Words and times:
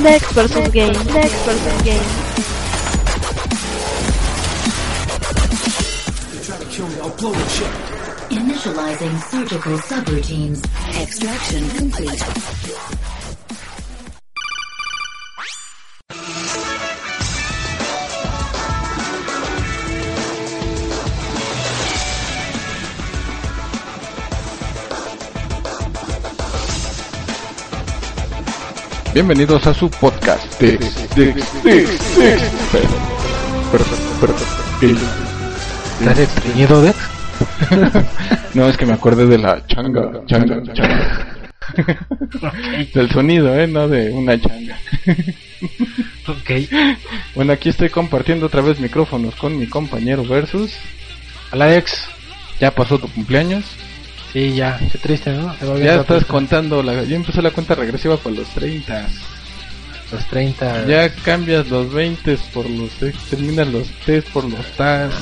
Next 0.00 0.30
versus 0.32 0.68
game. 0.72 0.92
Next 0.92 1.34
versus 1.44 1.82
game. 1.82 2.02
Initializing 8.30 9.30
surgical 9.30 9.78
subroutines. 9.78 10.62
Extraction 11.00 11.70
complete. 11.70 12.95
Bienvenidos 29.16 29.66
a 29.66 29.72
su 29.72 29.88
podcast 29.88 30.60
¿Estás 30.60 31.08
estreñido, 36.18 36.82
Dex? 36.82 36.98
No, 38.52 38.68
es 38.68 38.76
que 38.76 38.84
me 38.84 38.92
acordé 38.92 39.24
de 39.24 39.38
la 39.38 39.66
changa, 39.68 40.20
changa, 40.26 40.62
changa. 40.74 41.38
Del 42.94 43.10
sonido, 43.10 43.58
eh, 43.58 43.66
no 43.66 43.88
de 43.88 44.12
una 44.12 44.38
changa. 44.38 44.78
Ok. 46.28 46.50
Bueno, 47.34 47.54
aquí 47.54 47.70
estoy 47.70 47.88
compartiendo 47.88 48.44
otra 48.44 48.60
vez 48.60 48.78
micrófonos 48.80 49.34
con 49.36 49.58
mi 49.58 49.66
compañero 49.66 50.24
Versus. 50.24 50.74
Hola, 51.52 51.68
Dex. 51.68 52.06
Ya 52.60 52.70
pasó 52.70 52.98
tu 52.98 53.08
cumpleaños. 53.08 53.64
Sí, 54.36 54.52
ya. 54.52 54.78
Qué 54.92 54.98
triste, 54.98 55.32
¿no? 55.32 55.56
Ya 55.78 55.94
estás 55.94 56.26
contando, 56.26 56.82
la, 56.82 57.04
ya 57.04 57.16
empezó 57.16 57.40
la 57.40 57.52
cuenta 57.52 57.74
regresiva 57.74 58.18
por 58.18 58.32
los 58.32 58.46
30. 58.48 59.06
Los 60.12 60.26
30. 60.26 60.86
Ya 60.86 61.08
cambias 61.08 61.68
los 61.68 61.90
20 61.90 62.36
por 62.52 62.68
los 62.68 63.02
X, 63.02 63.18
terminas 63.30 63.66
los 63.68 63.88
T 64.04 64.20
por 64.20 64.44
los 64.44 64.66
TAS. 64.76 65.14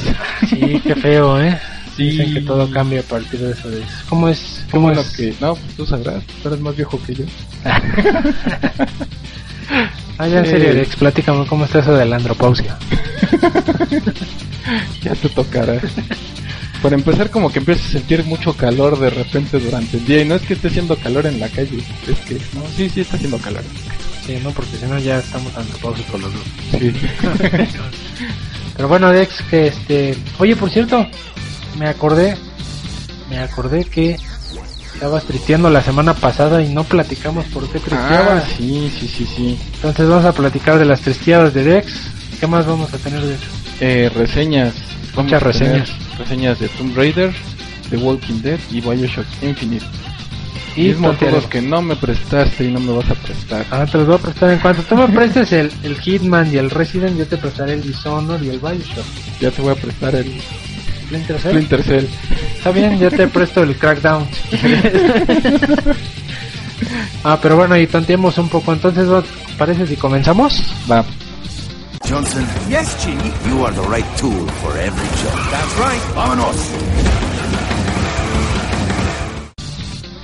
Sí, 0.48 0.82
qué 0.84 0.96
feo, 0.96 1.40
¿eh? 1.40 1.56
Sí. 1.96 2.10
Dicen 2.10 2.34
que 2.34 2.40
todo 2.40 2.68
cambia 2.72 2.98
a 2.98 3.02
partir 3.04 3.38
de 3.38 3.52
eso. 3.52 3.68
¿Cómo 4.08 4.28
es? 4.28 4.64
¿Cómo 4.72 4.90
es? 4.90 5.10
que, 5.10 5.32
no, 5.40 5.56
tú 5.76 5.86
sabrás, 5.86 6.24
tú 6.42 6.48
eres 6.48 6.58
más 6.58 6.74
viejo 6.74 7.00
que 7.06 7.14
yo. 7.14 7.24
Ah, 10.16 10.28
ya 10.28 10.40
en 10.40 10.46
serio. 10.46 10.86
Platícame 10.96 11.44
cómo 11.46 11.64
está 11.64 11.80
eso 11.80 11.92
de 11.94 12.04
la 12.04 12.16
andropausia. 12.16 12.76
Ya 15.02 15.14
te 15.14 15.28
tocará. 15.28 15.78
Para 16.84 16.96
empezar, 16.96 17.30
como 17.30 17.50
que 17.50 17.60
empiezas 17.60 17.86
a 17.86 17.92
sentir 17.92 18.24
mucho 18.24 18.52
calor 18.54 18.98
de 18.98 19.08
repente 19.08 19.58
durante 19.58 19.96
el 19.96 20.04
día. 20.04 20.20
Y 20.20 20.26
no 20.26 20.34
es 20.34 20.42
que 20.42 20.52
esté 20.52 20.68
haciendo 20.68 20.94
calor 20.96 21.24
en 21.24 21.40
la 21.40 21.48
calle, 21.48 21.78
es 22.06 22.18
que, 22.26 22.34
no, 22.52 22.62
sí, 22.76 22.90
sí 22.90 23.00
está 23.00 23.16
haciendo 23.16 23.38
calor. 23.38 23.62
Sí, 24.26 24.38
¿no? 24.42 24.50
Porque 24.50 24.76
si 24.76 24.84
no 24.84 24.98
ya 24.98 25.18
estamos 25.18 25.56
andropáusicos 25.56 26.20
los 26.20 26.34
dos. 26.34 26.42
Sí. 26.78 26.92
Pero 28.76 28.88
bueno, 28.88 29.10
Dex, 29.10 29.40
que 29.48 29.68
este... 29.68 30.14
Oye, 30.36 30.56
por 30.56 30.68
cierto, 30.68 31.06
me 31.78 31.88
acordé, 31.88 32.36
me 33.30 33.38
acordé 33.38 33.86
que 33.86 34.18
estabas 34.92 35.24
tristeando 35.24 35.70
la 35.70 35.80
semana 35.80 36.12
pasada 36.12 36.62
y 36.62 36.68
no 36.68 36.84
platicamos 36.84 37.46
por 37.46 37.66
qué 37.70 37.78
ah, 37.78 37.82
tristeabas. 37.82 38.44
sí, 38.58 38.92
sí, 39.00 39.08
sí, 39.08 39.26
sí. 39.34 39.58
Entonces 39.76 40.06
vamos 40.06 40.26
a 40.26 40.34
platicar 40.34 40.78
de 40.78 40.84
las 40.84 41.00
tristeadas 41.00 41.54
de 41.54 41.64
Dex. 41.64 41.94
¿Qué 42.38 42.46
más 42.46 42.66
vamos 42.66 42.92
a 42.92 42.98
tener 42.98 43.22
de 43.22 43.36
Eh, 43.80 44.10
reseñas. 44.14 44.74
Muchas 45.16 45.42
reseñas. 45.42 46.03
Reseñas 46.18 46.60
de 46.60 46.68
Tomb 46.68 46.96
Raider, 46.96 47.32
The 47.90 47.96
Walking 47.96 48.42
Dead 48.42 48.58
y 48.70 48.80
Bioshock 48.80 49.26
Infinite. 49.42 49.84
Y 50.76 50.88
Mismos 50.88 51.16
juegos 51.18 51.46
que 51.46 51.62
no 51.62 51.82
me 51.82 51.94
prestaste 51.94 52.64
y 52.64 52.72
no 52.72 52.80
me 52.80 52.92
vas 52.92 53.08
a 53.08 53.14
prestar. 53.14 53.64
Ah, 53.70 53.86
te 53.86 53.98
los 53.98 54.08
voy 54.08 54.16
a 54.16 54.18
prestar 54.18 54.50
en 54.50 54.58
cuanto 54.58 54.82
tú 54.82 54.96
me 54.96 55.06
prestes 55.08 55.52
el, 55.52 55.70
el 55.84 56.00
Hitman 56.00 56.52
y 56.52 56.56
el 56.56 56.70
Resident, 56.70 57.16
yo 57.16 57.26
te 57.26 57.36
prestaré 57.36 57.74
el 57.74 57.82
Dishonored 57.82 58.42
y 58.42 58.48
el 58.48 58.58
Bioshock. 58.58 59.04
Ya 59.40 59.52
te 59.52 59.62
voy 59.62 59.72
a 59.72 59.76
prestar 59.76 60.16
el 60.16 60.40
Splinter 61.04 61.38
Cell. 61.38 61.50
Splinter 61.50 61.82
Cell. 61.82 62.06
Está 62.56 62.70
bien, 62.72 62.98
yo 62.98 63.10
te 63.10 63.28
presto 63.28 63.62
el 63.62 63.76
Crackdown. 63.76 64.26
ah, 67.24 67.38
pero 67.40 67.56
bueno, 67.56 67.76
y 67.76 67.86
tanteemos 67.86 68.36
un 68.38 68.48
poco. 68.48 68.72
Entonces, 68.72 69.06
¿no 69.06 69.22
¿parece 69.56 69.86
si 69.86 69.96
comenzamos? 69.96 70.60
Va. 70.90 71.04
Johnson. 72.08 72.44
Yes, 72.68 72.94
Chief. 73.02 73.46
You 73.48 73.64
are 73.64 73.72
the 73.72 73.82
right 73.82 74.04
tool 74.16 74.46
for 74.60 74.76
every 74.78 75.08
job. 75.22 75.38
That's 75.50 75.78
right. 75.78 76.02
Vámonos. 76.14 76.56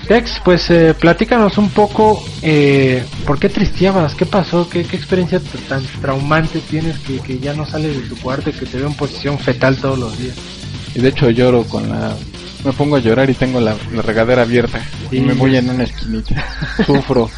Tex, 0.07 0.41
pues 0.45 0.69
eh, 0.71 0.93
platícanos 0.99 1.57
un 1.57 1.71
poco 1.71 2.21
eh, 2.43 3.05
por 3.25 3.39
qué 3.39 3.49
tristeabas, 3.49 4.17
qué 4.17 4.27
pasó, 4.27 4.69
qué, 4.69 4.83
qué 4.85 4.97
experiencia 4.97 5.41
tan 5.69 5.85
traumante 6.01 6.59
tienes 6.59 6.99
que, 6.99 7.21
que 7.21 7.39
ya 7.39 7.55
no 7.55 7.65
sales 7.65 7.97
de 7.97 8.09
tu 8.09 8.17
cuarto 8.21 8.51
y 8.51 8.53
que 8.53 8.67
te 8.67 8.79
veo 8.79 8.89
en 8.89 8.95
posición 8.95 9.39
fetal 9.39 9.77
todos 9.77 9.99
los 9.99 10.19
días. 10.19 10.37
Y 10.97 11.01
de 11.01 11.09
hecho 11.11 11.31
lloro 11.31 11.63
con 11.63 11.89
la... 11.89 12.17
Me 12.65 12.73
pongo 12.73 12.97
a 12.97 12.99
llorar 12.99 13.31
y 13.31 13.35
tengo 13.35 13.61
la, 13.61 13.77
la 13.93 14.03
regadera 14.03 14.43
abierta. 14.43 14.81
Sí. 15.11 15.19
Y 15.19 15.21
me 15.21 15.33
voy 15.35 15.57
en 15.57 15.71
una 15.71 15.85
esquinita. 15.85 16.45
Sufro. 16.85 17.31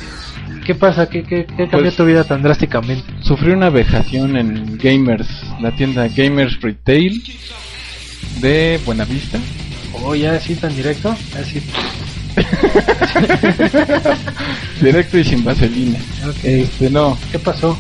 ¿Qué 0.65 0.75
pasa? 0.75 1.09
¿Qué, 1.09 1.23
qué, 1.25 1.45
qué 1.45 1.69
cambió 1.69 1.81
Pues- 1.81 1.97
tu 1.97 2.05
vida 2.05 2.25
tan 2.25 2.43
drásticamente? 2.43 3.05
Sufrí 3.23 3.51
una 3.53 3.71
vejación 3.71 4.37
en 4.37 4.79
Gamers, 4.79 5.29
la 5.61 5.75
tienda 5.75 6.07
Gamers 6.09 6.61
Retail 6.61 7.23
de 8.41 8.81
Buenavista. 8.85 9.39
Oh, 9.95 10.15
ya 10.15 10.33
así 10.35 10.55
tan 10.55 10.75
directo, 10.75 11.15
así. 11.39 11.61
Directo 14.81 15.19
y 15.19 15.25
sin 15.25 15.45
vaselina. 15.45 15.99
Ok. 16.27 16.45
Este, 16.45 16.91
no. 16.91 17.19
¿Qué 17.31 17.39
pasó? 17.39 17.79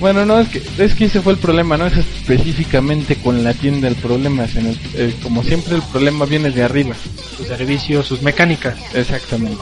Bueno, 0.00 0.24
no, 0.24 0.40
es 0.40 0.48
que, 0.48 0.62
es 0.78 0.94
que 0.94 1.04
ese 1.04 1.20
fue 1.20 1.34
el 1.34 1.38
problema, 1.38 1.76
no 1.76 1.86
es 1.86 1.96
específicamente 1.98 3.16
con 3.16 3.44
la 3.44 3.52
tienda 3.52 3.86
el 3.86 3.96
problema. 3.96 4.44
es 4.44 4.56
en 4.56 4.66
el- 4.68 4.78
eh, 4.94 5.14
como 5.22 5.42
siempre 5.42 5.74
el 5.76 5.82
problema 5.82 6.24
viene 6.24 6.50
de 6.50 6.62
arriba. 6.62 6.94
Sus 7.36 7.46
servicios, 7.46 8.06
sus 8.06 8.22
mecánicas. 8.22 8.76
Exactamente. 8.94 9.60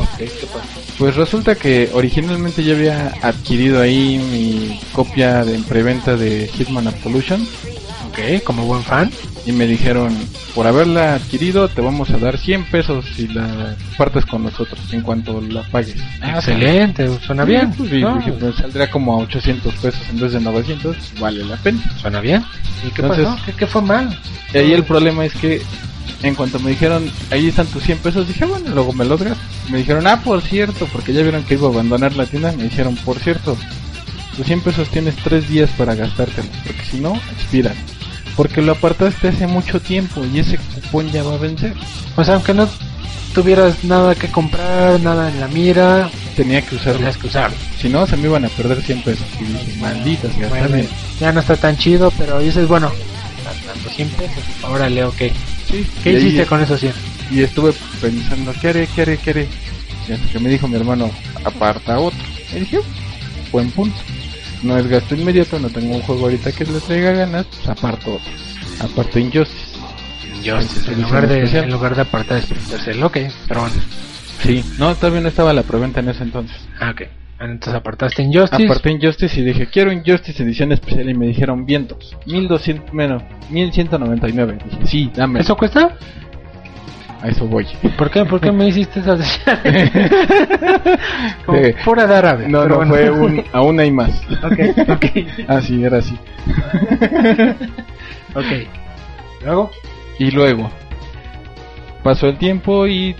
Pues 0.97 1.17
resulta 1.17 1.57
que 1.57 1.91
originalmente 1.93 2.63
yo 2.63 2.75
había 2.77 3.13
adquirido 3.23 3.81
ahí 3.81 4.19
mi 4.31 4.81
copia 4.93 5.45
de 5.45 5.57
en 5.57 5.65
preventa 5.65 6.17
de 6.17 6.49
Hitman 6.57 6.87
Absolution 6.87 7.45
Ok, 8.19 8.43
como 8.45 8.65
buen 8.65 8.83
fan. 8.83 9.11
y 9.47 9.53
me 9.53 9.67
dijeron, 9.67 10.15
por 10.55 10.67
haberla 10.67 11.15
adquirido 11.15 11.69
te 11.69 11.81
vamos 11.81 12.11
a 12.11 12.19
dar 12.19 12.37
100 12.37 12.65
pesos 12.65 13.05
si 13.15 13.29
la 13.29 13.77
partes 13.97 14.27
con 14.27 14.43
nosotros 14.43 14.81
en 14.93 15.03
cuanto 15.03 15.41
la 15.41 15.63
pagues. 15.63 15.97
Excelente, 16.23 17.09
suena 17.21 17.45
bien. 17.45 17.73
Pues, 17.73 17.91
dije, 17.91 18.33
pues, 18.39 18.57
saldría 18.57 18.91
como 18.91 19.15
a 19.15 19.23
800 19.23 19.75
pesos 19.77 20.01
en 20.11 20.21
vez 20.21 20.33
de 20.33 20.41
900, 20.41 20.97
vale 21.21 21.45
la 21.45 21.57
pena. 21.57 21.81
Suena 22.01 22.21
bien. 22.21 22.45
¿Y 22.87 22.91
qué 22.91 23.03
Entonces- 23.03 23.27
pasó? 23.27 23.43
¿Qué, 23.47 23.53
qué 23.53 23.67
fue 23.67 23.83
mal? 23.83 24.19
Y 24.53 24.59
ahí 24.59 24.73
el 24.73 24.85
problema 24.85 25.25
es 25.25 25.33
que 25.35 25.63
en 26.23 26.35
cuanto 26.35 26.59
me 26.59 26.71
dijeron, 26.71 27.09
ahí 27.31 27.47
están 27.49 27.67
tus 27.69 27.85
100 27.85 27.99
pesos, 27.99 28.27
dije, 28.27 28.45
bueno, 28.45 28.69
luego 28.75 28.93
me 28.93 29.05
los 29.05 29.23
gasto. 29.23 29.43
Me 29.71 29.79
dijeron, 29.79 30.07
ah, 30.09 30.21
por 30.23 30.43
cierto, 30.43 30.87
porque 30.93 31.13
ya 31.13 31.23
vieron 31.23 31.45
que 31.45 31.55
iba 31.55 31.69
a 31.69 31.71
abandonar 31.71 32.17
la 32.17 32.27
tienda, 32.27 32.53
me 32.53 32.65
dijeron, 32.65 32.97
por 32.97 33.19
cierto, 33.21 33.57
tus 34.37 34.45
100 34.47 34.61
pesos 34.63 34.89
tienes 34.89 35.15
3 35.17 35.49
días 35.49 35.71
para 35.79 35.95
gastártelos, 35.95 36.51
porque 36.67 36.83
si 36.85 36.99
no, 37.01 37.15
expiran. 37.33 37.75
Porque 38.39 38.63
lo 38.63 38.71
apartaste 38.73 39.27
hace 39.29 39.49
mucho 39.49 39.81
tiempo 39.81 40.25
y 40.25 40.39
ese 40.39 40.59
cupón 40.59 41.11
ya 41.11 41.25
va 41.25 41.35
a 41.35 41.39
vencer. 41.39 41.75
O 42.17 42.23
sea, 42.23 42.35
aunque 42.35 42.55
no 42.55 42.69
tuvieras 43.35 43.83
nada 43.83 44.15
que 44.15 44.29
comprar, 44.29 45.01
nada 45.01 45.29
en 45.29 45.41
la 45.41 45.49
mira, 45.49 46.09
Tenía 46.37 46.63
que 46.63 46.77
usarlo. 46.77 46.99
tenías 46.99 47.17
que 47.17 47.27
usarlo. 47.27 47.57
Si 47.81 47.89
no, 47.89 48.07
se 48.07 48.17
me 48.17 48.29
iban 48.29 48.45
a 48.45 48.49
perder 48.49 48.81
100 48.81 49.03
pesos. 49.03 49.27
Y 49.41 49.45
dije, 49.45 49.81
malditas, 49.81 50.31
Bueno, 50.51 50.77
ya 51.19 51.33
no 51.33 51.41
está 51.41 51.57
tan 51.57 51.77
chido, 51.77 52.13
pero 52.17 52.39
dices, 52.39 52.69
bueno, 52.69 52.93
tanto 53.67 53.91
100 53.91 54.09
pesos. 54.11 54.45
Órale, 54.63 55.03
ok. 55.03 55.19
Sí, 55.69 55.85
¿Qué 56.05 56.13
hiciste 56.13 56.47
con 56.47 56.63
esos 56.63 56.79
100? 56.79 56.93
Y 57.33 57.43
estuve 57.43 57.73
pensando, 58.01 58.55
¿qué 58.61 58.69
haré, 58.69 58.89
qué 58.95 59.03
haré, 59.03 59.17
qué 59.19 59.31
haré? 59.31 59.49
Y 60.09 60.13
hasta 60.13 60.29
que 60.29 60.39
me 60.39 60.49
dijo 60.49 60.69
mi 60.69 60.77
hermano, 60.77 61.11
aparta 61.45 61.99
otro. 61.99 62.21
Y 62.55 62.61
dije, 62.61 62.79
buen 63.51 63.69
punto. 63.73 63.97
No 64.63 64.77
es 64.77 64.87
gasto 64.89 65.15
inmediato, 65.15 65.59
no 65.59 65.69
tengo 65.71 65.95
un 65.95 66.03
juego 66.03 66.25
ahorita 66.25 66.53
que 66.53 66.65
le 66.65 66.81
traiga 66.81 67.13
ganas, 67.13 67.47
pues 67.47 67.69
aparto 67.69 68.15
otro. 68.15 68.33
Aparto 68.81 69.19
Injustice. 69.19 69.79
Entonces, 70.45 70.89
en 70.89 71.03
lugar, 71.03 71.29
de, 71.29 71.39
especial. 71.39 71.65
en 71.65 71.71
lugar 71.71 71.95
de 71.95 72.03
apartar 72.03 72.41
Splinter 72.43 72.81
Cell, 72.81 73.03
ok, 73.03 73.19
pero 73.49 73.61
bueno. 73.61 73.77
Sí, 74.43 74.65
no, 74.79 74.95
todavía 74.95 75.21
no 75.21 75.29
estaba 75.29 75.53
la 75.53 75.63
preventa 75.63 76.01
en 76.01 76.09
ese 76.11 76.23
entonces. 76.23 76.57
Ah, 76.79 76.91
ok. 76.91 77.03
Entonces 77.41 77.75
apartaste 77.75 78.23
Injustice. 78.23 78.65
Aparté 78.65 78.91
Injustice 78.91 79.41
y 79.41 79.45
dije, 79.45 79.69
quiero 79.69 79.93
Injustice 79.93 80.43
edición 80.43 80.73
especial 80.73 81.09
y 81.09 81.15
me 81.15 81.27
dijeron 81.27 81.67
vientos. 81.67 82.17
1200, 82.27 82.93
menos, 82.93 83.23
1199. 83.51 84.59
Dije, 84.65 84.87
sí, 84.87 85.11
dame. 85.15 85.41
¿Eso 85.41 85.57
cuesta? 85.57 85.97
A 87.21 87.29
eso 87.29 87.47
voy. 87.47 87.67
¿Por 87.97 88.11
qué, 88.11 88.25
¿Por 88.25 88.41
qué 88.41 88.53
me 88.53 88.69
hiciste 88.69 89.01
esas 89.01 89.41
Como 91.47 91.59
Eh, 91.59 91.75
pura 91.85 92.07
de 92.07 92.15
árabe. 92.15 92.49
No, 92.49 92.67
no, 92.67 92.77
bueno. 92.77 92.95
fue 92.95 93.11
un, 93.11 93.45
aún 93.53 93.81
hay 93.81 93.91
más. 93.91 94.23
Ok, 94.43 94.89
ok. 94.89 95.05
Ah, 95.49 95.61
sí, 95.61 95.83
era 95.83 95.99
así. 95.99 96.17
ok. 98.35 98.69
Luego. 99.45 99.71
Y 100.21 100.31
luego, 100.33 100.71
pasó 102.03 102.27
el 102.27 102.39
tiempo 102.39 102.87
y 102.89 103.15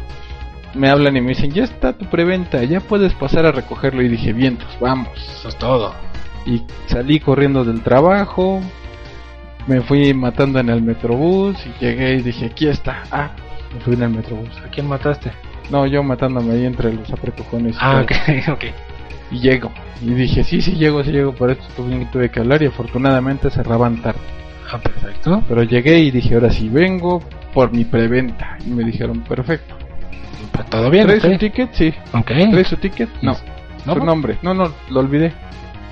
me 0.75 0.89
hablan 0.91 1.17
y 1.17 1.21
me 1.21 1.29
dicen, 1.29 1.51
ya 1.53 1.63
está 1.65 1.93
tu 1.93 2.07
preventa, 2.07 2.63
ya 2.65 2.81
puedes 2.81 3.15
pasar 3.15 3.47
a 3.47 3.53
recogerlo. 3.53 4.03
Y 4.03 4.09
dije, 4.09 4.33
vientos, 4.33 4.69
vamos. 4.81 5.09
Eso 5.17 5.49
es 5.49 5.57
todo. 5.57 5.95
Y 6.47 6.63
salí 6.87 7.21
corriendo 7.21 7.65
del 7.65 7.83
trabajo, 7.83 8.61
me 9.67 9.81
fui 9.83 10.13
matando 10.15 10.59
en 10.61 10.71
el 10.71 10.83
metrobús 10.83 11.57
y 11.67 11.85
llegué 11.85 12.15
y 12.15 12.23
dije, 12.23 12.47
aquí 12.47 12.69
está. 12.69 13.03
Ah, 13.13 13.31
me 13.75 13.81
fui 13.81 13.95
en 13.95 14.03
el 14.03 14.11
metrobús. 14.11 14.57
¿A 14.65 14.69
quién 14.71 14.87
mataste? 14.87 15.33
No, 15.71 15.87
yo 15.87 16.03
matándome 16.03 16.53
ahí 16.55 16.65
entre 16.65 16.93
los 16.93 17.11
apretujones. 17.13 17.77
Ah, 17.81 18.03
ok, 18.03 18.13
ok. 18.53 18.65
Y 19.31 19.41
llego. 19.41 19.71
Y 20.01 20.15
dije, 20.15 20.43
sí, 20.45 20.63
sí 20.63 20.73
llego, 20.73 21.03
sí 21.05 21.11
llego, 21.13 21.35
por 21.35 21.51
esto 21.51 21.65
tuve, 21.77 22.07
tuve 22.07 22.31
que 22.31 22.41
hablar 22.41 22.63
y 22.63 22.67
afortunadamente 22.67 23.51
cerraban 23.51 24.01
tarde. 24.01 24.21
Ah, 24.73 24.79
perfecto. 24.79 25.43
Pero 25.49 25.63
llegué 25.63 25.99
y 26.01 26.11
dije, 26.11 26.35
ahora 26.35 26.51
sí 26.51 26.69
vengo 26.69 27.23
por 27.53 27.73
mi 27.73 27.85
preventa. 27.85 28.57
Y 28.67 28.71
me 28.71 28.85
dijeron, 28.85 29.21
perfecto. 29.21 29.77
Todo 30.71 30.91
bien, 30.91 31.07
¿Traes 31.07 31.25
ok. 31.25 31.33
su 31.33 31.39
ticket? 31.39 31.73
Sí. 31.73 31.95
Ok. 32.13 32.27
¿Traes 32.27 32.69
su 32.69 32.77
ticket? 32.77 33.09
No. 33.23 33.37
¿No? 33.87 33.95
Su 33.95 34.05
nombre. 34.05 34.39
No, 34.43 34.55
no, 34.55 34.73
lo 34.91 35.01
olvidé. 35.01 35.33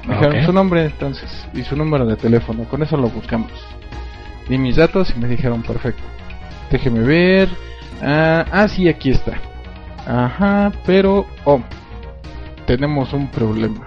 Me 0.06 0.14
dijeron 0.14 0.44
su 0.46 0.52
nombre 0.52 0.84
entonces 0.84 1.46
y 1.52 1.62
su 1.62 1.76
número 1.76 2.06
de 2.06 2.17
teléfono. 2.17 2.64
Con 2.64 2.82
eso 2.82 2.96
lo 2.96 3.08
buscamos. 3.08 3.50
Di 4.49 4.58
mis 4.58 4.76
datos 4.76 5.12
y 5.17 5.19
me 5.19 5.29
dijeron, 5.29 5.62
perfecto. 5.62 6.02
Déjeme 6.70 7.00
ver. 7.00 7.49
Ah, 8.02 8.44
ah, 8.50 8.69
sí, 8.69 8.88
aquí 8.88 9.10
está. 9.10 9.40
Ajá, 10.06 10.72
pero... 10.84 11.26
Oh, 11.44 11.60
tenemos 12.66 13.12
un 13.12 13.28
problema. 13.28 13.84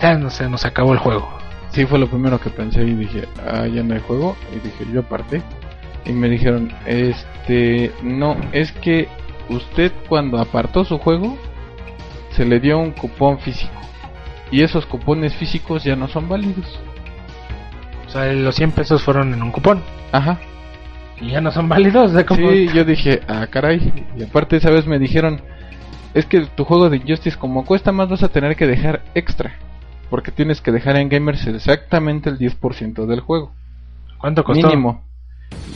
Ya 0.00 0.14
no 0.16 0.30
se 0.30 0.48
nos 0.48 0.64
acabó 0.64 0.92
el 0.92 0.98
juego. 0.98 1.28
Sí, 1.70 1.84
fue 1.86 1.98
lo 1.98 2.08
primero 2.08 2.40
que 2.40 2.50
pensé 2.50 2.82
y 2.82 2.94
dije, 2.94 3.28
ah, 3.46 3.66
ya 3.66 3.82
no 3.82 3.94
hay 3.94 4.00
juego. 4.00 4.36
Y 4.54 4.58
dije, 4.60 4.86
yo 4.92 5.00
aparté. 5.00 5.42
Y 6.04 6.12
me 6.12 6.28
dijeron, 6.28 6.72
este, 6.86 7.92
no, 8.02 8.36
es 8.52 8.72
que 8.72 9.08
usted 9.48 9.92
cuando 10.08 10.38
apartó 10.38 10.84
su 10.84 10.98
juego, 10.98 11.36
se 12.30 12.44
le 12.44 12.58
dio 12.60 12.78
un 12.78 12.92
cupón 12.92 13.38
físico. 13.38 13.72
Y 14.50 14.62
esos 14.62 14.86
cupones 14.86 15.34
físicos 15.34 15.84
ya 15.84 15.94
no 15.94 16.08
son 16.08 16.28
válidos. 16.28 16.80
O 18.06 18.10
sea, 18.10 18.32
los 18.32 18.56
100 18.56 18.72
pesos 18.72 19.02
fueron 19.02 19.32
en 19.32 19.42
un 19.42 19.52
cupón. 19.52 19.82
Ajá. 20.10 20.38
Y 21.20 21.30
ya 21.30 21.40
no 21.40 21.50
son 21.50 21.68
válidos. 21.68 22.12
¿de 22.12 22.24
cómo? 22.24 22.50
Sí, 22.50 22.68
yo 22.74 22.84
dije, 22.84 23.20
ah, 23.28 23.46
caray. 23.50 23.92
Y 24.16 24.22
aparte 24.22 24.56
esa 24.56 24.70
vez 24.70 24.86
me 24.86 24.98
dijeron, 24.98 25.42
es 26.14 26.26
que 26.26 26.46
tu 26.46 26.64
juego 26.64 26.88
de 26.88 26.96
Injustice 26.96 27.36
como 27.36 27.64
cuesta 27.64 27.92
más 27.92 28.08
vas 28.08 28.22
a 28.22 28.28
tener 28.28 28.56
que 28.56 28.66
dejar 28.66 29.02
extra. 29.14 29.54
Porque 30.08 30.32
tienes 30.32 30.60
que 30.60 30.72
dejar 30.72 30.96
en 30.96 31.08
Gamers 31.08 31.46
exactamente 31.46 32.30
el 32.30 32.38
10% 32.38 33.06
del 33.06 33.20
juego. 33.20 33.52
¿Cuánto 34.18 34.42
costó? 34.42 34.66
Mínimo. 34.66 35.04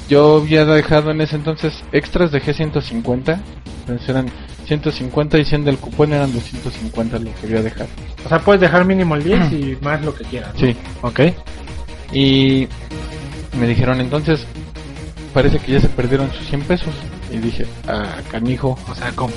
Yo 0.09 0.39
había 0.39 0.65
dejado 0.65 1.11
en 1.11 1.21
ese 1.21 1.37
entonces 1.37 1.85
extras, 1.93 2.33
dejé 2.33 2.53
150. 2.53 3.41
Entonces 3.81 4.09
eran 4.09 4.27
150 4.67 5.39
y 5.39 5.45
100 5.45 5.65
del 5.65 5.79
cupón 5.79 6.13
eran 6.13 6.33
250 6.33 7.19
lo 7.19 7.35
que 7.35 7.47
había 7.47 7.63
dejado. 7.63 7.89
O 8.25 8.29
sea, 8.29 8.41
puedes 8.41 8.61
dejar 8.61 8.85
mínimo 8.85 9.15
el 9.15 9.23
10 9.23 9.53
y 9.53 9.79
más 9.83 10.03
lo 10.05 10.15
que 10.15 10.25
quieras. 10.25 10.53
¿no? 10.55 10.61
Sí. 10.61 10.77
Ok. 11.03 11.21
Y 12.13 12.67
me 13.59 13.67
dijeron 13.67 14.01
entonces, 14.01 14.47
parece 15.35 15.59
que 15.59 15.73
ya 15.73 15.81
se 15.81 15.89
perdieron 15.89 16.33
sus 16.33 16.47
100 16.47 16.63
pesos. 16.63 16.95
Y 17.31 17.39
dije, 17.39 17.67
ah, 17.89 18.21
canijo. 18.31 18.79
O 18.89 18.95
sea, 18.95 19.13
¿cómo? 19.13 19.35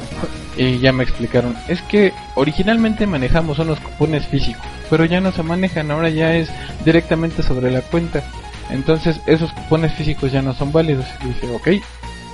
Y 0.55 0.79
ya 0.79 0.93
me 0.93 1.03
explicaron, 1.03 1.55
es 1.67 1.81
que 1.83 2.13
originalmente 2.35 3.05
manejamos 3.05 3.59
unos 3.59 3.79
cupones 3.79 4.25
físicos, 4.27 4.63
pero 4.89 5.05
ya 5.05 5.19
no 5.21 5.31
se 5.31 5.43
manejan, 5.43 5.91
ahora 5.91 6.09
ya 6.09 6.35
es 6.35 6.49
directamente 6.85 7.43
sobre 7.43 7.69
la 7.71 7.81
cuenta. 7.81 8.23
Entonces 8.69 9.19
esos 9.25 9.51
cupones 9.51 9.93
físicos 9.93 10.31
ya 10.31 10.41
no 10.41 10.53
son 10.53 10.71
válidos. 10.71 11.05
Y 11.23 11.27
dije, 11.27 11.47
ok, 11.47 11.67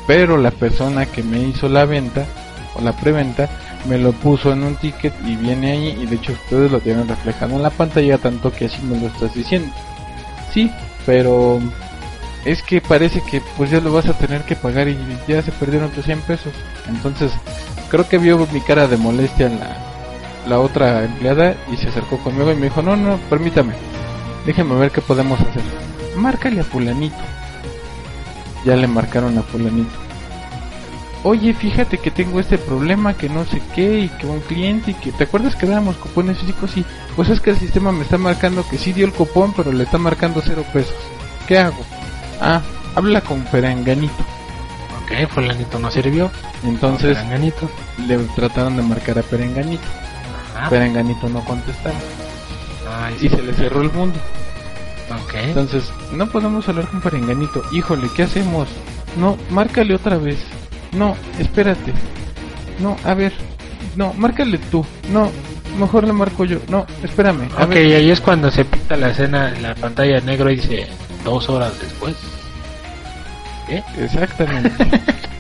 pero 0.07 0.37
la 0.37 0.51
persona 0.51 1.05
que 1.05 1.23
me 1.23 1.39
hizo 1.39 1.69
la 1.69 1.85
venta 1.85 2.25
o 2.75 2.81
la 2.81 2.93
preventa 2.93 3.49
me 3.87 3.97
lo 3.97 4.13
puso 4.13 4.53
en 4.53 4.63
un 4.63 4.75
ticket 4.75 5.13
y 5.25 5.35
viene 5.35 5.71
ahí 5.71 5.97
y 6.01 6.05
de 6.05 6.15
hecho 6.15 6.31
ustedes 6.33 6.71
lo 6.71 6.79
tienen 6.79 7.07
reflejado 7.07 7.55
en 7.55 7.63
la 7.63 7.69
pantalla 7.69 8.17
tanto 8.17 8.51
que 8.51 8.65
así 8.65 8.81
me 8.83 8.99
lo 8.99 9.07
estás 9.07 9.33
diciendo. 9.33 9.71
Sí, 10.53 10.71
pero 11.05 11.59
es 12.45 12.61
que 12.61 12.81
parece 12.81 13.21
que 13.21 13.41
pues 13.57 13.71
ya 13.71 13.79
lo 13.79 13.93
vas 13.93 14.07
a 14.07 14.17
tener 14.17 14.43
que 14.43 14.55
pagar 14.55 14.87
y 14.87 14.97
ya 15.27 15.41
se 15.41 15.51
perdieron 15.51 15.91
tus 15.91 16.05
100 16.05 16.21
pesos. 16.21 16.53
Entonces 16.87 17.31
creo 17.89 18.07
que 18.07 18.17
vio 18.17 18.47
mi 18.51 18.61
cara 18.61 18.87
de 18.87 18.97
molestia 18.97 19.49
la, 19.49 19.77
la 20.47 20.59
otra 20.59 21.03
empleada 21.03 21.55
y 21.71 21.77
se 21.77 21.89
acercó 21.89 22.17
conmigo 22.17 22.51
y 22.51 22.55
me 22.55 22.65
dijo, 22.65 22.81
no, 22.81 22.95
no, 22.95 23.17
permítame, 23.29 23.73
déjeme 24.45 24.75
ver 24.75 24.91
qué 24.91 25.01
podemos 25.01 25.39
hacer. 25.39 25.63
Márcale 26.15 26.61
a 26.61 26.63
fulanito. 26.63 27.15
Ya 28.65 28.75
le 28.75 28.87
marcaron 28.87 29.37
a 29.37 29.41
fulanito. 29.41 30.03
Oye, 31.25 31.53
fíjate 31.53 31.99
que 31.99 32.11
tengo 32.11 32.41
este 32.41 32.57
problema, 32.57 33.13
que 33.13 33.29
no 33.29 33.45
sé 33.45 33.61
qué, 33.73 33.99
y 33.99 34.09
que 34.09 34.25
un 34.27 34.41
cliente, 34.41 34.91
y 34.91 34.93
que... 34.93 35.13
¿Te 35.13 35.23
acuerdas 35.23 35.55
que 35.55 35.65
dábamos 35.65 35.95
cupones 35.95 36.37
físicos? 36.37 36.75
Y 36.75 36.85
pues 37.15 37.29
es 37.29 37.39
que 37.39 37.51
el 37.51 37.57
sistema 37.57 37.93
me 37.93 38.03
está 38.03 38.17
marcando 38.17 38.67
que 38.67 38.77
sí 38.77 38.91
dio 38.91 39.05
el 39.05 39.13
cupón, 39.13 39.53
pero 39.55 39.71
le 39.71 39.85
está 39.85 39.97
marcando 39.97 40.41
cero 40.43 40.65
pesos. 40.73 40.95
¿Qué 41.47 41.57
hago? 41.57 41.79
Ah, 42.43 42.61
habla 42.95 43.21
con 43.21 43.41
Peranganito. 43.45 44.13
Ok, 45.03 45.29
fulanito 45.29 45.79
no 45.79 45.89
sirvió. 45.91 46.29
Entonces 46.63 47.17
Fulanito. 47.17 47.69
le 48.07 48.17
trataron 48.35 48.75
de 48.77 48.83
marcar 48.83 49.17
a 49.19 49.21
Perenganito. 49.23 49.83
Ah, 50.57 50.67
Perenganito 50.69 51.27
no 51.29 51.43
contestaba. 51.45 51.95
ay, 53.03 53.15
Y 53.21 53.29
se 53.29 53.41
le 53.41 53.53
cerró 53.53 53.81
el 53.81 53.91
mundo. 53.91 54.17
Ok. 55.25 55.33
Entonces, 55.35 55.83
no 56.11 56.27
podemos 56.27 56.67
hablar 56.69 56.87
con 56.87 57.01
Perenganito. 57.01 57.61
Híjole, 57.71 58.07
¿qué 58.15 58.23
hacemos? 58.23 58.67
No, 59.17 59.37
márcale 59.49 59.93
otra 59.95 60.17
vez. 60.17 60.37
No, 60.93 61.15
espérate. 61.39 61.93
No, 62.79 62.95
a 63.03 63.13
ver. 63.13 63.33
No, 63.95 64.13
márcale 64.13 64.57
tú. 64.71 64.85
No, 65.11 65.29
mejor 65.77 66.05
le 66.05 66.13
marco 66.13 66.45
yo. 66.45 66.59
No, 66.69 66.85
espérame. 67.03 67.49
A 67.57 67.63
Ok, 67.65 67.69
ver. 67.71 67.95
ahí 67.97 68.09
es 68.11 68.21
cuando 68.21 68.49
se 68.51 68.63
pinta 68.65 68.95
la 68.95 69.09
escena 69.09 69.49
en 69.49 69.61
la 69.63 69.75
pantalla 69.75 70.19
negro 70.21 70.49
y 70.49 70.55
dice 70.55 70.87
dos 71.23 71.49
horas 71.49 71.73
después. 71.79 72.15
¿Qué? 73.95 74.03
Exactamente. 74.03 74.85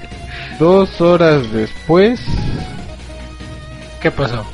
Dos 0.59 1.01
horas 1.01 1.51
después. 1.51 2.19
¿Qué 4.01 4.11
pasó? 4.11 4.45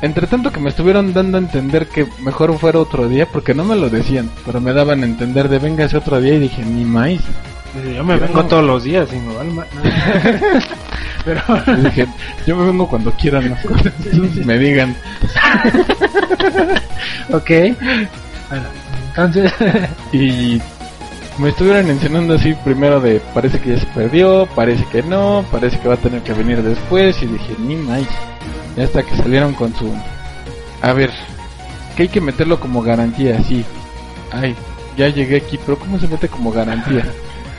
Entre 0.00 0.26
tanto 0.26 0.50
que 0.50 0.58
me 0.60 0.70
estuvieron 0.70 1.12
dando 1.12 1.38
a 1.38 1.40
entender 1.40 1.86
que 1.86 2.06
mejor 2.20 2.56
fuera 2.58 2.78
otro 2.80 3.08
día, 3.08 3.26
porque 3.26 3.54
no 3.54 3.64
me 3.64 3.76
lo 3.76 3.88
decían, 3.88 4.30
pero 4.44 4.60
me 4.60 4.72
daban 4.72 5.02
a 5.02 5.06
entender 5.06 5.48
de 5.48 5.58
véngase 5.60 5.96
otro 5.96 6.20
día 6.20 6.34
y 6.34 6.40
dije, 6.40 6.62
ni 6.64 6.84
maíz. 6.84 7.22
Yo 7.94 8.04
me 8.04 8.14
Yo 8.18 8.20
vengo 8.26 8.42
no. 8.42 8.48
todos 8.48 8.64
los 8.64 8.82
días 8.84 9.08
y 9.12 9.16
me 9.16 9.32
Pero, 11.24 11.40
dije, 11.84 12.06
yo 12.46 12.56
me 12.56 12.66
vengo 12.66 12.88
cuando 12.88 13.12
quieran, 13.12 13.50
¿no? 13.50 13.56
me 14.44 14.58
digan. 14.58 14.96
ok. 17.32 17.50
Bueno, 18.50 18.66
entonces, 19.08 19.52
Y 20.12 20.60
me 21.38 21.48
estuvieron 21.48 21.88
enseñando 21.88 22.34
así 22.34 22.54
primero 22.54 23.00
de 23.00 23.20
parece 23.32 23.60
que 23.60 23.70
ya 23.70 23.80
se 23.80 23.86
perdió, 23.86 24.48
parece 24.54 24.84
que 24.86 25.02
no, 25.02 25.44
parece 25.50 25.78
que 25.78 25.88
va 25.88 25.94
a 25.94 25.98
tener 25.98 26.22
que 26.22 26.32
venir 26.32 26.62
después 26.62 27.22
y 27.22 27.26
dije, 27.26 27.54
ni 27.58 27.76
más. 27.76 28.02
Y 28.76 28.80
hasta 28.80 29.02
que 29.02 29.16
salieron 29.16 29.54
con 29.54 29.74
su... 29.74 29.92
A 30.82 30.92
ver, 30.92 31.10
que 31.96 32.04
hay 32.04 32.08
que 32.08 32.20
meterlo 32.20 32.60
como 32.60 32.82
garantía, 32.82 33.42
sí. 33.42 33.64
Ay, 34.30 34.54
ya 34.96 35.08
llegué 35.08 35.36
aquí, 35.36 35.58
pero 35.64 35.78
¿cómo 35.78 35.98
se 35.98 36.08
mete 36.08 36.28
como 36.28 36.52
garantía? 36.52 37.04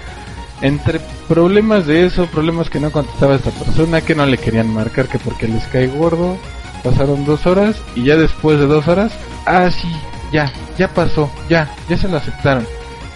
Entre 0.61 0.99
problemas 1.27 1.85
de 1.85 2.05
eso, 2.05 2.25
problemas 2.27 2.69
que 2.69 2.79
no 2.79 2.91
contestaba 2.91 3.35
esta 3.35 3.51
persona, 3.51 4.01
que 4.01 4.15
no 4.15 4.25
le 4.25 4.37
querían 4.37 4.73
marcar, 4.73 5.07
que 5.07 5.19
porque 5.19 5.47
les 5.47 5.63
cae 5.65 5.87
gordo, 5.87 6.37
pasaron 6.83 7.25
dos 7.25 7.45
horas 7.45 7.75
y 7.95 8.03
ya 8.03 8.15
después 8.15 8.59
de 8.59 8.67
dos 8.67 8.87
horas, 8.87 9.11
ah 9.45 9.69
sí, 9.69 9.91
ya, 10.31 10.51
ya 10.77 10.87
pasó, 10.87 11.29
ya, 11.49 11.69
ya 11.89 11.97
se 11.97 12.07
lo 12.07 12.17
aceptaron. 12.17 12.65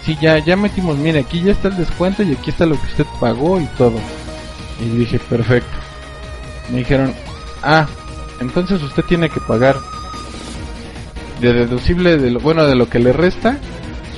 Sí, 0.08 0.16
ya, 0.22 0.38
ya 0.38 0.56
metimos, 0.56 0.96
mire, 0.96 1.20
aquí 1.20 1.42
ya 1.42 1.52
está 1.52 1.68
el 1.68 1.76
descuento 1.76 2.22
y 2.22 2.32
aquí 2.32 2.48
está 2.48 2.64
lo 2.64 2.80
que 2.80 2.86
usted 2.86 3.04
pagó 3.20 3.60
y 3.60 3.66
todo. 3.76 4.00
Y 4.80 4.88
dije, 4.96 5.18
perfecto. 5.18 5.76
Me 6.70 6.78
dijeron, 6.78 7.12
ah, 7.62 7.86
entonces 8.40 8.82
usted 8.82 9.02
tiene 9.02 9.28
que 9.28 9.38
pagar 9.40 9.76
de 11.42 11.52
deducible 11.52 12.16
de 12.16 12.30
lo, 12.30 12.40
bueno, 12.40 12.64
de 12.64 12.74
lo 12.74 12.88
que 12.88 13.00
le 13.00 13.12
resta, 13.12 13.58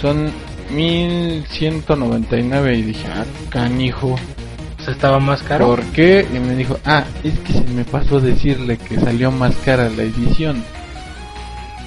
son 0.00 0.30
1199 0.72 2.76
y 2.76 2.82
dije, 2.82 3.08
ah, 3.12 3.24
canijo. 3.48 4.12
O 4.12 4.82
sea, 4.84 4.94
estaba 4.94 5.18
más 5.18 5.42
caro. 5.42 5.66
¿Por 5.66 5.82
qué? 5.86 6.24
Y 6.32 6.38
me 6.38 6.54
dijo, 6.54 6.78
ah, 6.84 7.02
es 7.24 7.36
que 7.40 7.52
se 7.52 7.64
me 7.64 7.84
pasó 7.84 8.20
decirle 8.20 8.78
que 8.78 9.00
salió 9.00 9.32
más 9.32 9.56
cara 9.64 9.88
la 9.88 10.04
edición. 10.04 10.62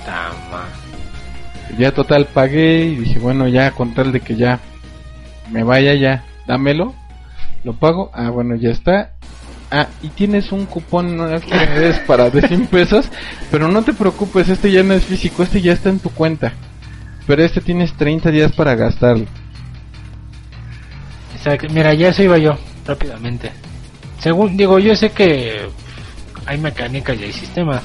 Tama. 0.06 0.83
Ya 1.78 1.92
total 1.92 2.26
pagué 2.26 2.86
y 2.86 2.96
dije, 2.96 3.20
bueno, 3.20 3.48
ya 3.48 3.72
con 3.72 3.94
tal 3.94 4.12
de 4.12 4.20
que 4.20 4.36
ya 4.36 4.60
me 5.52 5.64
vaya 5.64 5.94
ya, 5.96 6.24
dámelo. 6.48 6.94
Lo 7.64 7.74
pago. 7.74 8.12
Ah, 8.14 8.30
bueno, 8.30 8.56
ya 8.56 8.72
está. 8.72 9.12
Ah, 9.72 9.88
y 10.04 10.10
tienes 10.10 10.52
un 10.52 10.68
cupón 10.68 11.20
es 11.34 12.00
para 12.02 12.30
de 12.30 12.48
100 12.48 12.68
pesos, 12.68 13.10
pero 13.50 13.70
no 13.70 13.82
te 13.82 13.92
preocupes, 13.94 14.48
este 14.50 14.72
ya 14.72 14.84
no 14.84 14.94
es 14.94 15.04
físico, 15.04 15.42
este 15.42 15.62
ya 15.62 15.74
está 15.74 15.90
en 15.90 15.98
tu 15.98 16.12
cuenta. 16.12 16.54
Pero 17.26 17.44
este 17.44 17.60
tienes 17.60 17.94
30 17.94 18.30
días 18.30 18.52
para 18.52 18.76
gastarlo. 18.76 19.26
Exacto. 21.36 21.68
Mira, 21.72 21.94
ya 21.96 22.10
eso 22.10 22.22
iba 22.22 22.38
yo, 22.38 22.56
rápidamente. 22.86 23.52
Según 24.20 24.56
digo, 24.56 24.78
yo 24.78 24.96
sé 24.96 25.10
que 25.10 25.68
hay 26.46 26.58
mecánicas 26.60 27.18
y 27.20 27.24
hay 27.24 27.34
sistemas. 27.34 27.82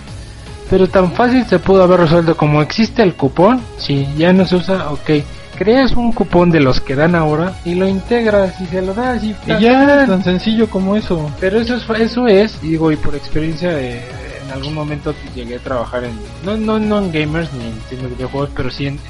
Pero 0.71 0.87
tan 0.89 1.13
fácil 1.13 1.47
se 1.47 1.59
pudo 1.59 1.83
haber 1.83 2.01
resuelto 2.01 2.37
como 2.37 2.61
existe 2.61 3.03
el 3.03 3.15
cupón. 3.15 3.61
Si 3.79 4.07
ya 4.17 4.33
no 4.33 4.47
se 4.47 4.57
usa, 4.57 4.91
ok. 4.91 5.11
Creas 5.57 5.93
un 5.93 6.13
cupón 6.13 6.51
de 6.51 6.61
los 6.61 6.81
que 6.81 6.95
dan 6.95 7.17
ahora 7.17 7.53
y 7.65 7.75
lo 7.75 7.89
integras 7.89 8.61
y 8.61 8.67
se 8.67 8.81
lo 8.81 8.95
das 8.95 9.25
y, 9.25 9.35
Y 9.47 9.61
ya, 9.61 10.07
tan 10.07 10.23
sencillo 10.23 10.69
como 10.71 10.95
eso. 10.95 11.31
Pero 11.41 11.59
eso 11.59 11.75
es, 11.75 12.01
eso 12.01 12.29
es, 12.29 12.59
y 12.63 12.69
digo, 12.69 12.93
y 12.93 12.97
por 12.97 13.17
experiencia 13.17 13.71
de, 13.71 14.05
en 14.49 14.55
algún 14.55 14.75
momento 14.75 15.13
llegué 15.35 15.57
a 15.57 15.59
trabajar 15.59 16.05
en, 16.05 16.13
no, 16.45 16.57
no, 16.57 16.79
no 16.79 16.99
en 16.99 17.11
gamers 17.11 17.53
ni 17.55 17.65
en 17.65 17.79
tiendas 17.89 18.11
de 18.11 18.17
videojuegos, 18.17 18.51
pero 18.55 18.71
sí 18.71 18.87
en, 18.87 19.01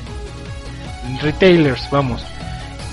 en 1.06 1.18
retailers, 1.20 1.88
vamos. 1.90 2.24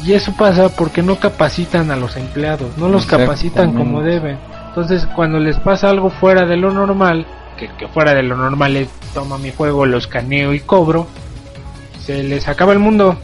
Y 0.04 0.14
eso 0.14 0.34
pasa 0.38 0.70
porque 0.70 1.02
no 1.02 1.16
capacitan 1.16 1.90
a 1.90 1.96
los 1.96 2.18
empleados, 2.18 2.78
no 2.78 2.90
los 2.90 3.06
capacitan 3.06 3.74
como 3.74 4.02
deben. 4.02 4.38
Entonces, 4.68 5.08
cuando 5.16 5.40
les 5.40 5.58
pasa 5.60 5.90
algo 5.90 6.10
fuera 6.10 6.46
de 6.46 6.58
lo 6.58 6.72
normal, 6.72 7.26
que, 7.58 7.70
que 7.78 7.88
fuera 7.88 8.14
de 8.14 8.24
lo 8.24 8.36
normal 8.36 8.78
es 8.78 8.90
toma 9.14 9.38
mi 9.38 9.52
juego, 9.52 9.86
lo 9.86 9.98
escaneo 9.98 10.54
y 10.54 10.60
cobro, 10.60 11.08
se 12.06 12.24
les 12.24 12.48
acaba 12.48 12.74
el 12.74 12.80
mundo. 12.80 13.18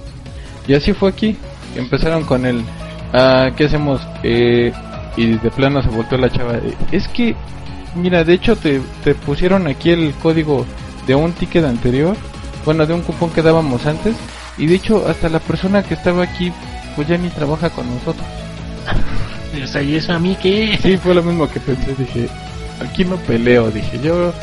Y 0.68 0.74
así 0.74 0.94
fue 0.94 1.10
aquí. 1.10 1.38
Empezaron 1.76 2.24
con 2.24 2.46
el, 2.46 2.64
ah, 3.14 3.50
¿qué 3.56 3.66
hacemos? 3.66 4.02
Eh, 4.24 4.72
y 5.18 5.34
de 5.38 5.52
plano 5.52 5.82
se 5.82 5.90
volteó 5.90 6.18
la 6.18 6.30
chava. 6.30 6.60
Es 6.92 7.08
que, 7.10 7.36
mira, 7.96 8.24
de 8.24 8.34
hecho 8.34 8.56
te, 8.56 8.82
te 9.04 9.16
pusieron 9.16 9.68
aquí 9.68 9.92
el 9.92 10.14
código 10.16 10.66
de 11.08 11.16
un 11.16 11.34
ticket 11.34 11.66
anterior. 11.66 12.16
Bueno, 12.66 12.86
de 12.86 12.94
un 12.94 13.02
cupón 13.02 13.32
que 13.32 13.42
dábamos 13.42 13.86
antes. 13.86 14.16
Y 14.58 14.68
de 14.68 14.76
hecho, 14.76 15.06
hasta 15.08 15.30
la 15.30 15.40
persona 15.40 15.84
que 15.84 15.96
estaba 15.96 16.24
aquí, 16.24 16.52
pues 16.96 17.08
ya 17.08 17.18
ni 17.18 17.30
trabaja 17.30 17.70
con 17.70 17.88
nosotros. 17.94 18.26
O 19.62 19.68
sea, 19.68 19.82
¿y 19.82 19.96
eso 19.96 20.14
a 20.14 20.20
mí 20.20 20.38
qué? 20.42 20.80
Sí, 20.82 20.96
fue 20.96 21.14
lo 21.14 21.22
mismo 21.22 21.46
que 21.50 21.60
pensé. 21.60 21.94
Dije, 21.96 22.30
aquí 22.82 23.06
no 23.06 23.18
peleo. 23.18 23.72
Dije, 23.72 24.00
yo, 24.02 24.34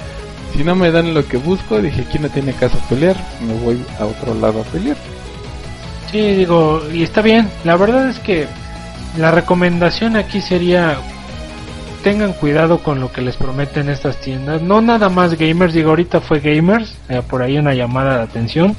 si 0.55 0.65
no 0.65 0.75
me 0.75 0.91
dan 0.91 1.15
lo 1.15 1.27
que 1.27 1.37
busco, 1.37 1.81
dije, 1.81 2.03
aquí 2.03 2.19
no 2.19 2.29
tiene 2.29 2.53
caso 2.53 2.79
pelear. 2.89 3.17
Me 3.47 3.55
voy 3.55 3.83
a 3.99 4.07
otro 4.07 4.35
lado 4.35 4.61
a 4.61 4.65
pelear. 4.65 4.97
Sí, 6.11 6.21
digo, 6.21 6.83
y 6.93 7.03
está 7.03 7.21
bien. 7.21 7.49
La 7.65 7.77
verdad 7.77 8.09
es 8.09 8.19
que 8.19 8.47
la 9.17 9.31
recomendación 9.31 10.17
aquí 10.17 10.41
sería 10.41 10.99
tengan 12.03 12.33
cuidado 12.33 12.79
con 12.79 13.01
lo 13.01 13.13
que 13.13 13.21
les 13.21 13.37
prometen 13.37 13.89
estas 13.89 14.19
tiendas. 14.19 14.63
No 14.63 14.81
nada 14.81 15.09
más 15.09 15.35
gamers, 15.35 15.75
digo, 15.75 15.91
ahorita 15.91 16.21
fue 16.21 16.41
gamers, 16.41 16.95
eh, 17.09 17.23
por 17.29 17.43
ahí 17.43 17.59
una 17.59 17.75
llamada 17.75 18.19
de 18.19 18.23
atención. 18.23 18.77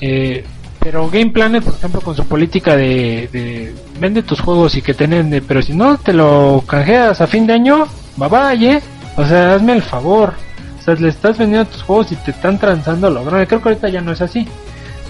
Eh, 0.00 0.44
pero 0.80 1.08
Game 1.10 1.30
Planet, 1.30 1.62
por 1.62 1.74
ejemplo, 1.74 2.00
con 2.00 2.14
su 2.14 2.24
política 2.26 2.76
de, 2.76 3.28
de 3.32 3.74
vende 4.00 4.22
tus 4.22 4.40
juegos 4.40 4.76
y 4.76 4.82
que 4.82 4.94
tienen 4.94 5.30
de, 5.30 5.42
pero 5.42 5.60
si 5.62 5.74
no 5.74 5.98
te 5.98 6.12
lo 6.12 6.62
canjeas 6.66 7.20
a 7.20 7.26
fin 7.26 7.46
de 7.46 7.54
año, 7.54 7.86
bye 8.18 8.28
bye, 8.28 8.70
¿eh? 8.70 8.82
O 9.16 9.24
sea, 9.24 9.54
hazme 9.54 9.72
el 9.72 9.82
favor. 9.82 10.34
O 10.78 10.82
sea, 10.82 10.94
le 10.94 11.08
estás 11.08 11.38
vendiendo 11.38 11.70
tus 11.70 11.82
juegos 11.82 12.12
y 12.12 12.16
te 12.16 12.32
están 12.32 12.58
transando 12.58 13.10
lo 13.10 13.24
grande. 13.24 13.46
Creo 13.46 13.62
que 13.62 13.68
ahorita 13.70 13.88
ya 13.88 14.00
no 14.00 14.12
es 14.12 14.20
así. 14.20 14.46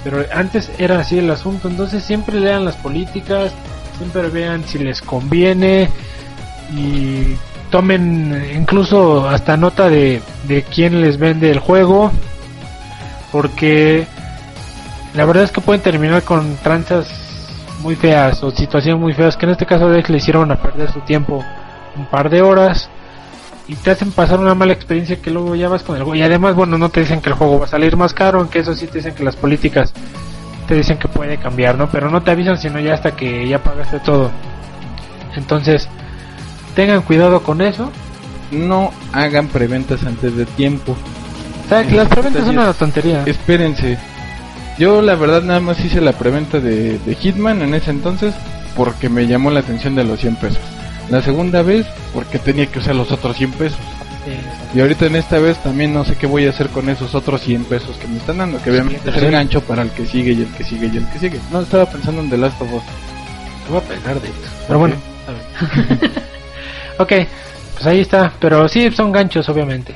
Pero 0.05 0.25
antes 0.33 0.71
era 0.79 1.01
así 1.01 1.19
el 1.19 1.31
asunto. 1.31 1.69
Entonces 1.69 2.05
siempre 2.05 2.39
lean 2.41 2.65
las 2.65 2.77
políticas, 2.77 3.53
siempre 3.97 4.29
vean 4.29 4.65
si 4.65 4.79
les 4.79 5.03
conviene 5.03 5.89
y 6.75 7.37
tomen 7.71 8.51
incluso 8.55 9.29
hasta 9.29 9.57
nota 9.57 9.89
de, 9.89 10.23
de 10.47 10.63
quién 10.63 11.01
les 11.01 11.19
vende 11.19 11.51
el 11.51 11.59
juego. 11.59 12.11
Porque 13.33 14.07
la 15.15 15.25
verdad 15.25 15.45
es 15.45 15.53
que 15.53 15.61
pueden 15.61 15.83
terminar 15.83 16.23
con 16.23 16.57
tranzas 16.57 17.09
muy 17.81 17.95
feas 17.95 18.43
o 18.43 18.51
situaciones 18.51 19.01
muy 19.01 19.13
feas 19.13 19.37
que 19.37 19.47
en 19.47 19.53
este 19.53 19.67
caso 19.67 19.89
Dex 19.89 20.09
le 20.09 20.19
hicieron 20.19 20.51
a 20.51 20.57
perder 20.57 20.91
su 20.91 21.01
tiempo 21.01 21.45
un 21.97 22.07
par 22.07 22.31
de 22.31 22.43
horas 22.43 22.91
y 23.69 23.75
te 23.77 23.91
hacen 23.91 24.11
pasar 24.13 24.41
una 24.41 24.55
mala 24.55 24.73
experiencia 24.73 25.17
que 25.21 25.31
luego 25.31 25.55
ya 25.55 25.69
vas 25.69 25.83
con 25.83 25.97
el 25.97 26.03
juego 26.03 26.17
y 26.17 26.23
además 26.23 26.55
bueno 26.55 26.79
no 26.79 26.89
te 26.89 27.01
dicen 27.01 27.21
que 27.21 27.29
el 27.29 27.35
juego 27.35 27.61
va 27.61 27.67
a 27.67 27.69
salir 27.69 27.97
más 27.97 28.15
caro 28.15 28.41
aunque 28.41 28.61
eso 28.61 28.75
sí 28.75 28.87
te 28.87 28.99
dicen 28.99 29.15
que 29.15 29.23
las 29.23 29.37
políticas 29.37 29.93
te 30.67 30.75
dicen 30.75 30.99
que 30.99 31.07
puede 31.07 31.37
cambiar 31.37 31.77
no 31.77 31.91
pero 31.91 32.11
no 32.11 32.23
te 32.23 32.31
avisan 32.31 32.59
sino 32.59 32.81
ya 32.81 32.95
hasta 32.95 33.15
que 33.15 33.47
ya 33.47 33.63
pagaste 33.63 34.01
todo 34.01 34.31
entonces 35.37 35.87
tengan 36.75 37.03
cuidado 37.03 37.43
con 37.43 37.61
eso 37.61 37.93
No 38.51 38.93
hagan 39.13 39.49
preventas 39.49 40.03
antes 40.05 40.35
de 40.35 40.47
tiempo. 40.47 40.97
o 41.67 41.69
sea, 41.69 41.85
que 41.87 41.95
las 41.97 42.09
preventas 42.09 42.47
son 42.47 42.59
una 42.59 42.73
tontería 42.73 43.23
Espérense. 43.27 43.99
Yo 44.79 45.03
la 45.03 45.17
verdad 45.17 45.43
nada 45.43 45.61
más 45.61 45.85
hice 45.85 46.01
la 46.01 46.13
preventa 46.13 46.61
de, 46.61 46.99
de 46.99 47.15
Hitman 47.15 47.61
en 47.61 47.75
ese 47.75 47.91
entonces 47.91 48.35
porque 48.75 49.09
me 49.09 49.27
llamó 49.27 49.51
la 49.51 49.61
atención 49.61 49.97
de 49.97 50.05
los 50.05 50.21
100 50.21 50.37
pesos. 50.37 50.78
La 51.11 51.23
segunda 51.23 51.63
vez 51.63 51.87
porque 52.13 52.39
tenía 52.39 52.67
que 52.67 52.79
usar 52.79 52.95
los 52.95 53.11
otros 53.11 53.37
100 53.37 53.53
pesos. 53.53 53.79
Y 54.75 54.81
ahorita 54.81 55.07
en 55.07 55.17
esta 55.17 55.39
vez 55.39 55.57
también 55.59 55.95
no 55.95 56.05
sé 56.05 56.17
qué 56.17 56.27
voy 56.27 56.47
a 56.47 56.51
hacer 56.51 56.69
con 56.69 56.89
esos 56.91 57.15
otros 57.15 57.41
100 57.41 57.65
pesos 57.65 57.97
que 57.97 58.07
me 58.07 58.19
están 58.19 58.39
dando. 58.39 58.63
Que 58.63 58.71
obviamente 58.71 59.09
es 59.09 59.17
el 59.17 59.31
gancho 59.31 59.63
para 59.63 59.83
el 59.83 59.91
que 59.91 60.07
sigue 60.07 60.33
y 60.33 60.43
el 60.43 60.55
que 60.55 60.65
sigue 60.65 60.91
y 60.93 60.97
el 60.99 61.09
que 61.09 61.19
sigue. 61.19 61.41
No, 61.51 61.61
estaba 61.61 61.87
pensando 61.87 62.21
en 62.21 62.31
The 62.31 62.37
Last 62.37 62.61
of 62.61 62.73
Us. 62.75 62.83
Te 63.65 63.73
voy 63.73 63.79
a 63.79 63.85
pegar 63.85 64.21
de 64.21 64.29
esto. 64.29 64.49
Pero 64.67 64.79
bueno. 64.79 64.97
ok, 66.99 67.13
pues 67.75 67.87
ahí 67.87 68.01
está. 68.01 68.33
Pero 68.39 68.69
sí, 68.69 68.91
son 68.91 69.13
ganchos, 69.13 69.49
obviamente. 69.49 69.95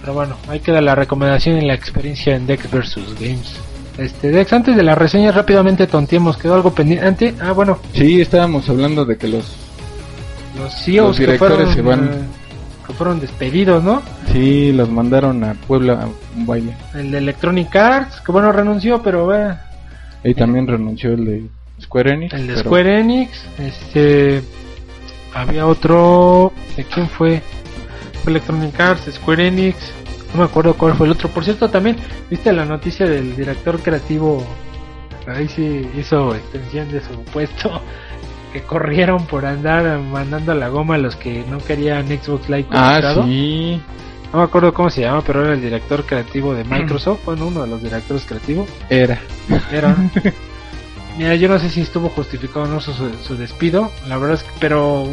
Pero 0.00 0.14
bueno, 0.14 0.36
ahí 0.48 0.60
queda 0.60 0.80
la 0.80 0.94
recomendación 0.94 1.60
y 1.60 1.66
la 1.66 1.74
experiencia 1.74 2.36
en 2.36 2.46
Dex 2.46 2.70
vs 2.70 3.18
Games. 3.18 3.56
Este, 3.98 4.30
Dex, 4.30 4.52
antes 4.52 4.76
de 4.76 4.82
la 4.82 4.94
reseña, 4.94 5.32
rápidamente 5.32 5.86
tonteemos. 5.86 6.36
¿Quedó 6.36 6.54
algo 6.54 6.72
pendiente? 6.72 7.34
Ah, 7.40 7.52
bueno, 7.52 7.78
Sí, 7.94 8.20
estábamos 8.20 8.68
hablando 8.68 9.04
de 9.04 9.16
que 9.16 9.26
los... 9.26 9.44
los 10.56 10.74
CEOs 10.74 11.08
Los 11.08 11.16
que 11.16 11.22
directores 11.24 11.56
fueron, 11.56 11.74
se 11.74 11.82
van. 11.82 12.04
eh, 12.08 12.26
que 12.86 12.92
fueron 12.94 13.20
despedidos, 13.20 13.82
¿no? 13.82 14.02
Sí, 14.32 14.72
los 14.72 14.88
mandaron 14.90 15.42
a 15.44 15.54
Puebla 15.54 16.02
a 16.02 16.06
un 16.36 16.46
baile. 16.46 16.74
El 16.94 17.10
de 17.10 17.18
Electronic 17.18 17.74
Arts, 17.74 18.20
que 18.20 18.32
bueno, 18.32 18.52
renunció, 18.52 19.02
pero 19.02 19.34
eh, 19.34 19.56
Y 20.24 20.34
también 20.34 20.66
renunció 20.66 21.12
el 21.12 21.24
de 21.24 21.46
Square 21.82 22.12
Enix. 22.14 22.34
el 22.34 22.46
de 22.46 22.54
pero- 22.54 22.64
Square 22.68 23.00
Enix. 23.00 23.30
Este, 23.58 24.42
había 25.34 25.66
otro. 25.66 26.52
¿De 26.76 26.84
quién 26.84 27.08
fue? 27.08 27.42
Fue 28.22 28.30
Electronic 28.32 28.78
Arts, 28.80 29.12
Square 29.14 29.48
Enix. 29.48 29.76
No 30.32 30.40
me 30.40 30.44
acuerdo 30.44 30.74
cuál 30.74 30.94
fue 30.94 31.06
el 31.06 31.12
otro. 31.12 31.28
Por 31.28 31.44
cierto, 31.44 31.68
también, 31.70 31.96
¿viste 32.30 32.52
la 32.52 32.64
noticia 32.64 33.06
del 33.06 33.34
director 33.36 33.78
creativo? 33.80 34.44
Ahí 35.26 35.48
sí 35.48 35.88
hizo 35.98 36.34
extensión 36.34 36.90
de 36.92 37.00
su 37.00 37.20
puesto. 37.32 37.80
Que 38.56 38.62
corrieron 38.62 39.26
por 39.26 39.44
andar 39.44 39.98
mandando 39.98 40.54
la 40.54 40.68
goma 40.68 40.94
a 40.94 40.98
los 40.98 41.14
que 41.14 41.44
no 41.50 41.58
querían 41.58 42.06
Xbox 42.08 42.48
Live 42.48 42.64
Ah, 42.70 42.88
conectado. 43.02 43.24
sí. 43.26 43.80
No 44.32 44.38
me 44.38 44.44
acuerdo 44.44 44.72
cómo 44.72 44.88
se 44.88 45.02
llama, 45.02 45.20
pero 45.26 45.44
era 45.44 45.52
el 45.52 45.60
director 45.60 46.04
creativo 46.06 46.54
de 46.54 46.64
Microsoft. 46.64 47.20
Bueno, 47.26 47.48
uno 47.48 47.62
de 47.64 47.68
los 47.68 47.82
directores 47.82 48.24
creativos. 48.24 48.66
Era. 48.88 49.20
Era. 49.70 49.94
Mira, 51.18 51.34
yo 51.34 51.48
no 51.50 51.58
sé 51.58 51.68
si 51.68 51.82
estuvo 51.82 52.08
justificado 52.08 52.62
o 52.62 52.68
no 52.68 52.80
su, 52.80 52.92
su 53.22 53.36
despido. 53.36 53.90
La 54.08 54.16
verdad 54.16 54.36
es 54.36 54.42
que, 54.42 54.50
pero 54.58 55.06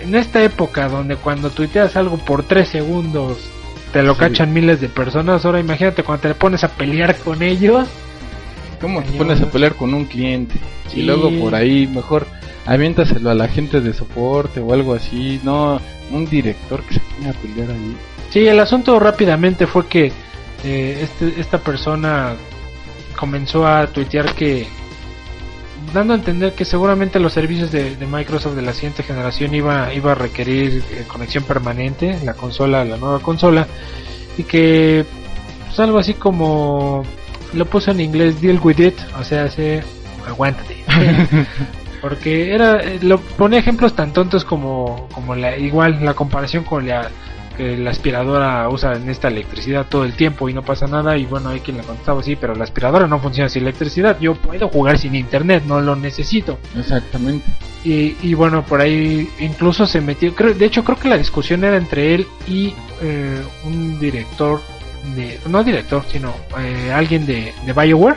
en 0.00 0.14
esta 0.14 0.44
época 0.44 0.88
donde 0.88 1.16
cuando 1.16 1.50
tuiteas 1.50 1.96
algo 1.96 2.16
por 2.18 2.44
3 2.44 2.68
segundos 2.68 3.38
te 3.92 4.04
lo 4.04 4.14
Sí. 4.14 4.20
cachan 4.20 4.52
miles 4.52 4.80
de 4.80 4.88
personas, 4.88 5.44
ahora 5.44 5.58
imagínate 5.58 6.04
cuando 6.04 6.28
te 6.28 6.34
pones 6.36 6.62
a 6.62 6.68
pelear 6.68 7.16
con 7.16 7.42
ellos. 7.42 7.88
¿Cómo 8.80 9.02
te 9.02 9.10
pones 9.18 9.40
a 9.40 9.46
pelear 9.50 9.74
con 9.74 9.94
un 9.94 10.04
cliente? 10.04 10.54
Sí. 10.88 11.00
Y 11.00 11.02
luego 11.02 11.28
por 11.40 11.56
ahí 11.56 11.88
mejor 11.88 12.26
aviéntaselo 12.66 13.30
a 13.30 13.34
la 13.34 13.48
gente 13.48 13.80
de 13.80 13.92
soporte 13.92 14.60
o 14.60 14.72
algo 14.72 14.94
así. 14.94 15.40
No, 15.42 15.80
un 16.10 16.26
director 16.26 16.82
que 16.82 16.94
se 16.94 17.00
pone 17.00 17.30
a 17.30 17.32
pelear 17.32 17.70
ahí. 17.70 17.96
Sí, 18.30 18.46
el 18.46 18.58
asunto 18.60 18.98
rápidamente 18.98 19.66
fue 19.66 19.86
que 19.86 20.12
eh, 20.64 20.98
este, 21.02 21.40
esta 21.40 21.58
persona 21.58 22.34
comenzó 23.18 23.66
a 23.66 23.86
tuitear 23.86 24.34
que 24.34 24.66
dando 25.92 26.14
a 26.14 26.16
entender 26.16 26.54
que 26.54 26.64
seguramente 26.64 27.20
los 27.20 27.32
servicios 27.32 27.70
de, 27.70 27.96
de 27.96 28.06
Microsoft 28.06 28.54
de 28.54 28.62
la 28.62 28.72
siguiente 28.72 29.02
generación 29.02 29.54
iba, 29.54 29.92
iba 29.92 30.12
a 30.12 30.14
requerir 30.14 30.82
eh, 30.90 31.04
conexión 31.06 31.44
permanente, 31.44 32.18
la 32.24 32.34
consola, 32.34 32.84
la 32.84 32.96
nueva 32.96 33.20
consola, 33.20 33.66
y 34.38 34.44
que 34.44 35.04
pues 35.66 35.78
algo 35.78 35.98
así 35.98 36.14
como 36.14 37.04
lo 37.52 37.66
puso 37.66 37.90
en 37.90 38.00
inglés 38.00 38.40
deal 38.40 38.58
with 38.62 38.78
it, 38.78 38.94
o 39.18 39.24
sea, 39.24 39.48
se 39.50 39.82
aguántate. 40.26 40.76
Porque 42.04 42.52
era, 42.54 42.82
eh, 42.82 42.98
lo 43.00 43.18
ponía 43.18 43.58
ejemplos 43.58 43.94
tan 43.96 44.12
tontos 44.12 44.44
como, 44.44 45.08
como 45.14 45.34
la, 45.34 45.56
igual 45.56 46.04
la 46.04 46.12
comparación 46.12 46.62
con 46.62 46.86
la 46.86 47.10
que 47.56 47.78
la 47.78 47.92
aspiradora 47.92 48.68
usa 48.68 48.92
en 48.92 49.08
esta 49.08 49.28
electricidad 49.28 49.86
todo 49.88 50.04
el 50.04 50.12
tiempo 50.12 50.50
y 50.50 50.52
no 50.52 50.60
pasa 50.60 50.86
nada 50.86 51.16
y 51.16 51.24
bueno 51.24 51.48
hay 51.48 51.60
quien 51.60 51.78
le 51.78 51.82
contestaba 51.82 52.22
sí 52.22 52.36
pero 52.36 52.54
la 52.54 52.64
aspiradora 52.64 53.06
no 53.06 53.20
funciona 53.20 53.48
sin 53.48 53.62
electricidad 53.62 54.18
yo 54.20 54.34
puedo 54.34 54.68
jugar 54.68 54.98
sin 54.98 55.14
internet 55.14 55.62
no 55.66 55.80
lo 55.80 55.96
necesito 55.96 56.58
Exactamente. 56.76 57.46
y, 57.84 58.16
y 58.20 58.34
bueno 58.34 58.66
por 58.66 58.80
ahí 58.82 59.30
incluso 59.38 59.86
se 59.86 60.00
metió 60.02 60.34
creo, 60.34 60.52
de 60.52 60.66
hecho 60.66 60.84
creo 60.84 60.98
que 60.98 61.08
la 61.08 61.16
discusión 61.16 61.64
era 61.64 61.78
entre 61.78 62.14
él 62.14 62.26
y 62.46 62.74
eh, 63.00 63.40
un 63.64 63.98
director 63.98 64.60
de 65.14 65.38
no 65.48 65.62
director 65.62 66.04
sino 66.10 66.34
eh, 66.58 66.92
alguien 66.92 67.24
de, 67.24 67.54
de 67.64 67.72
Bioware 67.72 68.16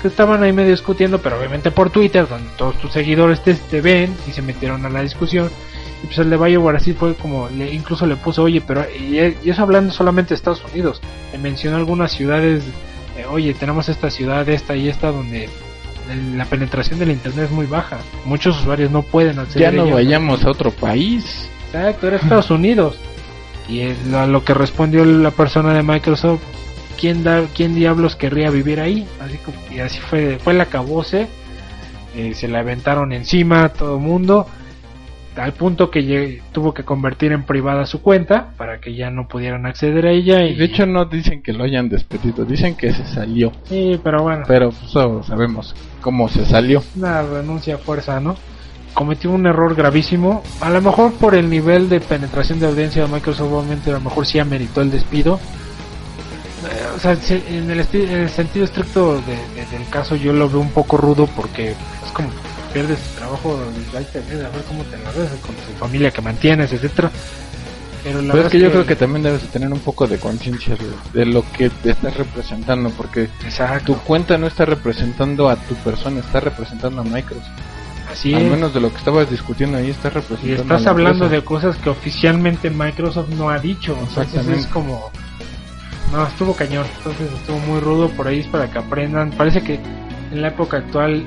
que 0.00 0.08
estaban 0.08 0.42
ahí 0.42 0.52
medio 0.52 0.70
discutiendo 0.70 1.18
pero 1.18 1.38
obviamente 1.38 1.70
por 1.70 1.90
Twitter 1.90 2.26
donde 2.28 2.48
todos 2.56 2.76
tus 2.78 2.92
seguidores 2.92 3.42
te, 3.42 3.54
te 3.54 3.80
ven 3.80 4.14
y 4.28 4.32
se 4.32 4.42
metieron 4.42 4.84
a 4.86 4.90
la 4.90 5.02
discusión 5.02 5.50
y 6.02 6.06
pues 6.06 6.18
el 6.18 6.30
de 6.30 6.36
Bioware 6.36 6.76
así 6.76 6.92
fue 6.94 7.14
como, 7.14 7.48
le, 7.50 7.74
incluso 7.74 8.06
le 8.06 8.16
puso, 8.16 8.42
oye, 8.44 8.62
pero, 8.66 8.84
y, 8.98 9.18
y 9.18 9.50
eso 9.50 9.62
hablando 9.62 9.92
solamente 9.92 10.30
de 10.30 10.36
Estados 10.36 10.64
Unidos, 10.72 11.00
le 11.30 11.38
mencionó 11.38 11.76
algunas 11.76 12.12
ciudades, 12.12 12.64
eh, 13.18 13.26
oye, 13.30 13.52
tenemos 13.52 13.88
esta 13.90 14.10
ciudad, 14.10 14.48
esta 14.48 14.74
y 14.76 14.88
esta, 14.88 15.08
donde 15.12 15.50
la 16.36 16.46
penetración 16.46 16.98
del 16.98 17.10
internet 17.10 17.44
es 17.46 17.50
muy 17.50 17.66
baja, 17.66 17.98
muchos 18.24 18.58
usuarios 18.60 18.90
no 18.90 19.02
pueden 19.02 19.38
acceder 19.40 19.60
Ya 19.60 19.68
a 19.68 19.72
no 19.72 19.84
ella. 19.84 19.94
vayamos 19.94 20.42
a 20.44 20.50
otro 20.50 20.70
país. 20.70 21.50
Exacto, 21.66 22.06
era 22.06 22.16
Estados 22.16 22.50
Unidos. 22.50 22.96
Y 23.68 23.80
es 23.80 24.06
lo, 24.06 24.26
lo 24.26 24.42
que 24.42 24.54
respondió 24.54 25.04
la 25.04 25.30
persona 25.30 25.74
de 25.74 25.82
Microsoft, 25.82 26.40
¿quién, 27.00 27.24
da, 27.24 27.42
quién 27.54 27.74
diablos 27.74 28.14
querría 28.16 28.50
vivir 28.50 28.80
ahí? 28.80 29.06
Así 29.20 29.38
como, 29.38 29.56
y 29.74 29.80
así 29.80 29.98
fue, 29.98 30.38
fue 30.38 30.52
el 30.52 30.60
acabose, 30.60 31.28
eh, 32.16 32.34
se 32.34 32.48
la 32.48 32.60
aventaron 32.60 33.12
encima 33.12 33.64
a 33.64 33.68
todo 33.72 33.96
el 33.96 34.02
mundo, 34.02 34.46
al 35.36 35.52
punto 35.52 35.90
que 35.90 36.42
tuvo 36.52 36.74
que 36.74 36.84
convertir 36.84 37.32
en 37.32 37.44
privada 37.44 37.86
su 37.86 38.02
cuenta 38.02 38.50
para 38.58 38.80
que 38.80 38.94
ya 38.94 39.10
no 39.10 39.26
pudieran 39.28 39.64
acceder 39.64 40.06
a 40.06 40.10
ella. 40.10 40.42
Y, 40.44 40.56
De 40.56 40.64
hecho 40.64 40.84
no 40.86 41.04
dicen 41.06 41.42
que 41.42 41.52
lo 41.52 41.64
hayan 41.64 41.88
despedido, 41.88 42.44
dicen 42.44 42.74
que 42.76 42.92
se 42.92 43.04
salió. 43.06 43.52
sí, 43.64 43.98
pero 44.02 44.22
bueno, 44.22 44.44
Pero 44.46 44.70
pues, 44.70 44.92
todos 44.92 45.26
sabemos 45.26 45.74
cómo 46.00 46.28
se 46.28 46.44
salió. 46.44 46.82
una 46.96 47.22
renuncia 47.22 47.76
a 47.76 47.78
fuerza, 47.78 48.20
¿no? 48.20 48.36
Cometió 48.92 49.30
un 49.30 49.46
error 49.46 49.74
gravísimo. 49.76 50.42
A 50.60 50.68
lo 50.68 50.82
mejor 50.82 51.12
por 51.14 51.36
el 51.36 51.48
nivel 51.48 51.88
de 51.88 52.00
penetración 52.00 52.58
de 52.58 52.66
audiencia 52.66 53.06
de 53.06 53.12
Microsoft, 53.12 53.52
obviamente 53.52 53.88
a 53.90 53.94
lo 53.94 54.00
mejor 54.00 54.26
sí 54.26 54.40
ameritó 54.40 54.82
el 54.82 54.90
despido. 54.90 55.38
Eh, 56.62 56.86
o 56.96 56.98
sea, 57.00 57.12
en 57.12 57.70
el, 57.70 57.80
esti- 57.80 58.04
en 58.08 58.20
el 58.20 58.28
sentido 58.30 58.64
estricto 58.64 59.14
de- 59.22 59.60
de- 59.60 59.66
del 59.78 59.88
caso 59.88 60.14
yo 60.16 60.32
lo 60.32 60.48
veo 60.48 60.60
un 60.60 60.70
poco 60.70 60.96
rudo 60.98 61.26
porque 61.26 61.70
es 61.70 62.12
como 62.12 62.28
pierdes 62.72 62.98
tu 63.00 63.18
trabajo, 63.18 63.58
a 63.58 63.98
ver 63.98 64.62
cómo 64.68 64.82
te 64.84 64.98
la 64.98 65.10
ves 65.12 65.30
con 65.44 65.54
tu 65.54 65.72
familia 65.78 66.10
que 66.10 66.20
mantienes, 66.20 66.72
etcétera. 66.72 67.10
Pero 68.04 68.22
la 68.22 68.28
verdad 68.32 68.46
es 68.46 68.52
que 68.52 68.58
yo 68.60 68.70
creo 68.70 68.86
que 68.86 68.96
también 68.96 69.22
debes 69.22 69.42
de 69.42 69.48
tener 69.48 69.70
un 69.72 69.80
poco 69.80 70.06
de 70.06 70.18
conciencia 70.18 70.74
de, 70.76 71.18
de 71.18 71.26
lo 71.26 71.44
que 71.52 71.68
te 71.68 71.90
estás 71.90 72.16
representando, 72.16 72.88
porque 72.90 73.24
Exacto, 73.44 73.92
tu 73.92 73.98
cuenta 74.00 74.38
no 74.38 74.46
está 74.46 74.64
representando 74.64 75.48
a 75.50 75.56
tu 75.56 75.74
persona, 75.76 76.20
está 76.20 76.40
representando 76.40 77.02
a 77.02 77.04
Microsoft. 77.04 77.48
así 78.10 78.32
Al 78.32 78.42
es. 78.42 78.50
menos 78.50 78.72
de 78.72 78.80
lo 78.80 78.90
que 78.90 78.96
estabas 78.98 79.28
discutiendo 79.30 79.76
ahí, 79.78 79.90
estás 79.90 80.12
Y 80.12 80.14
representando. 80.14 80.62
estás 80.62 80.80
a 80.80 80.84
la 80.84 80.90
hablando 80.92 81.28
de 81.28 81.44
cosas 81.44 81.76
que 81.76 81.90
oficialmente 81.90 82.70
Microsoft 82.70 83.28
no 83.30 83.50
ha 83.50 83.58
dicho. 83.58 83.92
Entonces 83.92 84.18
Exactamente. 84.28 84.60
es 84.60 84.66
como. 84.68 85.10
No, 86.12 86.26
estuvo 86.26 86.54
cañón. 86.54 86.86
Entonces 86.98 87.30
estuvo 87.32 87.58
muy 87.60 87.80
rudo. 87.80 88.08
Por 88.10 88.26
ahí 88.28 88.40
es 88.40 88.46
para 88.48 88.68
que 88.70 88.78
aprendan. 88.78 89.30
Parece 89.30 89.62
que 89.62 89.74
en 90.32 90.42
la 90.42 90.48
época 90.48 90.78
actual. 90.78 91.16
eh, 91.16 91.24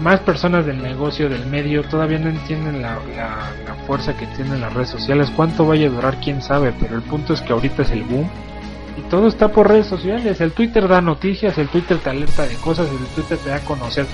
Más 0.00 0.20
personas 0.20 0.66
del 0.66 0.82
negocio, 0.82 1.28
del 1.28 1.46
medio, 1.46 1.82
todavía 1.84 2.18
no 2.18 2.28
entienden 2.30 2.82
la, 2.82 2.98
la, 3.16 3.50
la 3.66 3.74
fuerza 3.86 4.16
que 4.16 4.26
tienen 4.28 4.60
las 4.60 4.72
redes 4.72 4.90
sociales. 4.90 5.30
Cuánto 5.34 5.66
vaya 5.66 5.86
a 5.86 5.90
durar, 5.90 6.18
quién 6.22 6.42
sabe. 6.42 6.72
Pero 6.80 6.96
el 6.96 7.02
punto 7.02 7.32
es 7.34 7.40
que 7.40 7.52
ahorita 7.52 7.82
es 7.82 7.90
el 7.90 8.02
boom. 8.04 8.28
Y 8.98 9.02
todo 9.10 9.26
está 9.28 9.48
por 9.48 9.68
redes 9.68 9.86
sociales. 9.86 10.40
El 10.40 10.52
Twitter 10.52 10.86
da 10.88 11.00
noticias, 11.02 11.58
el 11.58 11.68
Twitter 11.68 11.98
te 11.98 12.10
alerta 12.10 12.46
de 12.46 12.54
cosas, 12.56 12.88
el 12.90 13.06
Twitter 13.14 13.36
te 13.38 13.50
da 13.50 13.56
a 13.56 13.60
conocer 13.60 14.06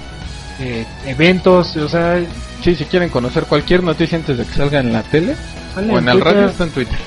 eh, 0.61 0.85
eventos. 1.07 1.77
O 1.77 1.89
sea, 1.89 2.19
Sí, 2.63 2.75
si 2.77 2.85
quieren 2.85 3.09
conocer 3.09 3.45
cualquier 3.45 3.83
noticia 3.83 4.17
antes 4.19 4.39
de 4.39 4.45
que 4.45 4.53
salga 4.55 4.79
en 4.81 4.93
la 4.93 5.03
tele 5.03 5.35
o 5.77 5.81
en 5.99 6.09
el 6.09 6.15
Twitter. 6.21 6.25
radio, 6.35 6.47
está 6.49 6.65
en 6.65 6.71
Twitter. 6.71 6.99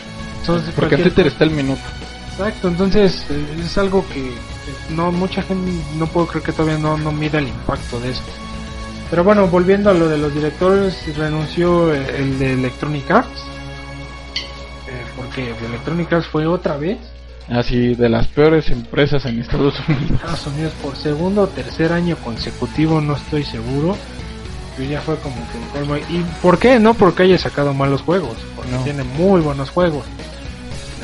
Entonces, 0.42 0.74
Porque 0.76 0.96
en 0.96 1.04
Twitter 1.04 1.28
está 1.28 1.44
el 1.46 1.52
minuto. 1.52 1.82
Exacto, 2.38 2.68
entonces 2.68 3.26
eh, 3.30 3.46
es 3.64 3.78
algo 3.78 4.06
que 4.10 4.22
que 4.66 4.94
no 4.96 5.12
mucha 5.12 5.42
gente 5.44 5.72
no 5.98 6.08
puedo 6.08 6.28
creer 6.28 6.44
que 6.46 6.52
todavía 6.52 6.78
no, 6.80 6.98
no 6.98 7.12
mira 7.12 7.40
el 7.40 7.48
impacto 7.48 8.00
de 8.00 8.12
eso. 8.12 8.24
Pero 9.10 9.24
bueno, 9.24 9.48
volviendo 9.48 9.90
a 9.92 9.94
lo 9.94 10.08
de 10.10 10.18
los 10.18 10.34
directores, 10.34 10.96
renunció 11.16 11.94
eh, 11.94 12.04
el 12.18 12.40
de 12.40 12.54
Electronic 12.54 13.10
Arts. 13.12 13.30
Eh, 14.88 15.04
porque 15.16 15.54
Electronic 15.66 16.12
Arts 16.14 16.28
fue 16.28 16.46
otra 16.48 16.78
vez 16.78 16.98
Así, 17.48 17.94
de 17.94 18.10
las 18.10 18.26
peores 18.28 18.70
empresas 18.72 19.24
en 19.26 19.40
Estados 19.40 19.76
Unidos. 19.88 20.12
Estados 20.12 20.48
Unidos 20.48 20.74
por 20.82 20.96
segundo 20.96 21.44
o 21.44 21.48
tercer 21.48 21.94
año 21.94 22.16
consecutivo, 22.18 23.00
no 23.02 23.16
estoy 23.16 23.44
seguro. 23.44 23.96
Pero 24.76 24.90
ya 24.90 25.00
fue 25.02 25.16
como 25.18 25.36
que. 25.36 26.14
¿Y 26.14 26.26
por 26.42 26.58
qué? 26.58 26.80
No 26.80 26.96
porque 26.96 27.24
haya 27.24 27.38
sacado 27.38 27.74
malos 27.74 28.02
juegos, 28.02 28.36
porque 28.56 28.72
No. 28.72 28.82
tiene 28.84 29.04
muy 29.04 29.42
buenos 29.42 29.70
juegos. 29.70 30.04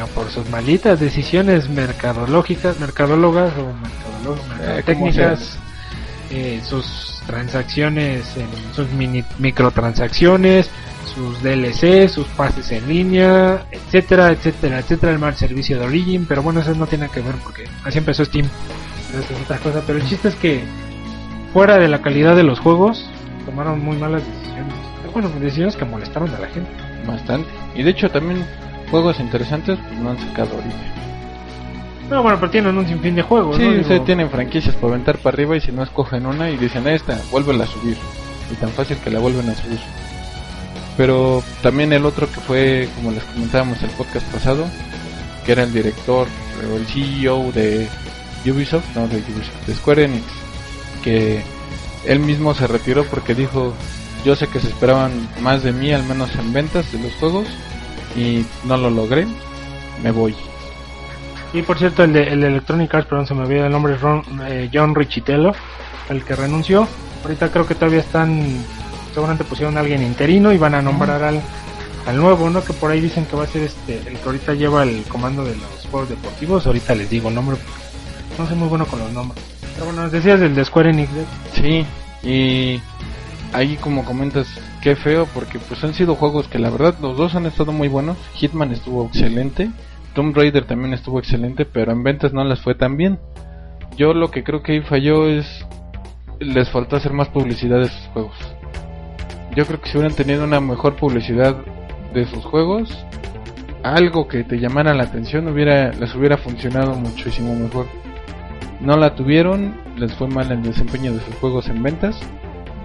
Por 0.08 0.30
sus 0.30 0.50
malitas 0.50 1.00
decisiones 1.00 1.70
mercadológicas, 1.70 2.80
mercadólogas 2.80 3.54
o 3.58 3.74
mercadolo- 3.74 4.42
Eh, 6.32 6.58
eh, 6.58 6.62
sus 6.64 7.22
transacciones, 7.28 8.26
en 8.38 8.48
sus 8.74 8.90
mini, 8.92 9.24
microtransacciones, 9.40 10.70
sus 11.14 11.42
DLC, 11.44 12.08
sus 12.08 12.28
pases 12.28 12.72
en 12.72 12.88
línea, 12.88 13.66
etcétera, 13.72 14.32
etcétera, 14.32 14.80
etcétera, 14.80 15.12
el 15.12 15.20
mal 15.20 15.36
servicio 15.36 15.80
de 15.80 15.86
Origin, 15.86 16.26
pero 16.28 16.42
bueno, 16.42 16.62
eso 16.62 16.74
no 16.76 16.88
tiene 16.88 17.10
que 17.10 17.22
ver 17.22 17.36
porque 17.44 17.66
así 17.84 17.98
empezó 17.98 18.24
Steam. 18.24 18.48
Esa 19.10 19.20
es 19.34 19.42
otra 19.44 19.58
cosa, 19.58 19.84
pero 19.86 20.00
el 20.00 20.08
chiste 20.08 20.30
es 20.30 20.36
que 20.36 20.64
fuera 21.54 21.78
de 21.78 21.88
la 21.90 22.02
calidad 22.02 22.36
de 22.36 22.44
los 22.44 22.60
juegos, 22.60 23.10
tomaron 23.46 23.80
muy 23.84 23.98
malas 23.98 24.24
decisiones. 24.26 24.74
Bueno, 25.12 25.30
decisiones 25.42 25.76
que 25.76 25.84
molestaron 25.84 26.34
a 26.34 26.40
la 26.40 26.48
gente. 26.48 26.70
Bastante. 27.06 27.50
Y 27.76 27.84
de 27.84 27.90
hecho 27.90 28.10
también 28.10 28.46
juegos 28.92 29.20
interesantes 29.20 29.80
pues, 29.88 30.00
no 30.00 30.12
han 30.12 30.20
sacado 30.20 30.56
ahorita. 30.56 30.76
No, 32.10 32.22
bueno, 32.22 32.38
pero 32.40 32.52
tienen 32.52 32.78
un 32.78 32.86
sinfín 32.86 33.16
de 33.16 33.22
juegos, 33.22 33.56
Sí, 33.56 33.64
¿no? 33.64 33.72
Digo, 33.72 34.02
tienen 34.04 34.30
franquicias 34.30 34.76
para 34.76 34.90
aventar 34.90 35.18
para 35.18 35.34
arriba 35.34 35.56
y 35.56 35.62
si 35.62 35.72
no 35.72 35.82
escogen 35.82 36.26
una 36.26 36.50
y 36.50 36.58
dicen 36.58 36.86
esta, 36.88 37.18
vuelven 37.32 37.62
a 37.62 37.66
subir. 37.66 37.96
Y 38.52 38.56
tan 38.56 38.70
fácil 38.72 38.98
que 38.98 39.10
la 39.10 39.20
vuelven 39.20 39.50
a 39.50 39.56
subir. 39.56 39.80
Pero 40.98 41.42
también 41.62 41.94
el 41.94 42.06
otro 42.06 42.28
que 42.30 42.42
fue, 42.42 42.90
como 42.96 43.12
les 43.12 43.24
comentábamos 43.24 43.82
el 43.82 43.90
podcast 43.92 44.28
pasado, 44.28 44.66
que 45.46 45.54
era 45.54 45.64
el 45.64 45.72
director 45.72 46.28
o 46.70 46.76
el 46.76 46.86
CEO 46.86 47.52
de 47.54 47.88
Ubisoft, 48.46 48.94
no 48.94 49.08
de 49.08 49.18
Ubisoft, 49.18 49.68
de 49.68 49.76
Square 49.76 50.04
Enix, 50.04 50.26
que 51.02 51.42
él 52.06 52.20
mismo 52.20 52.54
se 52.54 52.68
retiró 52.68 53.06
porque 53.06 53.36
dijo, 53.36 53.74
yo 54.26 54.36
sé 54.36 54.48
que 54.48 54.60
se 54.60 54.68
esperaban 54.68 55.12
más 55.40 55.64
de 55.64 55.72
mí, 55.72 55.94
al 55.94 56.04
menos 56.04 56.36
en 56.36 56.52
ventas 56.52 56.92
de 56.92 57.00
los 57.00 57.14
juegos, 57.14 57.48
y 58.16 58.46
no 58.66 58.78
lo 58.78 58.90
logré, 58.90 59.28
me 60.04 60.12
voy. 60.12 60.36
Y 61.54 61.62
por 61.64 61.78
cierto, 61.78 62.04
el 62.04 62.14
de, 62.14 62.24
el 62.24 62.42
de 62.42 62.48
Electronic 62.48 62.94
Arts, 62.94 63.08
perdón, 63.08 63.28
se 63.28 63.34
me 63.34 63.42
olvidó 63.42 63.66
el 63.66 63.72
nombre, 63.72 63.94
es 63.96 64.02
Ron- 64.02 64.24
eh, 64.48 64.70
John 64.74 64.96
Richitello, 64.96 65.52
el 66.10 66.24
que 66.24 66.36
renunció. 66.36 66.88
Ahorita 67.24 67.50
creo 67.52 67.68
que 67.68 67.76
todavía 67.76 68.00
están, 68.00 68.64
seguramente 69.14 69.44
pusieron 69.44 69.78
a 69.78 69.82
alguien 69.82 70.02
interino 70.02 70.52
y 70.54 70.58
van 70.58 70.76
a 70.76 70.82
nombrar 70.82 71.22
al, 71.24 71.42
al 72.08 72.18
nuevo, 72.18 72.50
¿no? 72.50 72.64
Que 72.64 72.74
por 72.74 72.90
ahí 72.92 73.02
dicen 73.02 73.26
que 73.26 73.36
va 73.36 73.44
a 73.44 73.48
ser 73.48 73.64
este, 73.64 73.98
el 74.08 74.18
que 74.18 74.24
ahorita 74.26 74.54
lleva 74.54 74.84
el 74.84 75.04
comando 75.04 75.44
de 75.44 75.56
los 75.56 75.88
juegos 75.92 76.10
deportivos. 76.10 76.66
Ahorita 76.66 76.96
les 76.96 77.10
digo 77.10 77.30
el 77.30 77.36
nombre, 77.36 77.58
porque 77.58 78.42
no 78.42 78.48
soy 78.48 78.56
muy 78.56 78.70
bueno 78.70 78.86
con 78.86 79.00
los 79.00 79.12
nombres. 79.12 79.44
Pero 79.74 79.86
bueno, 79.88 80.04
nos 80.04 80.12
decías 80.12 80.40
del 80.40 80.56
de 80.56 80.64
Square 80.66 80.90
Enix, 80.92 81.10
¿eh? 81.12 81.26
Sí, 82.24 82.28
y 82.28 82.82
ahí 83.54 83.76
como 83.78 84.06
comentas, 84.06 84.48
qué 84.82 84.96
feo, 84.96 85.28
porque 85.34 85.60
pues 85.60 85.84
han 85.84 85.94
sido 85.94 86.16
juegos 86.16 86.48
que 86.48 86.60
la 86.60 86.70
verdad 86.70 86.96
los 87.02 87.18
dos 87.18 87.36
han 87.36 87.46
estado 87.46 87.72
muy 87.72 87.88
buenos. 87.88 88.18
Hitman 88.36 88.72
estuvo 88.72 89.06
excelente, 89.06 89.70
Tomb 90.14 90.36
Raider 90.36 90.66
también 90.66 90.94
estuvo 90.94 91.20
excelente, 91.20 91.66
pero 91.66 91.92
en 91.92 92.04
ventas 92.04 92.34
no 92.34 92.44
les 92.44 92.60
fue 92.62 92.76
tan 92.76 92.98
bien. 92.98 93.20
Yo 93.96 94.14
lo 94.14 94.32
que 94.32 94.44
creo 94.44 94.64
que 94.64 94.74
ahí 94.74 94.82
falló 94.82 95.28
es, 95.28 95.66
les 96.40 96.70
faltó 96.70 96.96
hacer 96.96 97.14
más 97.14 97.30
publicidad 97.30 97.80
de 97.80 97.90
sus 97.90 98.08
juegos. 98.14 98.38
Yo 99.56 99.66
creo 99.66 99.82
que 99.82 99.90
si 99.90 99.98
hubieran 99.98 100.16
tenido 100.16 100.44
una 100.44 100.60
mejor 100.60 100.96
publicidad 100.96 101.56
de 102.14 102.26
sus 102.26 102.44
juegos, 102.46 103.06
algo 103.84 104.28
que 104.28 104.44
te 104.44 104.60
llamara 104.60 104.94
la 104.94 105.04
atención 105.04 105.48
hubiera, 105.48 105.92
les 105.92 106.14
hubiera 106.16 106.38
funcionado 106.38 106.96
muchísimo 106.96 107.56
mejor 107.56 107.88
no 108.82 108.98
la 108.98 109.16
tuvieron, 109.16 109.76
les 109.96 110.14
fue 110.16 110.28
mal 110.28 110.52
el 110.52 110.64
desempeño 110.64 111.14
de 111.14 111.20
sus 111.20 111.36
juegos 111.36 111.68
en 111.70 111.84
ventas, 111.84 112.20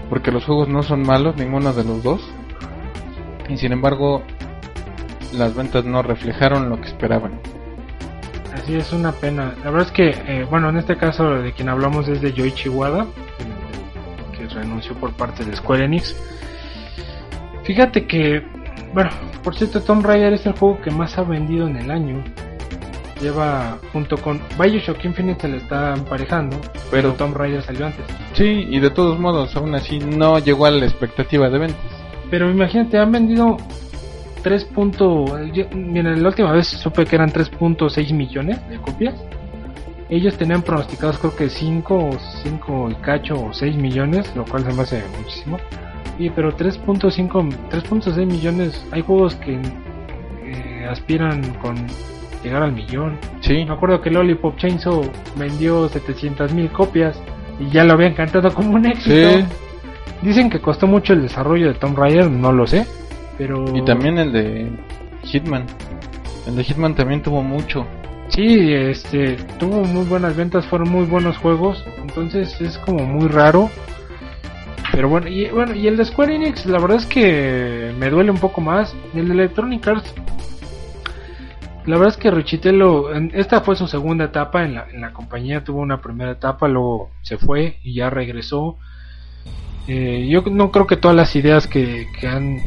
porque 0.09 0.31
los 0.31 0.45
juegos 0.45 0.69
no 0.69 0.83
son 0.83 1.03
malos, 1.03 1.37
ninguno 1.37 1.73
de 1.73 1.85
los 1.85 2.03
dos, 2.03 2.21
y 3.49 3.57
sin 3.57 3.73
embargo 3.73 4.23
las 5.33 5.55
ventas 5.55 5.85
no 5.85 6.03
reflejaron 6.03 6.69
lo 6.69 6.81
que 6.81 6.88
esperaban. 6.88 7.40
Así 8.55 8.75
es 8.75 8.92
una 8.92 9.12
pena. 9.12 9.55
La 9.64 9.71
verdad 9.71 9.87
es 9.88 9.92
que, 9.92 10.09
eh, 10.09 10.47
bueno, 10.49 10.71
en 10.71 10.79
este 10.79 10.97
caso 10.97 11.31
de 11.35 11.53
quien 11.53 11.69
hablamos 11.69 12.09
es 12.09 12.21
de 12.21 12.33
Yoichi 12.33 12.69
Wada, 12.69 13.07
que 14.33 14.59
anunció 14.59 14.95
por 14.95 15.12
parte 15.12 15.45
de 15.45 15.55
Square 15.55 15.85
Enix. 15.85 16.16
Fíjate 17.64 18.07
que, 18.07 18.42
bueno, 18.95 19.11
por 19.42 19.55
cierto, 19.55 19.83
Tomb 19.83 20.05
Raider 20.05 20.33
es 20.33 20.47
el 20.47 20.53
juego 20.53 20.81
que 20.81 20.90
más 20.90 21.19
ha 21.19 21.23
vendido 21.23 21.66
en 21.66 21.77
el 21.77 21.90
año. 21.90 22.25
Lleva 23.20 23.79
junto 23.92 24.18
con 24.18 24.40
Bioshock 24.59 25.02
Infinite 25.05 25.40
se 25.40 25.48
le 25.48 25.57
está 25.59 25.94
emparejando, 25.94 26.59
pero 26.90 26.90
Pero- 26.90 27.12
Tomb 27.14 27.35
Raider 27.37 27.62
salió 27.62 27.87
antes. 27.87 28.05
Sí, 28.35 28.66
y 28.68 28.79
de 28.79 28.90
todos 28.90 29.18
modos, 29.18 29.57
aún 29.57 29.74
así 29.74 29.98
no 29.98 30.38
llegó 30.38 30.66
a 30.66 30.70
la 30.70 30.85
expectativa 30.85 31.48
de 31.48 31.59
ventas. 31.59 31.81
Pero 32.31 32.50
imagínate, 32.50 32.98
han 32.98 33.12
vendido 33.12 33.57
3. 34.42 34.64
punto- 34.64 35.24
yo- 35.52 35.66
Mira, 35.74 36.14
la 36.14 36.29
última 36.29 36.52
vez 36.52 36.66
supe 36.66 37.05
que 37.07 37.16
eran 37.16 37.31
3.6 37.33 38.12
millones 38.12 38.59
de 38.68 38.76
copias. 38.79 39.14
Ellos 40.11 40.37
tenían 40.37 40.62
pronosticados 40.62 41.18
creo 41.18 41.35
que 41.35 41.48
5 41.48 41.96
o 41.96 42.18
5 42.44 42.90
y 42.90 42.94
cacho 42.96 43.35
o 43.46 43.52
6 43.55 43.76
millones, 43.76 44.31
lo 44.37 44.44
cual 44.44 44.62
se 44.64 44.72
me 44.72 44.83
hace 44.83 45.02
muchísimo. 45.18 45.57
Y 46.18 46.31
pero 46.31 46.55
3.5, 46.55 47.48
3.6 47.70 48.26
millones, 48.26 48.87
hay 48.92 49.02
juegos 49.02 49.35
que 49.37 49.61
eh, 50.44 50.87
aspiran 50.88 51.42
con 51.55 51.74
llegar 52.46 52.62
al 52.62 52.72
millón. 52.72 53.18
Sí, 53.40 53.64
Me 53.64 53.72
acuerdo 53.74 54.00
que 54.00 54.11
Lollipop 54.11 54.56
Chainsaw 54.56 55.02
vendió 55.37 55.88
700 55.88 56.52
mil 56.54 56.70
copias 56.70 57.20
y 57.61 57.68
ya 57.70 57.85
lo 57.85 57.92
habían 57.94 58.14
cantado 58.14 58.52
como 58.52 58.74
un 58.74 58.87
éxito. 58.87 59.30
sí. 59.38 59.44
Dicen 60.22 60.48
que 60.48 60.61
costó 60.61 60.87
mucho 60.87 61.12
el 61.12 61.22
desarrollo 61.22 61.68
de 61.68 61.74
Tomb 61.74 61.98
Raider, 61.98 62.30
no 62.30 62.50
lo 62.50 62.66
sé, 62.66 62.87
pero 63.37 63.64
Y 63.76 63.85
también 63.85 64.16
el 64.18 64.32
de 64.32 64.70
Hitman. 65.24 65.66
El 66.46 66.56
de 66.56 66.64
Hitman 66.64 66.94
también 66.94 67.22
tuvo 67.22 67.42
mucho. 67.42 67.87
sí, 68.28 68.72
este 68.72 69.37
tuvo 69.59 69.85
muy 69.85 70.04
buenas 70.06 70.35
ventas, 70.35 70.64
fueron 70.66 70.88
muy 70.90 71.04
buenos 71.04 71.37
juegos, 71.37 71.85
entonces 72.00 72.59
es 72.62 72.78
como 72.78 73.04
muy 73.04 73.28
raro. 73.28 73.68
Pero 74.92 75.09
bueno, 75.11 75.28
y 75.28 75.48
bueno, 75.50 75.74
y 75.74 75.87
el 75.87 75.96
de 75.98 76.04
Square 76.06 76.35
Enix, 76.35 76.64
la 76.64 76.78
verdad 76.78 76.96
es 76.96 77.06
que 77.06 77.92
me 77.98 78.09
duele 78.09 78.30
un 78.30 78.38
poco 78.38 78.62
más. 78.62 78.94
El 79.14 79.28
de 79.28 79.35
Electronic 79.35 79.87
Arts, 79.87 80.14
la 81.87 81.96
verdad 81.96 82.14
es 82.14 82.16
que 82.16 82.31
Richitello, 82.31 83.12
esta 83.33 83.61
fue 83.61 83.77
su 83.77 83.87
segunda 83.87 84.25
etapa 84.25 84.64
en 84.64 84.75
la, 84.75 84.87
en 84.90 85.01
la 85.01 85.12
compañía, 85.12 85.64
tuvo 85.64 85.81
una 85.81 86.01
primera 86.01 86.33
etapa, 86.33 86.68
luego 86.68 87.11
se 87.22 87.38
fue 87.38 87.79
y 87.83 87.94
ya 87.94 88.11
regresó. 88.11 88.77
Eh, 89.88 90.27
yo 90.29 90.42
no 90.51 90.72
creo 90.72 90.87
que 90.87 90.96
todas 90.96 91.16
las 91.16 91.37
ideas 91.37 91.68
que, 91.68 92.09
que 92.18 92.27
han 92.27 92.59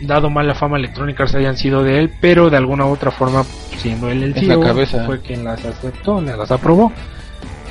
dado 0.00 0.30
mala 0.30 0.54
fama 0.54 0.76
a 0.76 0.78
Electronic 0.78 1.20
Arts 1.20 1.34
hayan 1.34 1.56
sido 1.56 1.82
de 1.82 1.98
él, 1.98 2.12
pero 2.20 2.50
de 2.50 2.56
alguna 2.56 2.86
u 2.86 2.90
otra 2.90 3.10
forma, 3.10 3.44
siendo 3.78 4.08
él 4.08 4.22
el 4.22 4.34
CEO, 4.34 4.62
fue 5.06 5.20
quien 5.20 5.44
las 5.44 5.64
aceptó, 5.64 6.20
las 6.20 6.50
aprobó. 6.50 6.92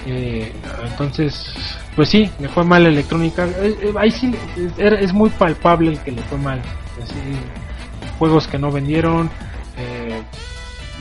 Eh, 0.05 0.51
entonces, 0.89 1.53
pues 1.95 2.09
sí, 2.09 2.31
le 2.39 2.49
fue 2.49 2.63
mal 2.63 2.85
a 2.85 2.89
Electronic 2.89 3.37
Arts. 3.39 3.55
Eh, 3.59 3.77
eh, 3.81 3.93
ahí 3.97 4.11
sí, 4.11 4.33
es, 4.77 5.13
muy 5.13 5.29
palpable 5.29 5.91
el 5.91 5.99
que 5.99 6.11
le 6.11 6.21
fue 6.23 6.37
mal. 6.37 6.61
Así, 7.01 7.15
juegos 8.17 8.47
que 8.47 8.59
no 8.59 8.71
vendieron, 8.71 9.29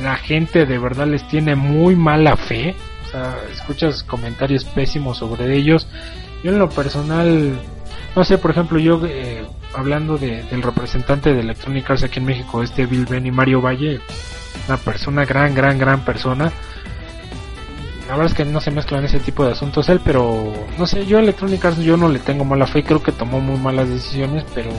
la 0.02 0.16
gente 0.16 0.66
de 0.66 0.78
verdad 0.78 1.06
les 1.06 1.26
tiene 1.28 1.54
muy 1.56 1.96
mala 1.96 2.36
fe. 2.36 2.74
O 3.06 3.10
sea, 3.10 3.36
escuchas 3.52 4.02
comentarios 4.02 4.64
pésimos 4.64 5.18
sobre 5.18 5.56
ellos. 5.56 5.88
Yo 6.44 6.50
en 6.52 6.58
lo 6.58 6.68
personal, 6.68 7.58
no 8.14 8.24
sé, 8.24 8.38
por 8.38 8.50
ejemplo, 8.50 8.78
yo 8.78 9.00
eh, 9.06 9.44
hablando 9.74 10.18
de- 10.18 10.42
del 10.44 10.62
representante 10.62 11.32
de 11.32 11.40
Electronic 11.40 11.90
Arts 11.90 12.02
aquí 12.04 12.18
en 12.18 12.26
México, 12.26 12.62
este 12.62 12.86
Bill 12.86 13.06
Benny 13.06 13.30
Mario 13.30 13.60
Valle, 13.60 14.00
una 14.68 14.76
persona, 14.76 15.24
gran, 15.24 15.54
gran, 15.54 15.78
gran 15.78 16.04
persona. 16.04 16.52
La 18.06 18.14
verdad 18.14 18.26
es 18.32 18.34
que 18.34 18.44
no 18.44 18.60
se 18.60 18.70
mezclan 18.70 19.04
ese 19.04 19.20
tipo 19.20 19.44
de 19.44 19.52
asuntos 19.52 19.88
él, 19.90 20.00
pero 20.02 20.52
no 20.78 20.86
sé, 20.86 21.04
yo 21.04 21.18
a 21.18 21.20
Electronic 21.20 21.62
Arts 21.64 21.78
yo 21.80 21.96
no 21.96 22.08
le 22.08 22.18
tengo 22.18 22.44
mala 22.44 22.66
fe, 22.66 22.82
creo 22.82 23.02
que 23.02 23.12
tomó 23.12 23.40
muy 23.40 23.58
malas 23.58 23.88
decisiones, 23.88 24.44
pero 24.54 24.70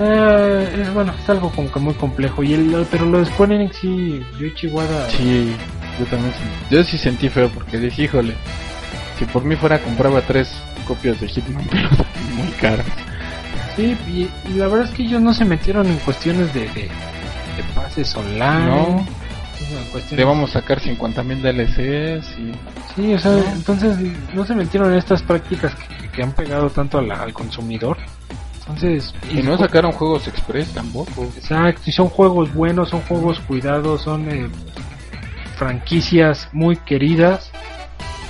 eh, 0.00 0.76
es 0.82 0.92
bueno, 0.94 1.12
es 1.22 1.28
algo 1.30 1.50
como 1.50 1.70
que 1.70 1.78
muy 1.80 1.94
complejo. 1.94 2.42
Y 2.42 2.54
el, 2.54 2.86
pero 2.90 3.06
lo 3.06 3.18
de 3.20 3.26
Square 3.26 3.54
Enix 3.56 3.76
sí, 3.76 4.22
yo 4.40 4.48
Chihuahua, 4.54 5.08
Sí, 5.10 5.54
yo 5.98 6.06
también. 6.06 6.32
Yo 6.70 6.82
sí 6.84 6.98
sentí 6.98 7.28
feo 7.28 7.48
porque 7.50 7.78
dije, 7.78 8.02
híjole, 8.04 8.34
si 9.18 9.24
por 9.26 9.44
mí 9.44 9.56
fuera 9.56 9.78
compraba 9.80 10.20
tres 10.22 10.50
copias 10.86 11.20
de 11.20 11.28
Hitman, 11.28 11.64
pero 11.70 11.88
muy 12.36 12.48
caras. 12.60 12.86
sí, 13.76 13.96
y, 14.08 14.28
y 14.50 14.54
la 14.54 14.66
verdad 14.68 14.86
es 14.88 14.94
que 14.94 15.04
ellos 15.04 15.20
no 15.22 15.32
se 15.34 15.44
metieron 15.44 15.86
en 15.86 15.98
cuestiones 15.98 16.52
de, 16.54 16.62
de, 16.70 16.82
de 16.82 17.62
pases 17.74 18.14
online. 18.16 18.66
No. 18.66 19.06
cuestiones- 19.92 20.12
Le 20.18 20.24
vamos 20.24 20.50
a 20.50 20.60
sacar 20.60 20.80
50.000 20.80 21.40
DLCs 21.40 22.38
y... 22.38 22.52
Sí, 22.94 23.14
o 23.14 23.18
sea, 23.18 23.38
entonces 23.52 23.96
no 24.34 24.44
se 24.44 24.54
metieron 24.54 24.92
en 24.92 24.98
estas 24.98 25.22
prácticas 25.22 25.72
que, 25.74 26.08
que 26.08 26.22
han 26.22 26.32
pegado 26.32 26.68
tanto 26.70 27.00
la- 27.00 27.22
al 27.22 27.32
consumidor. 27.32 27.96
Entonces, 28.66 29.14
Y 29.30 29.42
no 29.42 29.58
sacaron 29.58 29.92
juegos 29.92 30.26
express 30.26 30.72
tampoco. 30.72 31.24
Exacto, 31.36 31.82
y 31.84 31.92
son 31.92 32.08
juegos 32.08 32.52
buenos, 32.54 32.88
son 32.88 33.02
juegos 33.02 33.38
cuidados, 33.40 34.02
son 34.02 34.28
eh, 34.30 34.48
franquicias 35.56 36.48
muy 36.52 36.76
queridas, 36.76 37.50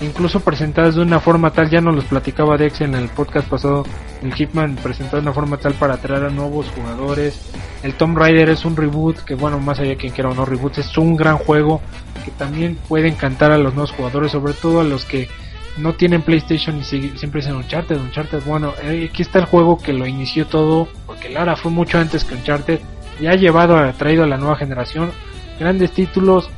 incluso 0.00 0.40
presentadas 0.40 0.96
de 0.96 1.02
una 1.02 1.20
forma 1.20 1.50
tal, 1.50 1.70
ya 1.70 1.80
nos 1.80 1.94
los 1.94 2.04
platicaba 2.06 2.56
Dex 2.56 2.80
en 2.80 2.94
el 2.94 3.08
podcast 3.08 3.48
pasado, 3.48 3.84
el 4.22 4.34
Hitman 4.34 4.74
presentado 4.76 5.18
de 5.18 5.22
una 5.22 5.32
forma 5.32 5.56
tal 5.56 5.74
para 5.74 5.94
atraer 5.94 6.24
a 6.24 6.30
nuevos 6.30 6.68
jugadores, 6.70 7.40
el 7.84 7.94
Tomb 7.94 8.18
Raider 8.18 8.48
es 8.48 8.64
un 8.64 8.76
reboot, 8.76 9.18
que 9.18 9.36
bueno, 9.36 9.60
más 9.60 9.78
allá 9.78 9.90
de 9.90 9.96
quien 9.96 10.12
quiera 10.12 10.30
o 10.30 10.34
no 10.34 10.44
reboot, 10.44 10.78
es 10.78 10.98
un 10.98 11.16
gran 11.16 11.36
juego 11.36 11.80
que 12.24 12.32
también 12.32 12.76
puede 12.88 13.06
encantar 13.06 13.52
a 13.52 13.58
los 13.58 13.74
nuevos 13.74 13.92
jugadores, 13.92 14.32
sobre 14.32 14.54
todo 14.54 14.80
a 14.80 14.84
los 14.84 15.04
que 15.04 15.28
no 15.76 15.94
tienen 15.94 16.22
PlayStation 16.22 16.76
y 16.78 16.80
sig- 16.82 17.16
siempre 17.16 17.40
dicen 17.40 17.56
Uncharted, 17.56 17.96
Uncharted. 17.98 18.42
Bueno, 18.44 18.72
eh, 18.82 19.08
aquí 19.12 19.22
está 19.22 19.38
el 19.40 19.44
juego 19.46 19.78
que 19.78 19.92
lo 19.92 20.06
inició 20.06 20.46
todo, 20.46 20.88
porque 21.06 21.28
Lara 21.30 21.56
fue 21.56 21.70
mucho 21.70 21.98
antes 21.98 22.24
que 22.24 22.34
Uncharted, 22.34 22.80
y 23.20 23.26
ha 23.26 23.34
llevado, 23.34 23.76
ha 23.76 23.92
traído 23.92 24.24
a 24.24 24.26
la 24.26 24.36
nueva 24.36 24.56
generación 24.56 25.10
grandes 25.58 25.92
títulos. 25.92 26.48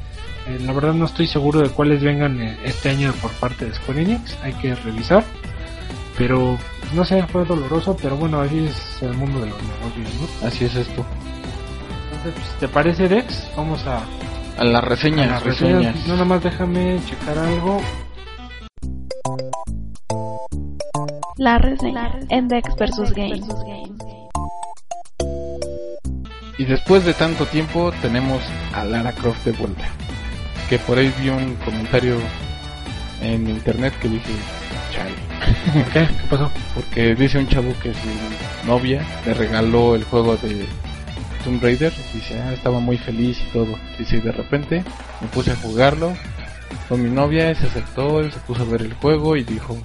Eh, 0.49 0.59
la 0.65 0.73
verdad 0.73 0.93
no 0.95 1.07
estoy 1.07 1.27
seguro 1.27 1.61
de 1.61 1.71
cuáles 1.71 2.03
vengan 2.03 2.41
eh, 2.41 2.57
este 2.65 2.91
año 2.91 3.13
por 3.21 3.31
parte 3.33 3.65
de 3.67 3.75
Square 3.75 4.03
Enix, 4.03 4.37
hay 4.43 4.53
que 4.55 4.75
revisar. 4.75 5.25
Pero 6.17 6.57
no 6.95 7.05
sé, 7.05 7.23
fue 7.27 7.45
doloroso, 7.45 7.97
pero 8.01 8.17
bueno, 8.17 8.41
así 8.41 8.67
es 8.67 9.03
el 9.03 9.13
mundo 9.15 9.41
de 9.41 9.47
los 9.51 9.59
negocios, 9.63 10.09
¿no? 10.41 10.47
Así 10.49 10.65
es 10.65 10.75
esto. 10.77 11.05
Entonces, 12.13 12.33
pues, 12.35 12.59
¿te 12.61 12.69
parece 12.69 13.09
Dex? 13.09 13.51
Vamos 13.57 13.85
a, 13.87 14.03
A 14.57 14.65
las 14.65 14.83
a 14.83 14.87
reseñas, 14.87 15.29
las 15.29 15.43
reseñas. 15.43 15.79
reseñas. 15.85 16.07
No, 16.07 16.13
nada 16.15 16.25
más 16.25 16.43
déjame 16.43 16.99
checar 17.07 17.37
algo. 17.39 17.83
La 21.39 21.59
reseña 21.59 22.19
en 22.31 22.49
Dex 22.49 22.75
vs 22.77 23.13
Games. 23.13 23.45
Y 26.57 26.65
después 26.65 27.05
de 27.05 27.13
tanto 27.13 27.45
tiempo 27.45 27.93
tenemos 28.01 28.43
a 28.73 28.87
Lara 28.87 29.13
Croft 29.13 29.45
de 29.45 29.53
vuelta. 29.53 29.85
Que 30.71 30.79
por 30.79 30.97
ahí 30.97 31.13
vi 31.21 31.29
un 31.29 31.57
comentario 31.57 32.17
en 33.21 33.51
internet 33.51 33.93
que 34.01 34.09
dije, 34.09 34.33
chale. 34.91 35.13
¿Por 35.75 35.93
qué? 35.93 36.07
¿Qué 36.07 36.27
pasó? 36.31 36.51
Porque 36.75 37.15
dice 37.15 37.39
un 37.39 37.49
chavo 37.49 37.75
que 37.83 37.93
su 37.93 38.67
novia 38.67 39.05
le 39.27 39.35
regaló 39.35 39.95
el 39.95 40.05
juego 40.05 40.39
de 40.39 40.65
Tomb 41.45 41.63
Raider. 41.63 41.93
Dice, 42.15 42.41
ah, 42.41 42.55
estaba 42.55 42.81
muy 42.81 42.97
feliz 42.97 43.39
y 43.47 43.53
todo. 43.53 43.79
Dice, 43.99 44.17
y 44.17 44.21
de 44.21 44.33
repente 44.33 44.83
me 45.21 45.29
puse 45.29 45.51
a 45.51 45.57
jugarlo 45.57 46.15
con 46.89 47.03
mi 47.03 47.11
novia, 47.11 47.55
se 47.55 47.67
aceptó, 47.67 48.21
él 48.21 48.33
se 48.33 48.41
puso 48.41 48.63
a 48.63 48.65
ver 48.65 48.81
el 48.81 48.95
juego 48.95 49.37
y 49.37 49.45
dijo, 49.45 49.77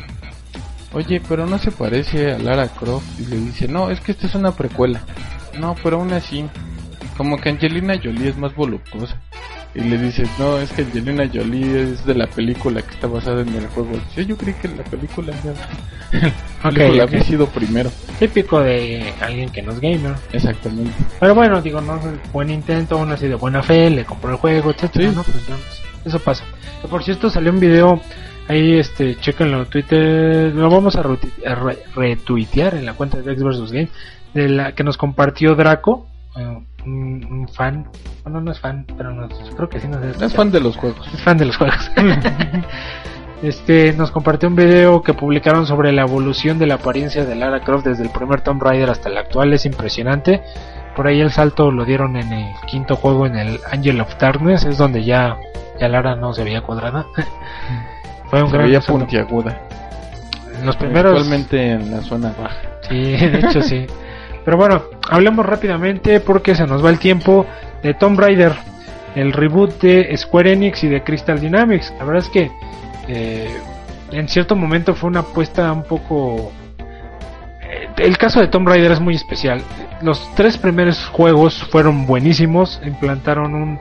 oye, 0.93 1.21
pero 1.27 1.45
no 1.45 1.57
se 1.57 1.71
parece 1.71 2.31
a 2.33 2.39
Lara 2.39 2.67
Croft. 2.67 3.19
Y 3.19 3.25
le 3.25 3.37
dice, 3.37 3.67
no, 3.67 3.89
es 3.89 3.99
que 4.01 4.11
esta 4.11 4.27
es 4.27 4.35
una 4.35 4.51
precuela. 4.51 5.01
No, 5.59 5.75
pero 5.83 5.97
aún 5.97 6.13
así, 6.13 6.45
como 7.17 7.37
que 7.37 7.49
Angelina 7.49 7.95
Jolie 8.01 8.29
es 8.29 8.37
más 8.37 8.55
voluptuosa. 8.55 9.17
Y 9.73 9.79
le 9.79 9.97
dice, 9.97 10.23
no, 10.37 10.57
es 10.57 10.69
que 10.73 10.81
Angelina 10.81 11.29
Jolie 11.33 11.81
es 11.83 12.05
de 12.05 12.13
la 12.15 12.27
película 12.27 12.81
que 12.81 12.91
está 12.93 13.07
basada 13.07 13.41
en 13.41 13.53
el 13.55 13.67
juego. 13.67 13.91
Dice, 14.09 14.25
yo 14.25 14.35
creí 14.37 14.53
que 14.55 14.67
la 14.67 14.83
película, 14.83 15.33
la 15.43 15.51
Ok, 16.69 16.73
película 16.75 17.03
ok. 17.05 17.09
había 17.09 17.23
sido 17.23 17.47
primero. 17.47 17.89
Típico 18.19 18.59
de 18.59 19.13
alguien 19.21 19.49
que 19.49 19.61
no 19.61 19.71
es 19.71 19.79
gamer. 19.79 20.15
Exactamente. 20.33 20.91
Pero 21.21 21.35
bueno, 21.35 21.61
digo, 21.61 21.79
no 21.79 21.99
buen 22.33 22.49
intento, 22.49 22.97
aún 22.99 23.11
así 23.13 23.27
de 23.27 23.35
buena 23.35 23.63
fe, 23.63 23.89
le 23.89 24.03
compró 24.03 24.31
el 24.31 24.37
juego, 24.37 24.71
etcétera, 24.71 25.09
Sí. 25.09 25.15
¿no? 25.15 25.23
Pues, 25.23 25.37
eso 26.05 26.19
pasa. 26.19 26.43
Por 26.89 27.03
cierto, 27.03 27.29
salió 27.29 27.51
un 27.51 27.59
video 27.59 28.01
ahí, 28.51 28.77
este, 28.77 29.15
chequenlo 29.19 29.59
en 29.61 29.65
Twitter, 29.65 30.53
lo 30.53 30.69
vamos 30.69 30.95
a, 30.95 31.03
retu- 31.03 31.31
a 31.45 31.55
re- 31.55 31.79
retuitear 31.95 32.75
en 32.75 32.85
la 32.85 32.93
cuenta 32.93 33.17
de 33.21 33.31
X 33.31 33.43
vs 33.43 33.71
Game, 33.71 33.89
de 34.33 34.49
la 34.49 34.71
que 34.73 34.83
nos 34.83 34.97
compartió 34.97 35.55
Draco, 35.55 36.07
eh, 36.37 36.59
un, 36.85 37.25
un 37.29 37.47
fan, 37.49 37.87
bueno, 38.23 38.41
no 38.41 38.51
es 38.51 38.59
fan, 38.59 38.85
pero 38.97 39.11
nos, 39.11 39.31
creo 39.55 39.67
que 39.69 39.79
sí 39.79 39.87
nos 39.87 40.21
Es 40.21 40.33
fan 40.33 40.51
de 40.51 40.59
los 40.59 40.77
juegos. 40.77 41.07
es 41.13 41.21
fan 41.21 41.37
de 41.37 41.45
los 41.45 41.57
juegos. 41.57 41.91
este 43.43 43.93
nos 43.93 44.11
compartió 44.11 44.47
un 44.49 44.55
video 44.55 45.01
que 45.01 45.13
publicaron 45.13 45.65
sobre 45.65 45.91
la 45.91 46.03
evolución 46.03 46.59
de 46.59 46.67
la 46.67 46.75
apariencia 46.75 47.25
de 47.25 47.35
Lara 47.35 47.61
Croft 47.61 47.85
desde 47.85 48.03
el 48.03 48.09
primer 48.11 48.41
Tomb 48.41 48.61
Raider 48.61 48.89
hasta 48.89 49.09
el 49.09 49.17
actual, 49.17 49.53
es 49.53 49.65
impresionante. 49.65 50.41
Por 50.95 51.07
ahí 51.07 51.21
el 51.21 51.31
salto 51.31 51.71
lo 51.71 51.85
dieron 51.85 52.15
en 52.17 52.31
el 52.33 52.47
quinto 52.67 52.95
juego 52.97 53.25
en 53.25 53.35
el 53.37 53.59
Angel 53.71 54.01
of 54.01 54.13
Darkness, 54.19 54.65
es 54.65 54.77
donde 54.77 55.03
ya, 55.03 55.37
ya 55.79 55.87
Lara 55.87 56.15
no 56.15 56.33
se 56.33 56.43
veía 56.43 56.61
cuadrada. 56.61 57.05
Fue 58.31 58.41
un 58.41 58.49
Se 58.49 58.55
gran 58.55 58.65
veía 58.67 58.81
salto. 58.81 58.99
puntiaguda. 58.99 59.61
En 60.59 60.65
los 60.65 60.75
primeros. 60.77 61.11
Actualmente 61.11 61.71
en 61.71 61.91
la 61.91 62.01
zona 62.01 62.33
baja. 62.41 62.57
Sí, 62.89 62.95
de 62.95 63.39
hecho 63.39 63.61
sí. 63.61 63.85
Pero 64.43 64.57
bueno, 64.57 64.81
hablemos 65.09 65.45
rápidamente 65.45 66.19
porque 66.19 66.55
se 66.55 66.65
nos 66.65 66.83
va 66.83 66.89
el 66.89 66.97
tiempo 66.97 67.45
de 67.83 67.93
Tomb 67.93 68.19
Raider, 68.19 68.53
el 69.15 69.33
reboot 69.33 69.79
de 69.81 70.17
Square 70.17 70.53
Enix 70.53 70.83
y 70.83 70.87
de 70.87 71.03
Crystal 71.03 71.39
Dynamics. 71.39 71.93
La 71.99 72.05
verdad 72.05 72.23
es 72.23 72.29
que 72.29 72.51
eh, 73.07 73.55
en 74.11 74.27
cierto 74.27 74.55
momento 74.55 74.95
fue 74.95 75.09
una 75.11 75.19
apuesta 75.19 75.71
un 75.71 75.83
poco... 75.83 76.51
eh, 77.61 77.87
El 77.97 78.17
caso 78.17 78.39
de 78.39 78.47
Tomb 78.47 78.67
Raider 78.67 78.91
es 78.93 78.99
muy 78.99 79.13
especial. 79.15 79.61
Los 80.01 80.27
tres 80.35 80.57
primeros 80.57 81.05
juegos 81.09 81.63
fueron 81.65 82.07
buenísimos, 82.07 82.81
implantaron 82.83 83.53
un, 83.53 83.79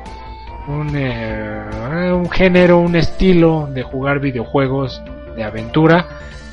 un, 0.70 0.92
eh, 0.94 2.12
un 2.12 2.30
género, 2.30 2.78
un 2.78 2.96
estilo 2.96 3.68
de 3.72 3.83
jugar 3.83 4.20
videojuegos 4.20 5.02
de 5.37 5.44
aventura. 5.44 6.06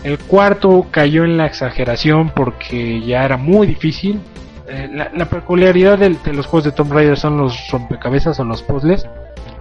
El 0.03 0.19
cuarto 0.19 0.88
cayó 0.91 1.23
en 1.23 1.38
la 1.38 1.45
exageración 1.45 2.30
porque 2.30 3.01
ya 3.01 3.25
era 3.25 3.38
muy 3.38 3.67
difícil. 3.67 4.21
Eh, 4.67 4.89
la, 4.91 5.25
peculiaridad 5.25 5.97
de, 5.97 6.17
los 6.34 6.45
juegos 6.45 6.65
de 6.65 6.71
Tomb 6.71 6.91
Raider 6.91 7.17
son 7.17 7.38
los 7.38 7.69
rompecabezas 7.71 8.39
o 8.39 8.43
los 8.43 8.63
puzzles 8.63 9.08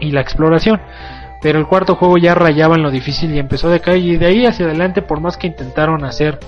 y 0.01 0.11
la 0.11 0.21
exploración. 0.21 0.81
Pero 1.43 1.59
el 1.59 1.67
cuarto 1.67 1.95
juego 1.95 2.19
ya 2.19 2.35
rayaba 2.35 2.77
en 2.77 2.83
lo 2.83 2.91
difícil 2.91 3.33
y 3.35 3.39
empezó 3.39 3.69
a 3.69 3.73
decaer. 3.73 3.99
Y 3.99 4.17
de 4.17 4.27
ahí 4.27 4.47
hacia 4.47 4.67
adelante, 4.67 5.03
por 5.03 5.21
más 5.21 5.37
que 5.37 5.47
intentaron 5.47 6.05
hacer 6.05 6.39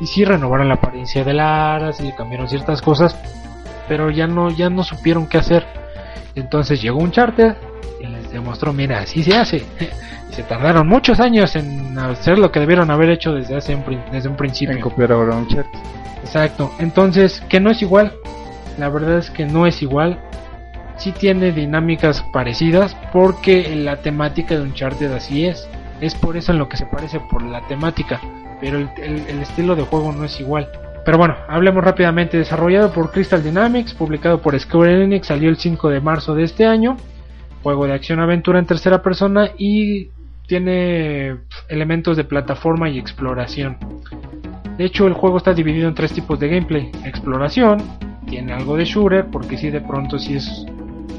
y 0.00 0.06
sí 0.06 0.24
renovaron 0.24 0.68
la 0.68 0.74
apariencia 0.74 1.24
de 1.24 1.34
Lara, 1.34 1.92
sí 1.92 2.12
cambiaron 2.16 2.48
ciertas 2.48 2.82
cosas, 2.82 3.16
pero 3.88 4.10
ya 4.10 4.26
no, 4.26 4.50
ya 4.50 4.70
no 4.70 4.84
supieron 4.84 5.26
qué 5.28 5.38
hacer. 5.38 5.64
Entonces 6.34 6.80
llegó 6.82 6.98
un 6.98 7.10
charter 7.10 7.56
y 8.00 8.06
les 8.06 8.30
demostró, 8.32 8.72
mira, 8.72 9.00
así 9.00 9.22
se 9.22 9.36
hace. 9.36 9.58
y 9.58 9.64
se 10.34 10.42
tardaron 10.42 10.86
muchos 10.88 11.20
años 11.20 11.54
en 11.56 11.98
hacer 11.98 12.38
lo 12.38 12.50
que 12.50 12.60
debieron 12.60 12.90
haber 12.90 13.10
hecho 13.10 13.32
desde 13.32 13.56
hace 13.56 13.74
un, 13.74 13.84
desde 14.10 14.28
un 14.28 14.36
principio. 14.36 14.74
En 14.74 14.80
copiar 14.80 15.12
ahora 15.12 15.36
un 15.36 15.46
chat. 15.48 15.66
Exacto. 16.22 16.72
Entonces, 16.78 17.40
que 17.48 17.60
no 17.60 17.70
es 17.70 17.82
igual. 17.82 18.12
La 18.78 18.88
verdad 18.88 19.18
es 19.18 19.30
que 19.30 19.46
no 19.46 19.66
es 19.66 19.82
igual. 19.82 20.18
Sí 20.96 21.12
tiene 21.12 21.52
dinámicas 21.52 22.22
parecidas 22.32 22.96
porque 23.12 23.74
la 23.76 23.96
temática 23.96 24.54
de 24.56 24.62
Uncharted 24.62 25.12
así 25.12 25.46
es. 25.46 25.68
Es 26.00 26.14
por 26.14 26.36
eso 26.36 26.52
en 26.52 26.58
lo 26.58 26.68
que 26.68 26.76
se 26.76 26.86
parece 26.86 27.20
por 27.20 27.42
la 27.42 27.60
temática. 27.68 28.20
Pero 28.60 28.78
el, 28.78 28.88
el- 29.02 29.26
el 29.28 29.42
estilo 29.42 29.76
de 29.76 29.82
juego 29.84 30.12
no 30.12 30.24
es 30.24 30.40
igual. 30.40 30.68
Pero 31.04 31.18
bueno, 31.18 31.36
hablemos 31.48 31.84
rápidamente. 31.84 32.38
Desarrollado 32.38 32.92
por 32.92 33.10
Crystal 33.10 33.42
Dynamics, 33.42 33.94
publicado 33.94 34.40
por 34.40 34.58
Square 34.58 35.04
Enix, 35.04 35.26
salió 35.26 35.50
el 35.50 35.56
5 35.56 35.90
de 35.90 36.00
marzo 36.00 36.34
de 36.34 36.44
este 36.44 36.66
año. 36.66 36.96
Juego 37.62 37.86
de 37.86 37.94
acción-aventura 37.94 38.58
en 38.58 38.66
tercera 38.66 39.02
persona 39.02 39.50
y 39.58 40.08
tiene 40.46 41.36
elementos 41.68 42.16
de 42.16 42.24
plataforma 42.24 42.88
y 42.88 42.98
exploración. 42.98 43.78
De 44.76 44.84
hecho, 44.84 45.06
el 45.06 45.14
juego 45.14 45.38
está 45.38 45.54
dividido 45.54 45.88
en 45.88 45.94
tres 45.94 46.12
tipos 46.12 46.38
de 46.40 46.48
gameplay. 46.48 46.90
Exploración, 47.04 47.82
tiene 48.26 48.52
algo 48.52 48.76
de 48.76 48.84
shooter, 48.84 49.26
porque 49.26 49.56
sí 49.56 49.70
de 49.70 49.80
pronto 49.80 50.18
sí 50.18 50.34
es 50.34 50.66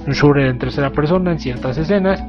un 0.06 0.14
shooter 0.14 0.46
en 0.46 0.60
tercera 0.60 0.92
persona 0.92 1.32
en 1.32 1.40
ciertas 1.40 1.78
escenas, 1.78 2.22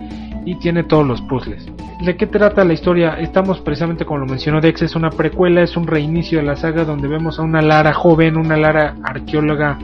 y 0.47 0.55
tiene 0.55 0.85
todos 0.85 1.07
los 1.07 1.21
puzzles. 1.23 1.67
¿De 2.01 2.17
qué 2.17 2.27
trata 2.27 2.65
la 2.65 2.73
historia? 2.73 3.19
Estamos 3.19 3.61
precisamente 3.61 4.07
como 4.07 4.21
lo 4.21 4.27
mencionó 4.27 4.61
Dex, 4.61 4.83
es 4.83 4.95
una 4.95 5.11
precuela, 5.11 5.63
es 5.63 5.77
un 5.77 5.87
reinicio 5.87 6.39
de 6.39 6.45
la 6.45 6.57
saga 6.57 6.85
donde 6.85 7.09
vemos 7.09 7.39
a 7.39 7.43
una 7.43 7.61
Lara 7.61 7.93
joven, 7.93 8.39
una 8.39 8.57
Lara 8.57 8.95
arqueóloga 9.03 9.79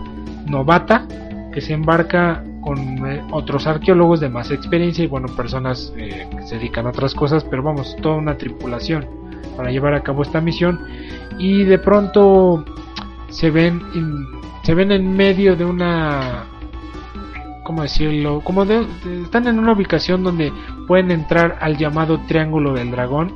novata, 0.47 1.07
que 1.53 1.61
se 1.61 1.75
embarca 1.75 2.45
con 2.61 2.79
eh, 3.11 3.23
otros 3.33 3.67
arqueólogos 3.67 4.21
de 4.21 4.29
más 4.29 4.53
experiencia 4.53 5.05
y 5.05 5.09
bueno, 5.09 5.27
personas 5.37 5.93
eh, 5.97 6.29
que 6.31 6.47
se 6.47 6.57
dedican 6.57 6.87
a 6.87 6.91
otras 6.91 7.13
cosas, 7.13 7.45
pero 7.45 7.63
vamos, 7.63 7.97
toda 8.01 8.15
una 8.15 8.37
tripulación 8.37 9.05
para 9.57 9.71
llevar 9.73 9.95
a 9.95 10.03
cabo 10.03 10.23
esta 10.23 10.41
misión 10.41 10.79
y 11.39 11.65
de 11.65 11.79
pronto 11.79 12.65
se 13.29 13.51
ven 13.51 13.83
se 14.63 14.75
ven 14.75 14.93
en 14.93 15.17
medio 15.17 15.57
de 15.57 15.65
una 15.65 16.45
cómo 17.73 17.83
decirlo 17.83 18.41
como 18.45 18.67
de, 18.67 18.85
de- 19.05 19.23
están 19.23 19.47
en 19.47 19.59
una 19.59 19.73
ubicación 19.73 20.23
donde 20.23 20.53
pueden 20.87 21.11
entrar 21.11 21.57
al 21.61 21.79
llamado 21.79 22.21
triángulo 22.29 22.75
del 22.75 22.91
dragón 22.91 23.33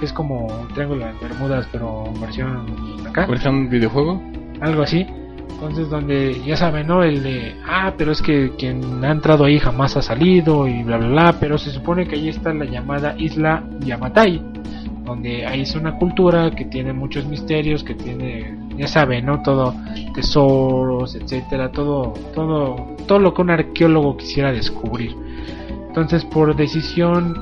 que 0.00 0.04
es 0.06 0.12
como 0.12 0.46
un 0.46 0.68
triángulo 0.74 1.06
de 1.06 1.12
Bermudas 1.20 1.68
pero 1.70 2.12
versión 2.20 2.64
acá 3.08 3.26
¿Versión 3.26 3.68
videojuego? 3.70 4.20
algo 4.60 4.82
así. 4.82 5.06
Entonces 5.50 5.88
donde 5.90 6.40
ya 6.44 6.56
saben, 6.56 6.86
¿no? 6.88 7.02
El 7.04 7.22
de, 7.22 7.54
ah, 7.68 7.92
pero 7.96 8.10
es 8.12 8.20
que 8.22 8.50
quien 8.58 9.04
ha 9.04 9.10
entrado 9.12 9.44
ahí 9.44 9.58
jamás 9.60 9.96
ha 9.96 10.02
salido 10.02 10.66
y 10.68 10.82
bla 10.84 10.98
bla 10.98 11.08
bla, 11.08 11.34
pero 11.40 11.56
se 11.58 11.70
supone 11.70 12.06
que 12.06 12.16
ahí 12.16 12.28
está 12.28 12.52
la 12.54 12.64
llamada 12.64 13.14
isla 13.18 13.64
Yamatai, 13.80 14.40
donde 15.04 15.46
ahí 15.46 15.62
es 15.62 15.74
una 15.74 15.94
cultura 15.98 16.50
que 16.52 16.64
tiene 16.66 16.92
muchos 16.92 17.24
misterios, 17.26 17.82
que 17.82 17.94
tiene, 17.94 18.56
ya 18.78 18.86
saben, 18.86 19.26
¿no? 19.26 19.42
Todo 19.42 19.74
tesoros, 20.14 21.14
etcétera, 21.14 21.70
todo 21.70 22.14
todo 22.34 22.94
todo 23.06 23.18
lo 23.18 23.34
que 23.34 23.42
un 23.42 23.50
arqueólogo 23.50 24.16
quisiera 24.16 24.52
descubrir. 24.52 25.14
Entonces, 25.88 26.24
por 26.24 26.54
decisión 26.56 27.34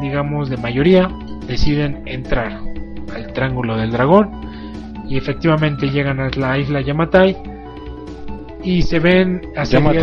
digamos 0.00 0.48
de 0.50 0.56
mayoría, 0.56 1.08
deciden 1.46 2.02
entrar 2.06 2.60
al 3.14 3.32
Triángulo 3.32 3.76
del 3.76 3.90
Dragón 3.90 4.30
y 5.08 5.16
efectivamente 5.16 5.90
llegan 5.90 6.20
a 6.20 6.30
la 6.30 6.58
isla 6.58 6.80
Yamatai 6.80 7.36
y 8.62 8.82
se 8.82 8.98
ven 8.98 9.42
asediados- 9.56 10.02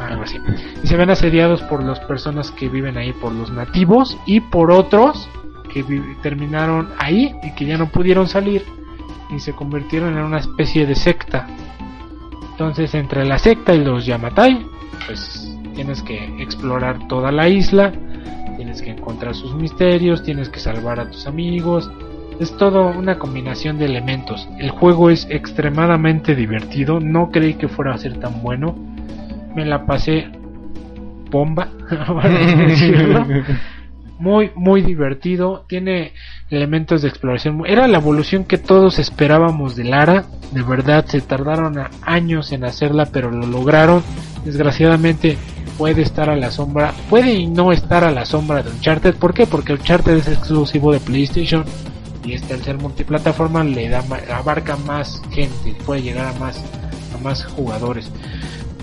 algo 0.00 0.22
así. 0.22 0.36
Y 0.82 0.86
se 0.86 0.96
ven 0.96 1.10
asediados 1.10 1.62
por 1.62 1.82
las 1.82 1.98
personas 2.00 2.50
que 2.50 2.68
viven 2.68 2.96
ahí, 2.98 3.12
por 3.14 3.32
los 3.32 3.50
nativos 3.50 4.16
y 4.26 4.40
por 4.40 4.70
otros 4.70 5.28
que 5.72 5.82
terminaron 6.22 6.90
ahí 6.98 7.34
y 7.42 7.54
que 7.54 7.64
ya 7.66 7.76
no 7.78 7.88
pudieron 7.88 8.28
salir 8.28 8.62
y 9.30 9.40
se 9.40 9.52
convirtieron 9.52 10.16
en 10.16 10.24
una 10.24 10.38
especie 10.38 10.86
de 10.86 10.94
secta. 10.94 11.46
Entonces, 12.52 12.94
entre 12.94 13.24
la 13.24 13.38
secta 13.38 13.74
y 13.74 13.84
los 13.84 14.06
Yamatai, 14.06 14.66
pues 15.06 15.54
tienes 15.74 16.02
que 16.02 16.42
explorar 16.42 17.06
toda 17.08 17.30
la 17.30 17.48
isla, 17.48 17.92
tienes 18.56 18.80
que 18.80 18.90
encontrar 18.90 19.34
sus 19.34 19.54
misterios, 19.54 20.22
tienes 20.22 20.48
que 20.48 20.60
salvar 20.60 21.00
a 21.00 21.10
tus 21.10 21.26
amigos. 21.26 21.90
Es 22.40 22.56
todo 22.56 22.88
una 22.88 23.18
combinación 23.18 23.78
de 23.78 23.86
elementos. 23.86 24.48
El 24.58 24.70
juego 24.70 25.10
es 25.10 25.26
extremadamente 25.30 26.34
divertido. 26.34 27.00
No 27.00 27.30
creí 27.30 27.54
que 27.54 27.68
fuera 27.68 27.94
a 27.94 27.98
ser 27.98 28.18
tan 28.18 28.42
bueno. 28.42 28.74
Me 29.54 29.64
la 29.64 29.86
pasé 29.86 30.28
bomba. 31.30 31.68
Muy, 34.18 34.50
muy 34.54 34.82
divertido. 34.82 35.64
Tiene 35.68 36.12
elementos 36.50 37.02
de 37.02 37.08
exploración. 37.08 37.62
Era 37.66 37.86
la 37.86 37.98
evolución 37.98 38.44
que 38.44 38.58
todos 38.58 38.98
esperábamos 38.98 39.76
de 39.76 39.84
Lara. 39.84 40.24
De 40.52 40.62
verdad, 40.62 41.04
se 41.06 41.20
tardaron 41.20 41.78
años 42.02 42.52
en 42.52 42.64
hacerla, 42.64 43.06
pero 43.12 43.30
lo 43.30 43.46
lograron. 43.46 44.02
Desgraciadamente, 44.44 45.36
puede 45.76 46.02
estar 46.02 46.30
a 46.30 46.36
la 46.36 46.50
sombra. 46.50 46.94
Puede 47.10 47.34
y 47.34 47.46
no 47.46 47.72
estar 47.72 48.04
a 48.04 48.10
la 48.10 48.24
sombra 48.24 48.62
de 48.62 48.70
Uncharted. 48.70 49.14
¿Por 49.16 49.34
qué? 49.34 49.46
Porque 49.46 49.74
Uncharted 49.74 50.16
es 50.16 50.28
exclusivo 50.28 50.92
de 50.92 51.00
PlayStation. 51.00 51.64
Y 52.24 52.32
este, 52.32 52.54
al 52.54 52.62
ser 52.62 52.78
multiplataforma, 52.78 53.62
le 53.64 53.88
da 53.88 54.02
abarca 54.32 54.76
más 54.76 55.22
gente. 55.30 55.76
Puede 55.84 56.02
llegar 56.02 56.26
a 56.26 56.38
más, 56.38 56.62
a 57.14 57.22
más 57.22 57.44
jugadores. 57.44 58.10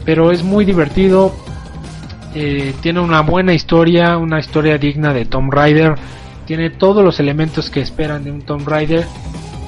Pero 0.06 0.32
es 0.32 0.44
muy 0.44 0.64
divertido 0.66 1.34
eh, 2.36 2.74
tiene 2.82 3.00
una 3.00 3.22
buena 3.22 3.54
historia, 3.54 4.18
una 4.18 4.40
historia 4.40 4.78
digna 4.78 5.14
de 5.14 5.26
Tomb 5.26 5.52
Raider, 5.54 5.96
tiene 6.46 6.70
todos 6.70 7.04
los 7.04 7.20
elementos 7.20 7.70
que 7.70 7.82
esperan 7.82 8.24
de 8.24 8.32
un 8.32 8.42
Tomb 8.42 8.68
Raider, 8.68 9.06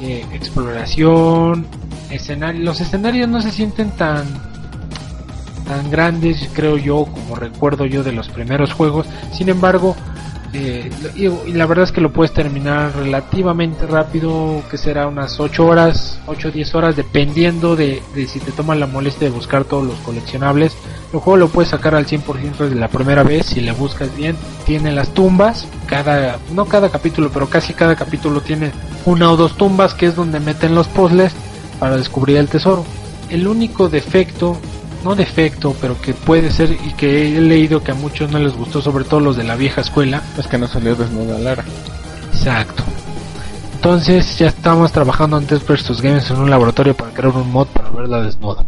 eh, 0.01 0.25
exploración, 0.34 1.67
escenario, 2.10 2.63
los 2.63 2.82
escenarios 2.82 3.30
no 3.30 3.41
se 3.41 3.51
sienten 3.51 3.91
tan 3.91 4.25
tan 5.67 5.89
grandes 5.89 6.47
creo 6.54 6.78
yo 6.78 7.06
como 7.06 7.36
recuerdo 7.36 7.86
yo 7.86 8.04
de 8.04 8.12
los 8.12 8.30
primeros 8.30 8.73
juegos, 8.73 9.08
sin 9.32 9.49
embargo 9.49 9.95
eh, 10.58 10.89
y, 11.15 11.52
la 11.52 11.65
verdad 11.65 11.84
es 11.84 11.91
que 11.91 12.00
lo 12.00 12.13
puedes 12.13 12.32
terminar 12.32 12.96
relativamente 12.96 13.86
rápido, 13.86 14.63
que 14.72 14.78
será 14.78 15.08
unas 15.08 15.39
8 15.39 15.65
horas, 15.65 16.20
8 16.28 16.48
o 16.48 16.52
10 16.52 16.76
horas, 16.76 16.96
dependiendo 16.96 17.76
de, 17.76 18.02
de 18.15 18.26
si 18.28 18.39
te 18.39 18.54
toman 18.54 18.80
la 18.80 18.88
molestia 18.88 19.28
de 19.28 19.36
buscar 19.36 19.65
todos 19.65 19.86
los 19.86 20.00
coleccionables. 20.00 20.74
El 21.12 21.20
juego 21.20 21.38
lo 21.38 21.50
puedes 21.50 21.72
sacar 21.72 21.94
al 21.94 22.06
100% 22.06 22.58
desde 22.58 22.76
la 22.76 22.88
primera 22.88 23.24
vez, 23.24 23.48
si 23.48 23.60
le 23.60 23.74
buscas 23.74 24.15
bien. 24.15 24.38
Tiene 24.65 24.94
las 24.94 25.13
tumbas, 25.13 25.68
cada, 25.88 26.39
no 26.54 26.65
cada 26.65 26.89
capítulo, 26.89 27.30
pero 27.34 27.50
casi 27.50 27.74
cada 27.74 27.96
capítulo 27.96 28.39
tiene 28.39 28.72
una 29.06 29.32
o 29.32 29.38
dos 29.38 29.58
tumbas, 29.58 29.94
que 29.94 30.06
es 30.06 30.15
donde 30.15 30.39
meten 30.39 30.74
los 30.74 30.88
puzzles 30.88 31.34
para 31.80 31.98
descubrir 31.98 32.38
el 32.38 32.48
tesoro. 32.48 32.86
El 33.30 33.48
único 33.48 33.89
defecto 33.89 34.58
no 35.06 35.15
defecto, 35.15 35.74
pero 35.80 36.02
que 36.02 36.13
puede 36.13 36.52
ser 36.52 36.72
y 36.72 36.91
que 36.98 37.38
he 37.38 37.39
leído 37.41 37.82
que 37.84 37.91
a 37.91 37.96
muchos 37.96 38.30
no 38.32 38.39
les 38.39 38.54
gustó, 38.56 38.82
sobre 38.82 39.06
todo 39.06 39.22
los 39.22 39.38
de 39.38 39.44
la 39.46 39.56
vieja 39.56 39.80
escuela. 39.82 40.22
Es 40.38 40.48
que 40.48 40.58
no 40.58 40.68
salió 40.68 40.96
desnuda 40.96 41.38
Lara. 41.39 41.63
Exacto. 42.34 42.84
Entonces 43.76 44.38
ya 44.39 44.48
estamos 44.48 44.91
trabajando 44.91 45.38
en 45.38 45.46
Test 45.46 45.68
vs 45.70 46.02
Games 46.02 46.30
en 46.32 46.38
un 46.38 46.50
laboratorio 46.50 46.96
para 46.96 47.12
crear 47.12 47.34
un 47.36 47.52
mod 47.52 47.68
para 47.68 47.89
verla 47.91 48.22
desnuda. 48.22 48.65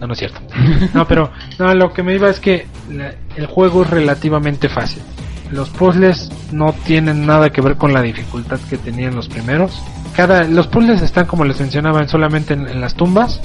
No, 0.00 0.06
no 0.06 0.12
es 0.14 0.18
cierto. 0.18 0.40
No, 0.94 1.06
pero 1.06 1.30
no, 1.58 1.74
lo 1.74 1.92
que 1.92 2.02
me 2.02 2.14
iba 2.14 2.28
es 2.30 2.40
que 2.40 2.66
la- 2.90 3.14
el 3.36 3.46
juego 3.46 3.82
es 3.82 3.90
relativamente 3.90 4.68
fácil. 4.68 5.02
Los 5.50 5.68
puzzles 5.68 6.30
no 6.52 6.72
tienen 6.72 7.26
nada 7.26 7.50
que 7.50 7.60
ver 7.60 7.76
con 7.76 7.92
la 7.92 8.00
dificultad 8.00 8.58
que 8.70 8.78
tenían 8.78 9.14
los 9.14 9.28
primeros. 9.28 9.78
Cada, 10.16 10.44
los 10.44 10.68
puzzles 10.68 11.02
están 11.02 11.26
como 11.26 11.44
les 11.44 11.60
mencionaba 11.60 12.06
solamente 12.08 12.54
en, 12.54 12.66
en 12.66 12.80
las 12.80 12.94
tumbas 12.94 13.40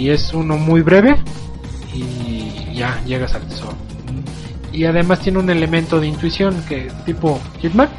y 0.00 0.08
es 0.08 0.32
uno 0.32 0.56
muy 0.56 0.80
breve 0.80 1.14
y 1.94 2.74
ya 2.74 3.02
llegas 3.04 3.34
al 3.34 3.42
tesoro. 3.46 3.74
Y 4.72 4.84
además 4.84 5.20
tiene 5.20 5.38
un 5.38 5.50
elemento 5.50 6.00
de 6.00 6.06
intuición 6.06 6.62
que 6.66 6.90
tipo 7.04 7.38
Hitman, 7.60 7.90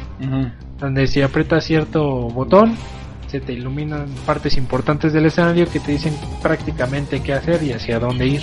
donde 0.80 1.06
si 1.06 1.22
aprietas 1.22 1.64
cierto 1.64 2.02
botón 2.28 2.76
se 3.28 3.40
te 3.40 3.52
iluminan 3.52 4.06
partes 4.26 4.56
importantes 4.56 5.12
del 5.12 5.26
escenario 5.26 5.66
que 5.70 5.78
te 5.78 5.92
dicen 5.92 6.14
prácticamente 6.42 7.22
qué 7.22 7.34
hacer 7.34 7.62
y 7.62 7.72
hacia 7.72 8.00
dónde 8.00 8.26
ir. 8.26 8.42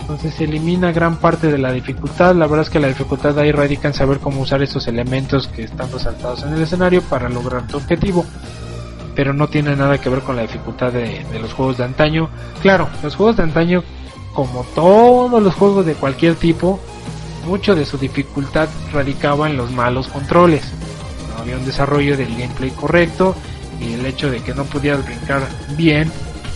Entonces 0.00 0.34
se 0.34 0.44
elimina 0.44 0.90
gran 0.90 1.16
parte 1.18 1.52
de 1.52 1.58
la 1.58 1.72
dificultad. 1.72 2.34
La 2.34 2.46
verdad 2.46 2.62
es 2.62 2.70
que 2.70 2.80
la 2.80 2.88
dificultad 2.88 3.38
ahí 3.38 3.52
radica 3.52 3.88
en 3.88 3.94
saber 3.94 4.18
cómo 4.18 4.40
usar 4.40 4.62
esos 4.62 4.88
elementos 4.88 5.48
que 5.48 5.64
están 5.64 5.92
resaltados 5.92 6.42
en 6.44 6.54
el 6.54 6.62
escenario 6.62 7.02
para 7.02 7.28
lograr 7.28 7.66
tu 7.66 7.76
objetivo. 7.76 8.24
Pero 9.20 9.34
no 9.34 9.48
tiene 9.48 9.76
nada 9.76 9.98
que 9.98 10.08
ver 10.08 10.20
con 10.20 10.34
la 10.34 10.40
dificultad 10.40 10.92
de, 10.92 11.26
los 11.38 11.52
juegos 11.52 11.76
de 11.76 11.84
antaño. 11.84 12.30
Claro, 12.62 12.88
los 13.02 13.16
juegos 13.16 13.36
de 13.36 13.42
antaño, 13.42 13.84
como 14.32 14.64
todos 14.74 15.42
los 15.42 15.54
juegos 15.54 15.84
de 15.84 15.92
cualquier 15.92 16.36
tipo, 16.36 16.80
mucho 17.44 17.74
de 17.74 17.84
su 17.84 17.98
dificultad 17.98 18.70
radicaba 18.94 19.50
en 19.50 19.58
los 19.58 19.72
malos 19.72 20.08
controles. 20.08 20.62
No 21.34 21.42
había 21.42 21.58
un 21.58 21.66
desarrollo 21.66 22.16
del 22.16 22.34
gameplay 22.34 22.70
correcto 22.70 23.34
y 23.78 23.92
el 23.92 24.06
hecho 24.06 24.30
de 24.30 24.40
que 24.40 24.54
no 24.54 24.64
podías 24.64 25.04
brincar 25.04 25.42
bien, 25.76 26.10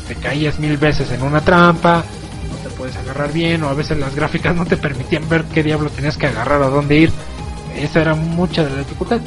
te 0.09 0.15
caías 0.15 0.59
mil 0.59 0.79
veces 0.79 1.11
en 1.11 1.23
una 1.23 1.43
trampa, 1.43 2.03
no 2.51 2.57
te 2.67 2.75
puedes 2.75 2.97
agarrar 2.97 3.31
bien 3.31 3.63
o 3.63 3.69
a 3.69 3.75
veces 3.75 3.99
las 3.99 4.15
gráficas 4.15 4.57
no 4.57 4.65
te 4.65 4.79
permitían 4.79 5.29
ver 5.29 5.45
qué 5.53 5.63
diablo 5.63 5.91
tenías 5.91 6.17
que 6.17 6.29
agarrar 6.29 6.63
o 6.63 6.71
dónde 6.71 6.97
ir. 6.97 7.13
Esa 7.77 8.01
era 8.01 8.15
mucha 8.15 8.65
de 8.65 8.71
la 8.71 8.79
dificultad. 8.79 9.21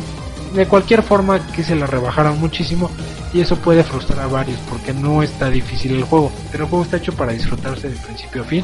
De 0.56 0.65
cualquier 0.65 1.04
forma 1.04 1.45
que 1.52 1.62
se 1.62 1.76
la 1.76 1.86
rebajaron 1.86 2.39
muchísimo 2.39 2.89
y 3.34 3.42
eso 3.42 3.58
puede 3.58 3.84
frustrar 3.84 4.20
a 4.22 4.28
varios 4.28 4.60
porque 4.70 4.94
no 4.94 5.24
está 5.24 5.50
difícil 5.50 5.96
el 5.96 6.04
juego, 6.04 6.32
pero 6.52 6.63
el 6.63 6.70
juego 6.70 6.86
está 6.86 6.98
hecho 6.98 7.13
para 7.13 7.34
disfrutarse 7.34 7.90
de 7.90 7.96
principio 7.96 8.42
a 8.42 8.46
fin. 8.46 8.63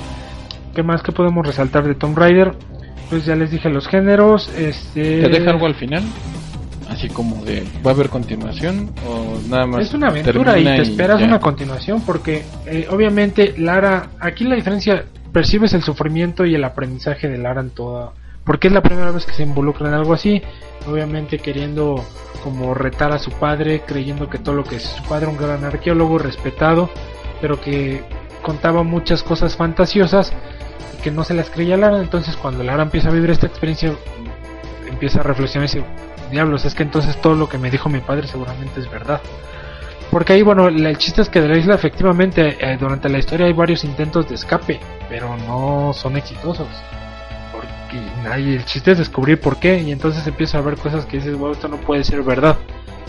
¿Qué 0.76 0.84
más 0.84 1.04
que 1.04 1.12
podemos 1.12 1.45
resaltar 1.45 1.86
de 1.86 1.95
Tomb 1.95 2.17
Raider? 2.17 2.54
Pues 3.10 3.26
ya 3.26 3.36
les 3.36 3.52
dije 3.52 3.69
los 3.69 3.88
géneros, 3.88 4.49
este 4.58 5.21
¿Te 5.21 5.30
deja 5.30 5.52
algo 5.52 5.67
al 5.67 5.76
final? 5.76 6.04
Así 6.89 7.10
como 7.10 7.43
de, 7.43 7.63
¿va 7.86 7.91
a 7.91 7.93
haber 7.93 8.10
continuación? 8.10 8.91
¿O 9.08 9.39
nada 9.49 9.65
más? 9.65 9.82
Es 9.82 9.93
una 9.93 10.08
aventura 10.08 10.60
y 10.60 10.63
te 10.63 10.82
esperas 10.82 11.21
una 11.21 11.39
continuación 11.39 12.02
porque 12.02 12.43
eh, 12.65 12.88
obviamente 12.89 13.56
Lara, 13.58 14.10
aquí 14.19 14.43
la 14.43 14.56
diferencia, 14.56 15.06
percibes 15.32 15.73
el 15.73 15.84
sufrimiento 15.84 16.45
y 16.45 16.56
el 16.56 16.63
aprendizaje 16.63 17.28
de 17.28 17.38
Lara 17.38 17.62
en 17.62 17.71
toda, 17.71 18.13
porque 18.45 18.67
es 18.67 18.73
la 18.73 18.82
primera 18.82 19.12
vez 19.12 19.25
que 19.25 19.34
se 19.34 19.43
involucra 19.43 19.88
en 19.88 19.93
algo 19.93 20.13
así, 20.13 20.41
obviamente 20.88 21.39
queriendo 21.39 22.03
como 22.43 22.73
retar 22.73 23.13
a 23.13 23.19
su 23.19 23.32
padre, 23.32 23.84
creyendo 23.86 24.29
que 24.29 24.38
todo 24.38 24.56
lo 24.56 24.63
que 24.63 24.75
es 24.75 24.84
su 24.84 25.03
padre, 25.03 25.27
un 25.27 25.38
gran 25.38 25.63
arqueólogo 25.63 26.17
respetado, 26.17 26.89
pero 27.39 27.60
que 27.60 28.03
contaba 28.41 28.84
muchas 28.84 29.23
cosas 29.23 29.56
fantasiosas 29.56 30.34
y 30.97 31.01
que 31.01 31.12
no 31.12 31.23
se 31.23 31.34
las 31.34 31.49
creía 31.49 31.77
Lara, 31.77 31.99
entonces 31.99 32.36
cuando 32.36 32.63
Lara 32.63 32.84
empieza 32.84 33.10
a 33.10 33.13
vivir 33.13 33.29
esta 33.29 33.47
experiencia, 33.47 33.93
empieza 34.89 35.21
a 35.21 35.23
reflexionar 35.23 35.69
y 35.69 35.73
dice, 35.73 35.88
diablos, 36.32 36.65
es 36.65 36.75
que 36.75 36.84
entonces 36.84 37.19
todo 37.21 37.36
lo 37.36 37.47
que 37.47 37.58
me 37.58 37.71
dijo 37.71 37.89
mi 37.89 37.99
padre 37.99 38.27
seguramente 38.27 38.82
es 38.82 38.91
verdad. 38.91 39.21
Porque 40.12 40.34
ahí, 40.34 40.43
bueno, 40.43 40.67
el 40.67 40.97
chiste 40.97 41.21
es 41.21 41.29
que 41.29 41.41
de 41.41 41.47
la 41.47 41.58
isla 41.58 41.73
efectivamente 41.73 42.58
eh, 42.60 42.77
durante 42.79 43.10
la 43.10 43.17
historia 43.17 43.47
hay 43.47 43.53
varios 43.53 43.84
intentos 43.84 44.29
de 44.29 44.36
escape, 44.36 44.79
pero 45.10 45.36
no 45.38 45.91
son 45.93 46.17
exitosos. 46.17 46.67
Nadie, 48.23 48.56
el 48.56 48.65
chiste 48.65 48.91
es 48.91 48.97
descubrir 48.97 49.39
por 49.39 49.58
qué, 49.58 49.79
y 49.82 49.91
entonces 49.91 50.25
empieza 50.27 50.58
a 50.58 50.62
ver 50.62 50.77
cosas 50.77 51.06
que 51.06 51.17
dices, 51.17 51.38
wow, 51.38 51.51
esto 51.51 51.67
no 51.67 51.77
puede 51.77 52.03
ser 52.03 52.21
verdad. 52.23 52.58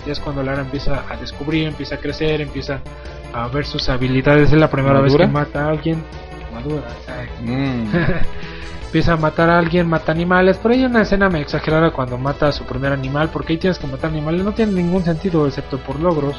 Y 0.06 0.10
es 0.10 0.20
cuando 0.20 0.42
Lara 0.42 0.60
empieza 0.60 1.04
a 1.08 1.16
descubrir, 1.16 1.68
empieza 1.68 1.94
a 1.94 1.98
crecer, 1.98 2.40
empieza 2.40 2.80
a 3.32 3.48
ver 3.48 3.64
sus 3.64 3.88
habilidades. 3.88 4.52
Es 4.52 4.58
la 4.58 4.68
primera 4.68 5.00
vez 5.00 5.16
que 5.16 5.26
mata 5.26 5.66
a 5.66 5.70
alguien. 5.70 6.02
Madura, 6.52 6.84
Mm. 7.42 7.88
empieza 8.86 9.14
a 9.14 9.16
matar 9.16 9.50
a 9.50 9.58
alguien, 9.58 9.88
mata 9.88 10.12
animales. 10.12 10.56
Por 10.58 10.70
ahí 10.70 10.80
hay 10.80 10.84
una 10.84 11.02
escena 11.02 11.28
me 11.28 11.40
exagerada 11.40 11.90
cuando 11.90 12.16
mata 12.16 12.48
a 12.48 12.52
su 12.52 12.64
primer 12.64 12.92
animal, 12.92 13.30
porque 13.32 13.54
ahí 13.54 13.58
tienes 13.58 13.78
que 13.78 13.86
matar 13.86 14.10
animales. 14.10 14.44
No 14.44 14.52
tiene 14.52 14.72
ningún 14.72 15.04
sentido 15.04 15.46
excepto 15.46 15.78
por 15.78 15.98
logros, 15.98 16.36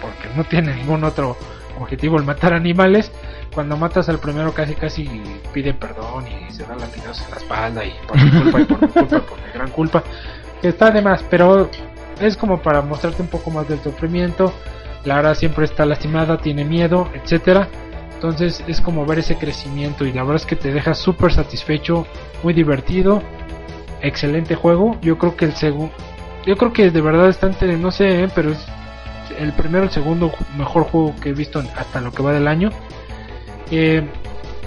porque 0.00 0.28
no 0.36 0.44
tiene 0.44 0.74
ningún 0.74 1.04
otro 1.04 1.36
objetivo 1.78 2.16
el 2.16 2.24
matar 2.24 2.52
animales. 2.52 3.12
Cuando 3.54 3.76
matas 3.76 4.08
al 4.08 4.18
primero 4.18 4.52
casi 4.52 4.74
casi 4.74 5.08
pide 5.52 5.74
perdón 5.74 6.24
y 6.26 6.52
se 6.52 6.64
da 6.64 6.74
latigazos 6.74 7.24
en 7.24 7.30
la 7.30 7.36
espalda 7.36 7.84
y 7.84 7.92
por 8.06 8.16
mi 8.20 8.30
culpa 8.30 8.60
y 8.60 8.64
por 8.64 8.82
mi 8.82 8.88
culpa 8.88 9.20
por 9.20 9.38
mi 9.38 9.52
gran 9.52 9.70
culpa. 9.70 10.04
Está 10.62 10.90
de 10.90 11.02
más, 11.02 11.22
pero 11.30 11.70
es 12.20 12.36
como 12.36 12.60
para 12.60 12.82
mostrarte 12.82 13.22
un 13.22 13.28
poco 13.28 13.50
más 13.50 13.68
del 13.68 13.80
sufrimiento. 13.80 14.52
Lara 15.04 15.34
siempre 15.34 15.66
está 15.66 15.84
lastimada, 15.84 16.38
tiene 16.38 16.64
miedo, 16.64 17.08
etcétera. 17.14 17.68
Entonces 18.14 18.64
es 18.66 18.80
como 18.80 19.04
ver 19.04 19.18
ese 19.18 19.36
crecimiento 19.36 20.06
y 20.06 20.12
la 20.12 20.22
verdad 20.22 20.36
es 20.36 20.46
que 20.46 20.56
te 20.56 20.72
deja 20.72 20.94
súper 20.94 21.32
satisfecho, 21.32 22.06
muy 22.42 22.54
divertido, 22.54 23.22
excelente 24.00 24.54
juego. 24.54 24.96
Yo 25.02 25.18
creo 25.18 25.36
que 25.36 25.44
el 25.44 25.54
segundo, 25.54 25.92
yo 26.46 26.56
creo 26.56 26.72
que 26.72 26.90
de 26.90 27.00
verdad 27.00 27.28
está 27.28 27.46
entre, 27.46 27.76
no 27.76 27.90
sé, 27.90 28.24
eh, 28.24 28.28
pero 28.34 28.52
es 28.52 28.66
el 29.38 29.52
primero, 29.52 29.84
el 29.84 29.90
segundo 29.90 30.32
mejor 30.56 30.84
juego 30.84 31.14
que 31.20 31.30
he 31.30 31.32
visto 31.32 31.62
hasta 31.76 32.00
lo 32.00 32.12
que 32.12 32.22
va 32.22 32.32
del 32.32 32.48
año. 32.48 32.70
Eh, 33.70 34.02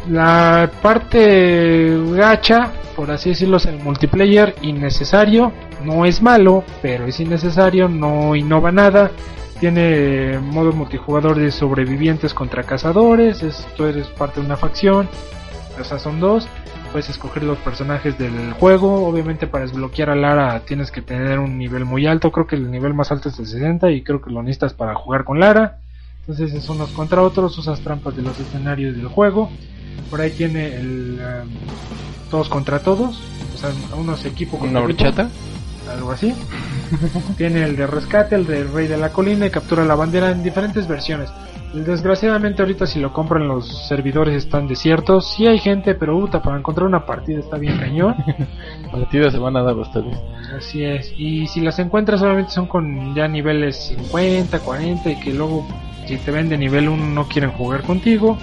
la 0.09 0.71
parte 0.81 1.97
gacha, 2.11 2.71
por 2.95 3.11
así 3.11 3.29
decirlo, 3.29 3.57
es 3.57 3.65
el 3.65 3.79
multiplayer 3.79 4.55
innecesario. 4.61 5.51
No 5.83 6.05
es 6.05 6.21
malo, 6.21 6.63
pero 6.81 7.05
es 7.05 7.19
innecesario, 7.19 7.89
no 7.89 8.35
innova 8.35 8.71
nada. 8.71 9.11
Tiene 9.59 10.39
modo 10.39 10.71
multijugador 10.71 11.37
de 11.37 11.51
sobrevivientes 11.51 12.33
contra 12.33 12.63
cazadores. 12.63 13.43
Es, 13.43 13.67
tú 13.75 13.85
eres 13.85 14.07
parte 14.07 14.39
de 14.39 14.45
una 14.45 14.55
facción. 14.55 15.09
O 15.79 15.83
sea, 15.83 15.99
son 15.99 16.19
dos. 16.19 16.47
Puedes 16.91 17.09
escoger 17.09 17.43
los 17.43 17.57
personajes 17.59 18.17
del 18.17 18.53
juego. 18.53 19.07
Obviamente 19.07 19.45
para 19.45 19.65
desbloquear 19.65 20.11
a 20.11 20.15
Lara 20.15 20.61
tienes 20.61 20.89
que 20.89 21.01
tener 21.01 21.39
un 21.39 21.57
nivel 21.57 21.85
muy 21.85 22.05
alto. 22.05 22.31
Creo 22.31 22.47
que 22.47 22.55
el 22.55 22.71
nivel 22.71 22.93
más 22.93 23.11
alto 23.11 23.29
es 23.29 23.39
el 23.39 23.47
60 23.47 23.91
y 23.91 24.03
creo 24.03 24.21
que 24.21 24.29
lo 24.29 24.41
necesitas 24.41 24.73
para 24.73 24.95
jugar 24.95 25.23
con 25.23 25.39
Lara. 25.39 25.79
Entonces 26.27 26.53
es 26.53 26.67
unos 26.69 26.89
contra 26.91 27.21
otros. 27.21 27.57
Usas 27.57 27.79
trampas 27.79 28.15
de 28.17 28.21
los 28.21 28.37
escenarios 28.37 28.97
del 28.97 29.07
juego. 29.07 29.49
Por 30.09 30.19
ahí 30.19 30.31
tiene 30.31 30.75
el 30.75 31.19
um, 31.19 31.49
todos 32.29 32.49
contra 32.49 32.79
todos. 32.79 33.21
O 33.55 33.57
sea, 33.57 33.71
unos 33.97 34.25
equipo 34.25 34.59
contra 34.59 34.81
¿Una 34.81 34.87
horchata? 34.87 35.29
algo 35.89 36.11
así. 36.11 36.33
Tiene 37.37 37.63
el 37.63 37.77
de 37.77 37.87
rescate, 37.87 38.35
el 38.35 38.45
de 38.45 38.65
rey 38.65 38.87
de 38.87 38.97
la 38.97 39.13
colina 39.13 39.45
y 39.45 39.49
captura 39.49 39.85
la 39.85 39.95
bandera 39.95 40.31
en 40.31 40.43
diferentes 40.43 40.85
versiones. 40.85 41.29
Desgraciadamente 41.73 42.61
ahorita 42.61 42.85
si 42.85 42.99
lo 42.99 43.13
compran 43.13 43.47
los 43.47 43.87
servidores 43.87 44.35
están 44.35 44.67
desiertos. 44.67 45.33
Sí 45.33 45.47
hay 45.47 45.59
gente, 45.59 45.95
pero 45.95 46.19
puta, 46.19 46.41
para 46.41 46.57
encontrar 46.57 46.87
una 46.87 47.05
partida 47.05 47.39
está 47.39 47.57
bien 47.57 47.77
cañón. 47.77 48.15
Partidas 48.91 49.31
se 49.31 49.39
van 49.39 49.55
a 49.55 49.63
dar 49.63 49.77
ustedes. 49.77 50.17
Así 50.57 50.83
es. 50.83 51.13
Y 51.17 51.47
si 51.47 51.61
las 51.61 51.79
encuentras 51.79 52.19
solamente 52.19 52.51
son 52.51 52.67
con 52.67 53.15
ya 53.15 53.29
niveles 53.29 53.77
50, 53.87 54.59
40 54.59 55.09
y 55.09 55.19
que 55.19 55.33
luego 55.33 55.65
si 56.07 56.17
te 56.17 56.31
ven 56.31 56.49
de 56.49 56.57
nivel 56.57 56.89
1 56.89 57.05
no 57.07 57.27
quieren 57.27 57.51
jugar 57.51 57.83
contigo. 57.83 58.37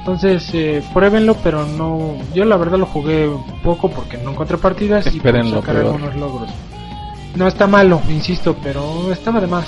Entonces, 0.00 0.48
eh, 0.54 0.82
pruébenlo, 0.94 1.36
pero 1.42 1.66
no. 1.66 2.16
Yo 2.34 2.44
la 2.44 2.56
verdad 2.56 2.78
lo 2.78 2.86
jugué 2.86 3.28
poco 3.62 3.90
porque 3.90 4.16
no 4.18 4.30
encontré 4.30 4.56
partidas 4.56 5.06
y 5.06 5.18
Esperen 5.18 5.50
sacar 5.50 5.76
algunos 5.76 6.14
logros. 6.16 6.50
No 7.36 7.46
está 7.46 7.66
malo, 7.66 8.00
insisto, 8.08 8.56
pero 8.62 9.12
estaba 9.12 9.40
de 9.40 9.46
más. 9.46 9.66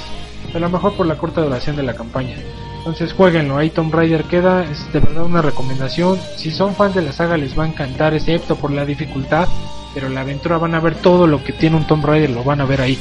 A 0.53 0.59
lo 0.59 0.69
mejor 0.69 0.95
por 0.95 1.07
la 1.07 1.17
corta 1.17 1.43
duración 1.43 1.77
de 1.77 1.83
la 1.83 1.95
campaña. 1.95 2.37
Entonces, 2.79 3.13
jueguenlo. 3.13 3.57
Ahí 3.57 3.71
Tomb 3.71 3.95
Raider 3.95 4.25
queda. 4.25 4.65
Es 4.65 4.93
de 4.93 5.01
verdad 5.01 5.25
una 5.25 5.43
recomendación. 5.43 6.19
Si 6.37 6.51
son 6.51 6.75
fans 6.75 6.95
de 6.95 7.03
la 7.03 7.13
saga, 7.13 7.37
les 7.37 7.57
va 7.57 7.65
a 7.65 7.69
encantar, 7.69 8.15
excepto 8.15 8.57
por 8.57 8.73
la 8.73 8.85
dificultad. 8.85 9.47
Pero 9.95 10.09
la 10.09 10.23
aventura 10.23 10.59
van 10.59 10.75
a 10.75 10.81
ver 10.81 10.95
todo 10.97 11.27
lo 11.27 11.45
que 11.45 11.53
tiene 11.53 11.77
un 11.77 11.87
Tomb 11.87 12.05
Raider, 12.05 12.31
lo 12.31 12.43
van 12.43 12.61
a 12.61 12.65
ver 12.65 12.81
ahí. 12.81 12.99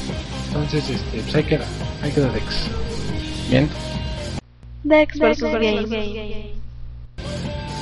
Entonces, 0.48 0.88
este, 0.88 1.20
pues 1.22 1.34
ahí 1.34 1.44
queda. 1.44 1.64
Ahí 2.02 2.12
queda 2.12 2.28
Dex. 2.28 2.68
Bien. 3.50 3.68
Dex 4.84 5.18
vs. 5.18 5.40
Game. 5.40 6.52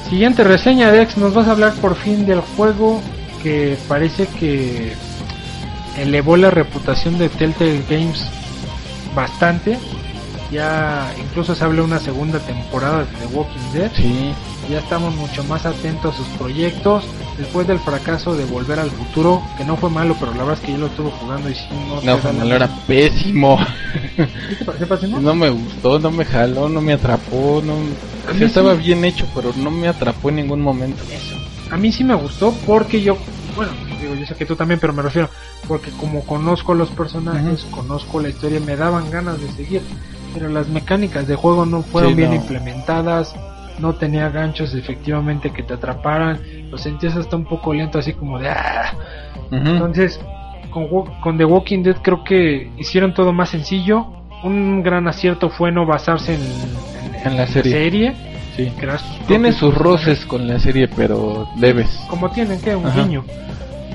Siguiente 0.08 0.44
reseña, 0.44 0.90
Dex, 0.90 1.16
nos 1.16 1.34
vas 1.34 1.46
a 1.46 1.52
hablar 1.52 1.72
por 1.74 1.94
fin 1.94 2.26
del 2.26 2.40
juego 2.40 3.00
que 3.42 3.78
parece 3.88 4.26
que 4.26 4.92
elevó 5.96 6.36
la 6.36 6.50
reputación 6.50 7.18
de 7.18 7.28
Telltale 7.28 7.82
Games 7.88 8.26
bastante. 9.14 9.78
Ya 10.50 11.12
incluso 11.18 11.54
se 11.54 11.64
habla 11.64 11.82
una 11.82 12.00
segunda 12.00 12.40
temporada 12.40 13.04
de 13.04 13.06
The 13.06 13.26
Walking 13.34 13.72
Dead. 13.72 13.90
Sí. 13.94 14.32
Ya 14.68 14.80
estamos 14.80 15.14
mucho 15.14 15.44
más 15.44 15.64
atentos 15.64 16.14
a 16.14 16.18
sus 16.18 16.28
proyectos. 16.36 17.04
Después 17.40 17.66
del 17.66 17.78
fracaso 17.78 18.36
de 18.36 18.44
Volver 18.44 18.78
al 18.78 18.90
Futuro, 18.90 19.42
que 19.56 19.64
no 19.64 19.74
fue 19.78 19.88
malo, 19.88 20.14
pero 20.20 20.30
la 20.32 20.44
verdad 20.44 20.58
es 20.58 20.60
que 20.60 20.72
yo 20.72 20.78
lo 20.78 20.86
estuve 20.88 21.10
jugando 21.10 21.48
y 21.48 21.54
sí, 21.54 21.64
no, 21.88 22.02
No, 22.02 22.18
fue 22.18 22.32
malo, 22.34 22.54
era 22.54 22.68
pésimo. 22.86 23.58
¿Sí 24.50 24.56
te 24.56 24.64
pareció 24.66 24.86
pésimo? 24.86 25.20
No 25.20 25.34
me 25.34 25.48
gustó, 25.48 25.98
no 25.98 26.10
me 26.10 26.26
jaló, 26.26 26.68
no 26.68 26.82
me 26.82 26.92
atrapó. 26.92 27.62
No... 27.64 27.76
O 27.76 28.44
estaba 28.44 28.74
bien 28.74 29.06
hecho, 29.06 29.26
pero 29.34 29.52
no 29.56 29.70
me 29.70 29.88
atrapó 29.88 30.28
en 30.28 30.36
ningún 30.36 30.60
momento. 30.60 31.02
A 31.70 31.78
mí 31.78 31.90
sí 31.90 32.04
me 32.04 32.14
gustó 32.14 32.52
porque 32.66 33.00
yo, 33.00 33.16
bueno, 33.56 33.72
digo, 33.98 34.14
yo 34.14 34.26
sé 34.26 34.34
que 34.34 34.44
tú 34.44 34.54
también, 34.54 34.78
pero 34.78 34.92
me 34.92 35.00
refiero, 35.00 35.30
porque 35.66 35.90
como 35.92 36.22
conozco 36.26 36.74
los 36.74 36.90
personajes, 36.90 37.64
conozco 37.70 38.20
la 38.20 38.28
historia, 38.28 38.60
me 38.60 38.76
daban 38.76 39.10
ganas 39.10 39.40
de 39.40 39.50
seguir, 39.52 39.80
pero 40.34 40.50
las 40.50 40.68
mecánicas 40.68 41.26
de 41.26 41.36
juego 41.36 41.64
no 41.64 41.82
fueron 41.82 42.10
Sí, 42.10 42.16
bien 42.16 42.30
no. 42.30 42.36
implementadas, 42.36 43.34
no 43.80 43.94
tenía 43.94 44.28
ganchos 44.30 44.74
efectivamente 44.74 45.50
que 45.50 45.62
te 45.62 45.74
atraparan, 45.74 46.40
lo 46.70 46.78
sentías 46.78 47.16
hasta 47.16 47.36
un 47.36 47.44
poco 47.44 47.72
lento, 47.74 47.98
así 47.98 48.12
como 48.12 48.38
de... 48.38 48.48
"Ah". 48.48 48.92
Entonces, 49.50 50.20
con, 50.70 50.86
con 51.20 51.36
The 51.38 51.44
Walking 51.44 51.82
Dead 51.82 51.96
creo 52.02 52.22
que 52.24 52.70
hicieron 52.78 53.12
todo 53.14 53.32
más 53.32 53.48
sencillo. 53.50 54.06
Un 54.42 54.82
gran 54.82 55.06
acierto 55.08 55.50
fue 55.50 55.70
no 55.72 55.84
basarse 55.86 56.34
en, 56.34 56.40
En 57.24 57.36
la 57.36 57.46
serie. 57.46 58.14
Sí. 58.56 58.72
Tiene 59.26 59.52
sus 59.52 59.74
roces 59.74 60.24
con 60.26 60.46
la 60.46 60.58
serie, 60.58 60.88
pero 60.88 61.48
leves. 61.58 61.88
Como 62.08 62.30
tienen 62.30 62.60
que, 62.60 62.74
un 62.76 62.86
Ajá. 62.86 63.02
guiño. 63.02 63.24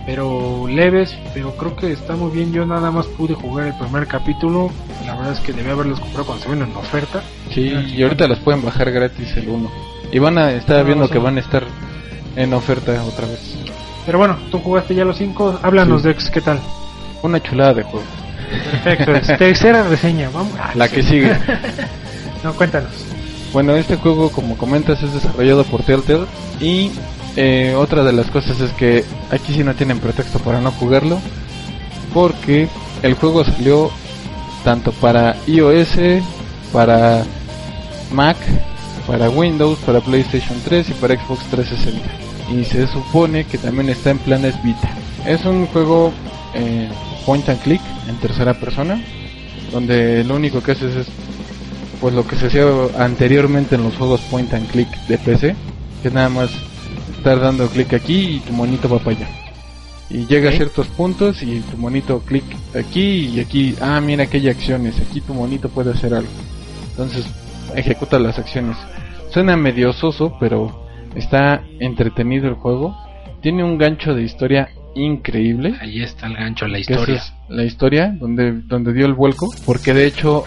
Pero 0.05 0.67
leves, 0.67 1.15
pero 1.33 1.55
creo 1.57 1.75
que 1.75 1.91
está 1.91 2.15
muy 2.15 2.31
bien. 2.31 2.53
Yo 2.53 2.65
nada 2.65 2.91
más 2.91 3.07
pude 3.07 3.33
jugar 3.33 3.67
el 3.67 3.73
primer 3.77 4.05
capítulo. 4.07 4.69
La 5.05 5.15
verdad 5.15 5.33
es 5.33 5.39
que 5.39 5.51
debí 5.51 5.69
haberlos 5.69 5.99
comprado 5.99 6.25
cuando 6.27 6.43
se 6.43 6.51
vieron 6.51 6.69
en 6.69 6.77
oferta. 6.77 7.23
Sí, 7.51 7.69
y 7.95 8.03
ahorita 8.03 8.27
las 8.27 8.39
pueden 8.39 8.63
bajar 8.63 8.91
gratis 8.91 9.35
el 9.35 9.49
1. 9.49 9.71
Y 10.11 10.19
van 10.19 10.37
a 10.37 10.51
estar 10.51 10.85
viendo 10.85 11.09
que 11.09 11.17
van 11.17 11.37
a 11.37 11.39
estar 11.39 11.63
en 12.35 12.53
oferta 12.53 13.03
otra 13.03 13.25
vez. 13.27 13.55
Pero 14.05 14.19
bueno, 14.19 14.37
tú 14.51 14.59
jugaste 14.59 14.93
ya 14.93 15.03
los 15.05 15.17
cinco. 15.17 15.59
Háblanos, 15.63 16.03
Sí. 16.03 16.09
Dex, 16.09 16.29
¿qué 16.29 16.41
tal? 16.41 16.59
Una 17.23 17.41
chulada 17.41 17.73
de 17.73 17.83
juego. 17.83 18.05
Perfecto, 18.83 19.35
tercera 19.37 19.83
reseña. 19.87 20.29
Vamos. 20.31 20.53
Ah, 20.59 20.71
La 20.75 20.87
que 20.87 21.01
sigue. 21.01 21.35
No, 22.43 22.53
cuéntanos. 22.53 22.91
Bueno, 23.53 23.75
este 23.75 23.95
juego, 23.95 24.29
como 24.29 24.55
comentas, 24.55 25.01
es 25.01 25.11
desarrollado 25.15 25.63
por 25.63 25.81
Telltale. 25.81 26.25
Y 26.61 26.91
eh, 27.35 27.73
otra 27.75 28.03
de 28.03 28.13
las 28.13 28.27
cosas 28.27 28.59
es 28.61 28.71
que 28.71 29.03
aquí 29.31 29.53
sí 29.53 29.63
no 29.63 29.75
tienen 29.75 29.99
pretexto 29.99 30.39
para 30.39 30.61
no 30.61 30.71
jugarlo. 30.71 31.19
Porque 32.13 32.67
el 33.03 33.13
juego 33.15 33.43
salió 33.43 33.91
tanto 34.63 34.91
para 34.93 35.35
iOS, 35.47 35.97
para 36.71 37.23
Mac, 38.11 38.37
para 39.05 39.29
Windows, 39.29 39.77
para 39.79 39.99
PlayStation 40.01 40.59
3 40.63 40.89
y 40.89 40.93
para 40.93 41.15
Xbox 41.15 41.45
360. 41.51 42.09
Y 42.53 42.63
se 42.63 42.87
supone 42.87 43.45
que 43.45 43.57
también 43.57 43.89
está 43.89 44.11
en 44.11 44.19
planes 44.19 44.61
Vita. 44.63 44.89
Es 45.25 45.45
un 45.45 45.65
juego 45.67 46.13
eh, 46.53 46.89
point 47.25 47.47
and 47.49 47.61
click 47.61 47.81
en 48.07 48.15
tercera 48.17 48.53
persona, 48.53 49.01
donde 49.71 50.23
lo 50.23 50.35
único 50.35 50.61
que 50.61 50.71
haces 50.71 50.95
es 50.95 51.07
pues 51.99 52.13
lo 52.13 52.27
que 52.27 52.35
se 52.35 52.47
hacía 52.47 52.65
anteriormente 52.99 53.75
en 53.75 53.83
los 53.83 53.95
juegos 53.95 54.21
point 54.29 54.53
and 54.53 54.69
click 54.69 54.89
de 55.07 55.17
PC, 55.17 55.55
que 56.03 56.11
nada 56.11 56.29
más 56.29 56.51
estar 57.25 57.39
dando 57.41 57.67
clic 57.69 57.91
aquí 57.91 58.35
y 58.35 58.39
tu 58.41 58.53
monito 58.53 58.87
va 58.87 58.99
para 58.99 59.17
allá. 59.17 59.27
Y 60.11 60.27
llega 60.27 60.51
a 60.51 60.53
ciertos 60.53 60.85
puntos 60.89 61.41
y 61.41 61.59
tu 61.61 61.75
monito 61.75 62.19
clic 62.19 62.43
aquí 62.75 63.31
y 63.33 63.39
aquí, 63.39 63.75
ah 63.81 63.99
mira 63.99 64.27
que 64.27 64.37
hay 64.37 64.49
acciones, 64.49 64.99
aquí 64.99 65.21
tu 65.21 65.33
monito 65.33 65.67
puede 65.69 65.89
hacer 65.89 66.13
algo. 66.13 66.29
Entonces 66.91 67.25
ejecuta 67.75 68.19
las 68.19 68.37
acciones. 68.37 68.77
Suena 69.31 69.57
medio 69.57 69.91
soso, 69.91 70.37
pero 70.39 70.85
está 71.15 71.63
entretenido 71.79 72.47
el 72.47 72.53
juego. 72.53 72.95
Tiene 73.41 73.63
un 73.63 73.79
gancho 73.79 74.13
de 74.13 74.21
historia 74.21 74.69
increíble 74.93 75.75
Ahí 75.81 76.01
está 76.03 76.27
el 76.27 76.35
gancho, 76.35 76.67
la 76.67 76.77
es 76.77 77.33
la 77.49 77.63
historia 77.63 78.15
donde, 78.19 78.51
donde 78.51 78.93
dio 78.93 79.07
el 79.07 79.13
vuelco, 79.13 79.51
porque 79.65 79.95
de 79.95 80.05
hecho, 80.05 80.43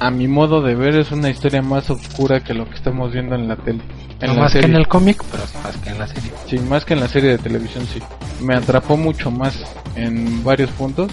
a 0.00 0.10
mi 0.10 0.28
modo 0.28 0.62
de 0.62 0.74
ver, 0.74 0.94
es 0.96 1.10
una 1.10 1.30
historia 1.30 1.62
más 1.62 1.90
oscura 1.90 2.40
que 2.40 2.54
lo 2.54 2.68
que 2.68 2.76
estamos 2.76 3.12
viendo 3.12 3.34
en 3.34 3.48
la 3.48 3.56
tele. 3.56 3.80
En 4.20 4.28
No 4.28 4.34
la 4.34 4.42
más 4.42 4.52
que 4.52 4.60
en 4.60 4.74
el 4.74 4.88
cómic, 4.88 5.22
pero 5.30 5.44
más 5.62 5.76
que 5.76 5.90
en 5.90 5.98
la 5.98 6.06
serie. 6.06 6.32
Sí, 6.46 6.58
más 6.58 6.84
que 6.84 6.94
en 6.94 7.00
la 7.00 7.08
serie 7.08 7.30
de 7.30 7.38
televisión, 7.38 7.86
sí. 7.86 8.00
Me 8.40 8.54
atrapó 8.54 8.96
mucho 8.96 9.30
más 9.30 9.56
en 9.94 10.42
varios 10.44 10.70
puntos 10.70 11.10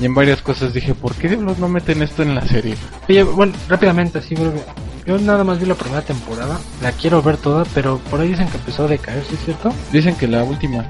y 0.00 0.04
en 0.06 0.14
varias 0.14 0.42
cosas 0.42 0.72
dije, 0.74 0.94
¿por 0.94 1.14
qué 1.14 1.28
diablos 1.28 1.58
no 1.58 1.68
meten 1.68 2.02
esto 2.02 2.22
en 2.22 2.34
la 2.34 2.46
serie? 2.46 2.74
Oye, 3.08 3.22
bueno, 3.22 3.52
rápidamente, 3.68 4.18
así 4.18 4.34
breve. 4.34 4.62
Yo 5.06 5.18
nada 5.18 5.42
más 5.44 5.58
vi 5.58 5.66
la 5.66 5.74
primera 5.74 6.02
temporada, 6.02 6.58
la 6.80 6.92
quiero 6.92 7.22
ver 7.22 7.36
toda, 7.36 7.64
pero 7.74 7.98
por 8.10 8.20
ahí 8.20 8.28
dicen 8.28 8.48
que 8.48 8.56
empezó 8.56 8.84
a 8.84 8.88
decaer, 8.88 9.24
¿sí 9.24 9.34
es 9.34 9.44
cierto? 9.44 9.72
Dicen 9.92 10.14
que 10.14 10.28
la 10.28 10.44
última, 10.44 10.86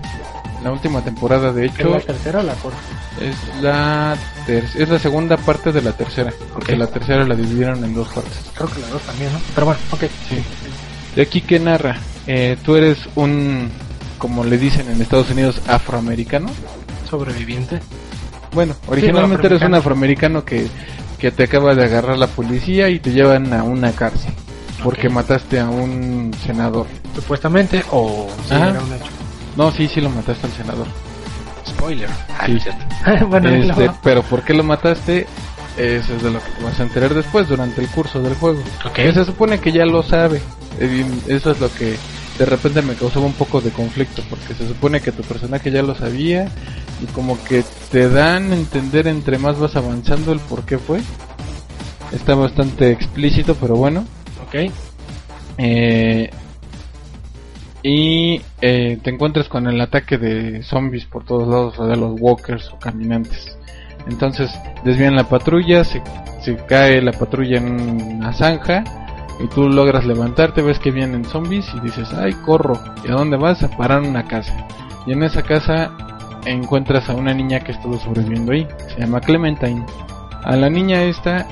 la 0.63 0.73
última 0.73 1.03
temporada, 1.03 1.53
de 1.53 1.69
¿Que 1.71 1.83
hecho, 1.83 1.91
la 1.91 2.01
tercera 2.01 2.41
o 2.41 2.43
la 2.43 2.55
cuarta? 2.55 2.79
es 3.21 3.63
la 3.63 4.17
ter- 4.47 4.69
es 4.77 4.89
la 4.89 4.99
segunda 4.99 5.37
parte 5.37 5.73
de 5.73 5.83
la 5.83 5.93
tercera, 5.93 6.33
porque 6.53 6.77
la 6.77 6.87
tercera 6.87 7.25
la 7.27 7.35
dividieron 7.35 7.85
en 7.85 7.95
dos 7.95 8.09
partes. 8.09 8.33
Creo 8.55 8.69
que 8.71 8.81
la 8.81 8.89
dos 8.89 9.03
también, 9.03 9.33
¿no? 9.33 9.41
Pero 9.55 9.67
bueno, 9.67 9.81
ok. 9.91 10.01
Sí. 10.29 10.43
De 11.17 11.23
aquí 11.23 11.41
que 11.41 11.59
narra, 11.59 11.99
Eh, 12.27 12.57
tú 12.65 12.77
eres 12.77 12.99
un, 13.17 13.69
como 14.19 14.45
le 14.45 14.57
dicen 14.57 14.89
en 14.89 15.03
Estados 15.03 15.29
Unidos, 15.31 15.61
afroamericano. 15.67 16.49
Sobreviviente. 17.11 17.81
Bueno, 18.53 18.75
originalmente 18.87 19.47
eres 19.49 19.63
un 19.63 19.75
afroamericano. 19.75 20.45
que, 20.45 20.69
que 21.19 21.31
te 21.33 21.45
acaba 21.45 21.75
de 21.75 21.85
agarrar 21.85 22.19
la 22.19 22.27
policía 22.29 22.89
y 22.89 22.99
te 23.01 23.11
llevan 23.13 23.53
a 23.53 23.63
una 23.65 23.93
cárcel. 23.93 24.33
Porque 24.85 25.09
mataste 25.09 25.61
a 25.61 25.69
un 25.69 26.33
senador. 26.45 26.87
Supuestamente, 27.15 27.85
o 27.93 28.29
sí, 28.49 28.55
Ajá. 28.55 28.71
era 28.71 28.81
un 28.81 28.93
hecho. 28.93 29.07
No, 29.57 29.71
sí, 29.73 29.89
sí 29.89 30.01
lo 30.01 30.11
mataste 30.11 30.47
al 30.47 30.53
senador. 30.53 30.87
Spoiler. 31.67 32.09
Ah, 32.39 32.47
Sí. 32.47 32.59
no 33.21 33.27
bueno, 33.29 33.49
Este, 33.51 33.67
luego- 33.75 33.99
pero 34.03 34.23
¿por 34.23 34.43
qué 34.43 34.55
lo 34.55 34.65
mataste? 34.65 35.27
Eso 35.77 36.15
es 36.17 36.23
de 36.23 36.31
lo 36.31 36.39
que 36.39 36.51
te 36.59 36.65
vas 36.65 36.79
a 36.79 36.83
enterar 36.83 37.15
después, 37.15 37.49
durante 37.49 37.81
el 37.81 37.89
curso 37.89 38.21
del 38.21 38.35
juego. 38.35 38.61
Ok. 38.85 38.93
Que 38.93 39.13
se 39.13 39.25
supone 39.25 39.59
que 39.59 39.73
ya 39.73 39.87
lo 39.87 40.03
sabe. 40.03 40.43
Eh, 40.79 41.05
Eso 41.29 41.51
es 41.53 41.61
lo 41.61 41.73
que 41.73 41.97
de 42.39 42.45
repente 42.47 42.83
me 42.83 42.95
causaba 42.95 43.25
un 43.27 43.33
poco 43.35 43.61
de 43.61 43.71
conflicto, 43.71 44.23
porque 44.29 44.55
se 44.55 44.67
supone 44.69 45.01
que 45.01 45.13
tu 45.13 45.23
personaje 45.23 45.71
ya 45.71 45.83
lo 45.83 45.95
sabía 45.95 46.49
y 47.03 47.07
como 47.13 47.43
que 47.45 47.65
te 47.91 48.09
dan 48.09 48.53
a 48.53 48.57
entender 48.57 49.07
entre 49.07 49.39
más 49.39 49.59
vas 49.59 49.77
avanzando 49.77 50.33
el 50.33 50.41
por 50.41 50.65
qué 50.65 50.79
fue. 50.79 51.01
Está 52.13 52.35
bastante 52.35 52.91
explícito, 52.91 53.55
pero 53.55 53.77
bueno. 53.77 54.05
Ok. 54.47 54.71
Eh, 55.59 56.31
y 57.83 58.41
eh, 58.61 58.99
te 59.03 59.11
encuentras 59.11 59.49
con 59.49 59.67
el 59.67 59.81
ataque 59.81 60.19
de 60.19 60.63
zombies 60.63 61.05
por 61.07 61.25
todos 61.25 61.49
lados, 61.49 61.79
o 61.79 61.87
de 61.87 61.97
los 61.97 62.21
walkers 62.21 62.71
o 62.73 62.79
caminantes. 62.79 63.57
Entonces 64.09 64.51
desvían 64.85 65.17
la 65.17 65.29
patrulla, 65.29 65.85
se, 65.85 66.03
se 66.41 66.57
cae 66.67 67.01
la 67.01 67.13
patrulla 67.13 67.59
en 67.59 68.17
una 68.17 68.33
zanja 68.33 68.85
y 69.41 69.49
tú 69.49 69.69
logras 69.69 70.05
levantarte, 70.05 70.63
ves 70.63 70.79
que 70.79 70.91
vienen 70.91 71.25
zombies 71.25 71.67
y 71.75 71.81
dices, 71.81 72.13
ay, 72.15 72.33
corro. 72.45 72.79
¿Y 73.05 73.11
a 73.11 73.15
dónde 73.15 73.37
vas? 73.37 73.63
A 73.63 73.69
parar 73.77 74.03
una 74.03 74.25
casa. 74.25 74.67
Y 75.07 75.13
en 75.13 75.23
esa 75.23 75.43
casa 75.43 75.93
encuentras 76.45 77.09
a 77.09 77.15
una 77.15 77.35
niña 77.35 77.61
que 77.61 77.73
estuvo 77.73 77.99
sobreviviendo 77.99 78.53
ahí. 78.53 78.67
Se 78.95 79.01
llama 79.01 79.21
Clementine. 79.21 79.85
A 80.45 80.57
la 80.57 80.69
niña 80.71 81.03
esta, 81.05 81.47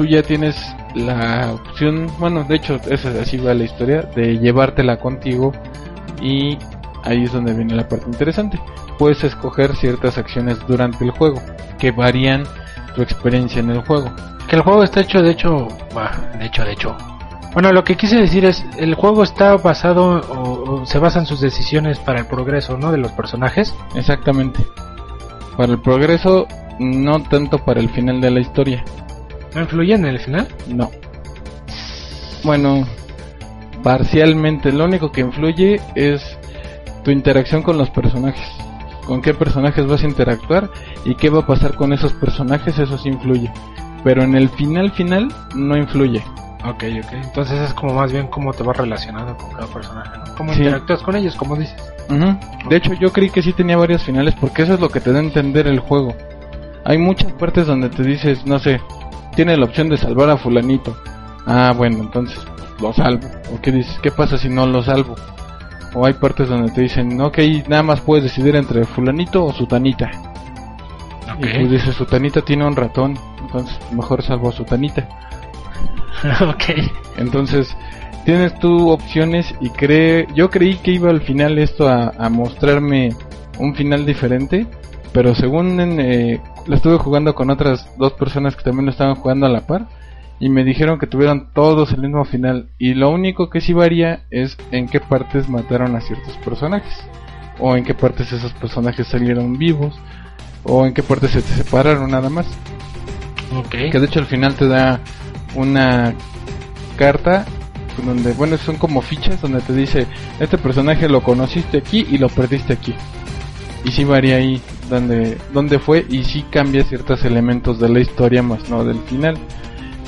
tú 0.00 0.06
ya 0.06 0.22
tienes 0.22 0.56
la 0.94 1.52
opción, 1.52 2.06
bueno, 2.18 2.42
de 2.44 2.56
hecho, 2.56 2.80
esa 2.88 3.10
así 3.20 3.36
va 3.36 3.52
la 3.52 3.64
historia, 3.64 4.00
de 4.16 4.38
llevártela 4.38 4.96
contigo 4.96 5.52
y 6.22 6.56
ahí 7.04 7.24
es 7.24 7.32
donde 7.34 7.52
viene 7.52 7.74
la 7.74 7.86
parte 7.86 8.06
interesante. 8.06 8.58
Puedes 8.98 9.22
escoger 9.24 9.76
ciertas 9.76 10.16
acciones 10.16 10.58
durante 10.66 11.04
el 11.04 11.10
juego 11.10 11.42
que 11.78 11.90
varían 11.90 12.44
tu 12.94 13.02
experiencia 13.02 13.60
en 13.60 13.68
el 13.68 13.82
juego. 13.82 14.10
Que 14.48 14.56
el 14.56 14.62
juego 14.62 14.84
está 14.84 15.00
hecho, 15.00 15.20
de 15.20 15.32
hecho, 15.32 15.68
bah, 15.94 16.12
de 16.38 16.46
hecho, 16.46 16.64
de 16.64 16.72
hecho. 16.72 16.96
Bueno, 17.52 17.70
lo 17.70 17.84
que 17.84 17.98
quise 17.98 18.16
decir 18.16 18.46
es, 18.46 18.64
el 18.78 18.94
juego 18.94 19.22
está 19.22 19.58
basado 19.58 20.18
o, 20.18 20.80
o 20.80 20.86
se 20.86 20.98
basa 20.98 21.18
en 21.18 21.26
sus 21.26 21.42
decisiones 21.42 21.98
para 21.98 22.20
el 22.20 22.26
progreso, 22.26 22.78
¿no? 22.78 22.90
De 22.90 22.96
los 22.96 23.12
personajes. 23.12 23.74
Exactamente. 23.94 24.64
Para 25.58 25.72
el 25.72 25.78
progreso, 25.82 26.46
no 26.78 27.22
tanto 27.22 27.58
para 27.58 27.80
el 27.80 27.90
final 27.90 28.22
de 28.22 28.30
la 28.30 28.40
historia. 28.40 28.82
¿No 29.54 29.60
influyen 29.62 30.04
en 30.04 30.10
el 30.14 30.18
final? 30.20 30.48
No. 30.68 30.90
Bueno, 32.44 32.86
parcialmente. 33.82 34.72
Lo 34.72 34.84
único 34.84 35.10
que 35.12 35.20
influye 35.22 35.80
es 35.94 36.22
tu 37.04 37.10
interacción 37.10 37.62
con 37.62 37.78
los 37.78 37.90
personajes. 37.90 38.46
Con 39.06 39.22
qué 39.22 39.34
personajes 39.34 39.86
vas 39.86 40.02
a 40.02 40.06
interactuar 40.06 40.70
y 41.04 41.14
qué 41.16 41.30
va 41.30 41.40
a 41.40 41.46
pasar 41.46 41.74
con 41.74 41.92
esos 41.92 42.12
personajes, 42.12 42.78
eso 42.78 42.96
sí 42.98 43.08
influye. 43.08 43.50
Pero 44.04 44.22
en 44.22 44.34
el 44.36 44.48
final 44.50 44.92
final 44.92 45.28
no 45.54 45.76
influye. 45.76 46.22
Ok, 46.64 46.84
ok. 47.04 47.12
Entonces 47.12 47.58
es 47.60 47.74
como 47.74 47.94
más 47.94 48.12
bien 48.12 48.26
cómo 48.28 48.52
te 48.52 48.62
vas 48.62 48.76
relacionado 48.76 49.36
con 49.36 49.50
cada 49.52 49.66
personaje, 49.66 50.10
¿no? 50.18 50.34
Cómo 50.36 50.52
Sí. 50.52 50.60
interactúas 50.60 51.02
con 51.02 51.16
ellos, 51.16 51.34
como 51.34 51.56
dices. 51.56 51.74
De 52.68 52.76
hecho, 52.76 52.92
yo 52.94 53.12
creí 53.12 53.30
que 53.30 53.40
sí 53.42 53.52
tenía 53.52 53.76
varios 53.76 54.02
finales 54.02 54.34
porque 54.40 54.62
eso 54.62 54.74
es 54.74 54.80
lo 54.80 54.88
que 54.88 55.00
te 55.00 55.12
da 55.12 55.20
a 55.20 55.22
entender 55.22 55.66
el 55.66 55.78
juego. 55.80 56.14
Hay 56.84 56.98
muchas 56.98 57.32
partes 57.32 57.66
donde 57.66 57.88
te 57.88 58.02
dices, 58.02 58.44
no 58.46 58.58
sé, 58.58 58.80
tiene 59.40 59.56
la 59.56 59.64
opción 59.64 59.88
de 59.88 59.96
salvar 59.96 60.28
a 60.28 60.36
fulanito. 60.36 60.94
Ah, 61.46 61.72
bueno, 61.74 62.00
entonces 62.00 62.38
lo 62.78 62.92
salvo. 62.92 63.26
¿O 63.50 63.58
qué 63.62 63.72
dices? 63.72 63.98
¿Qué 64.02 64.10
pasa 64.10 64.36
si 64.36 64.50
no 64.50 64.66
lo 64.66 64.82
salvo? 64.82 65.14
O 65.94 66.04
hay 66.04 66.12
partes 66.12 66.50
donde 66.50 66.70
te 66.72 66.82
dicen, 66.82 67.18
ok, 67.18 67.38
nada 67.66 67.82
más 67.82 68.02
puedes 68.02 68.24
decidir 68.24 68.54
entre 68.54 68.84
fulanito 68.84 69.42
o 69.42 69.50
sutanita. 69.54 70.10
Ok. 71.38 71.46
Y 71.54 71.58
tú 71.58 71.70
dices, 71.70 71.94
sutanita 71.94 72.42
tiene 72.42 72.66
un 72.66 72.76
ratón, 72.76 73.18
entonces 73.40 73.78
mejor 73.92 74.22
salvo 74.22 74.50
a 74.50 74.52
sutanita. 74.52 75.08
ok. 76.42 76.64
Entonces, 77.16 77.74
tienes 78.26 78.54
tú 78.58 78.90
opciones 78.90 79.54
y 79.62 79.70
cree, 79.70 80.26
yo 80.34 80.50
creí 80.50 80.76
que 80.76 80.90
iba 80.90 81.08
al 81.08 81.22
final 81.22 81.58
esto 81.58 81.88
a, 81.88 82.12
a 82.18 82.28
mostrarme 82.28 83.08
un 83.58 83.74
final 83.74 84.04
diferente, 84.04 84.66
pero 85.14 85.34
según 85.34 85.80
en, 85.80 85.98
eh, 85.98 86.40
lo 86.66 86.74
estuve 86.74 86.98
jugando 86.98 87.34
con 87.34 87.50
otras 87.50 87.88
dos 87.98 88.12
personas 88.12 88.56
que 88.56 88.62
también 88.62 88.86
lo 88.86 88.92
estaban 88.92 89.14
jugando 89.14 89.46
a 89.46 89.48
la 89.48 89.66
par 89.66 89.88
y 90.38 90.48
me 90.48 90.64
dijeron 90.64 90.98
que 90.98 91.06
tuvieron 91.06 91.52
todos 91.52 91.92
el 91.92 92.00
mismo 92.00 92.24
final 92.24 92.70
y 92.78 92.94
lo 92.94 93.10
único 93.10 93.50
que 93.50 93.60
sí 93.60 93.72
varía 93.72 94.24
es 94.30 94.56
en 94.70 94.88
qué 94.88 95.00
partes 95.00 95.48
mataron 95.48 95.96
a 95.96 96.00
ciertos 96.00 96.36
personajes 96.38 97.04
o 97.58 97.76
en 97.76 97.84
qué 97.84 97.94
partes 97.94 98.32
esos 98.32 98.52
personajes 98.54 99.06
salieron 99.06 99.58
vivos 99.58 99.98
o 100.64 100.86
en 100.86 100.94
qué 100.94 101.02
partes 101.02 101.32
se 101.32 101.42
separaron 101.42 102.10
nada 102.10 102.30
más. 102.30 102.46
Ok. 103.56 103.90
Que 103.90 103.98
de 103.98 104.06
hecho 104.06 104.20
al 104.20 104.26
final 104.26 104.54
te 104.54 104.66
da 104.66 105.00
una 105.54 106.14
carta 106.96 107.44
donde, 108.04 108.32
bueno, 108.32 108.56
son 108.56 108.76
como 108.76 109.02
fichas 109.02 109.42
donde 109.42 109.60
te 109.60 109.74
dice, 109.74 110.06
este 110.38 110.56
personaje 110.56 111.08
lo 111.08 111.22
conociste 111.22 111.78
aquí 111.78 112.06
y 112.10 112.18
lo 112.18 112.28
perdiste 112.28 112.72
aquí. 112.72 112.94
Y 113.84 113.90
sí 113.90 114.04
varía 114.04 114.36
ahí 114.36 114.60
donde, 114.90 115.38
donde 115.54 115.78
fue 115.78 116.04
y 116.08 116.24
sí 116.24 116.44
cambia 116.50 116.84
ciertos 116.84 117.24
elementos 117.24 117.78
de 117.78 117.88
la 117.88 118.00
historia 118.00 118.42
más 118.42 118.68
no 118.68 118.84
del 118.84 118.98
final. 119.00 119.38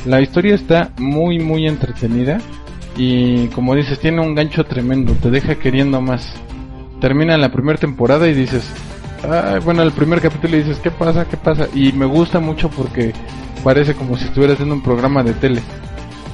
La 0.05 0.21
historia 0.21 0.55
está 0.55 0.91
muy 0.99 1.39
muy 1.39 1.67
entretenida 1.67 2.39
y 2.97 3.47
como 3.49 3.75
dices 3.75 3.99
tiene 4.01 4.21
un 4.21 4.35
gancho 4.35 4.65
tremendo, 4.65 5.15
te 5.15 5.31
deja 5.31 5.55
queriendo 5.55 6.01
más. 6.01 6.35
Termina 7.01 7.39
la 7.39 7.51
primera 7.51 7.79
temporada 7.79 8.29
y 8.29 8.35
dices, 8.35 8.69
"Ay, 9.29 9.61
bueno, 9.65 9.83
el 9.83 9.93
primer 9.93 10.21
capítulo 10.21 10.57
y 10.57 10.63
dices, 10.63 10.79
¿qué 10.79 10.91
pasa? 10.91 11.25
¿Qué 11.27 11.37
pasa? 11.37 11.69
Y 11.75 11.93
me 11.93 12.05
gusta 12.05 12.41
mucho 12.41 12.69
porque 12.69 13.13
parece 13.65 13.95
como 13.95 14.17
si 14.17 14.25
estuvieras 14.25 14.55
haciendo 14.55 14.75
un 14.75 14.83
programa 14.83 15.23
de 15.23 15.33
tele. 15.35 15.63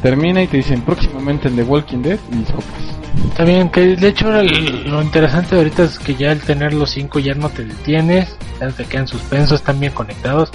Termina 0.03 0.42
y 0.42 0.46
te 0.46 0.59
dicen 0.59 0.82
próximamente 0.82 1.49
en 1.49 1.57
The 1.57 1.62
Walking 1.62 2.03
Dead 2.03 2.18
y 2.32 2.44
soplas. 2.46 2.97
Está 3.30 3.44
bien, 3.44 3.68
que 3.70 3.96
de 3.96 4.09
hecho 4.09 4.32
el- 4.38 4.90
lo 4.90 5.00
interesante 5.02 5.56
ahorita 5.56 5.84
es 5.84 5.98
que 5.98 6.14
ya 6.14 6.32
el 6.32 6.40
tener 6.40 6.72
los 6.74 6.90
cinco 6.90 7.18
ya 7.18 7.34
no 7.34 7.48
te 7.48 7.64
detienes, 7.64 8.34
ya 8.61 8.68
te 8.68 8.84
quedan 8.84 9.06
suspensos, 9.09 9.61
están 9.61 9.78
bien 9.80 9.92
conectados, 9.92 10.50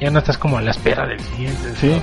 ya 0.00 0.10
no 0.10 0.18
estás 0.18 0.36
como 0.38 0.58
a 0.58 0.62
la 0.62 0.70
espera 0.72 1.06
del 1.06 1.20
siguiente. 1.20 1.72
Sí. 1.80 1.88
¿no? 1.88 2.02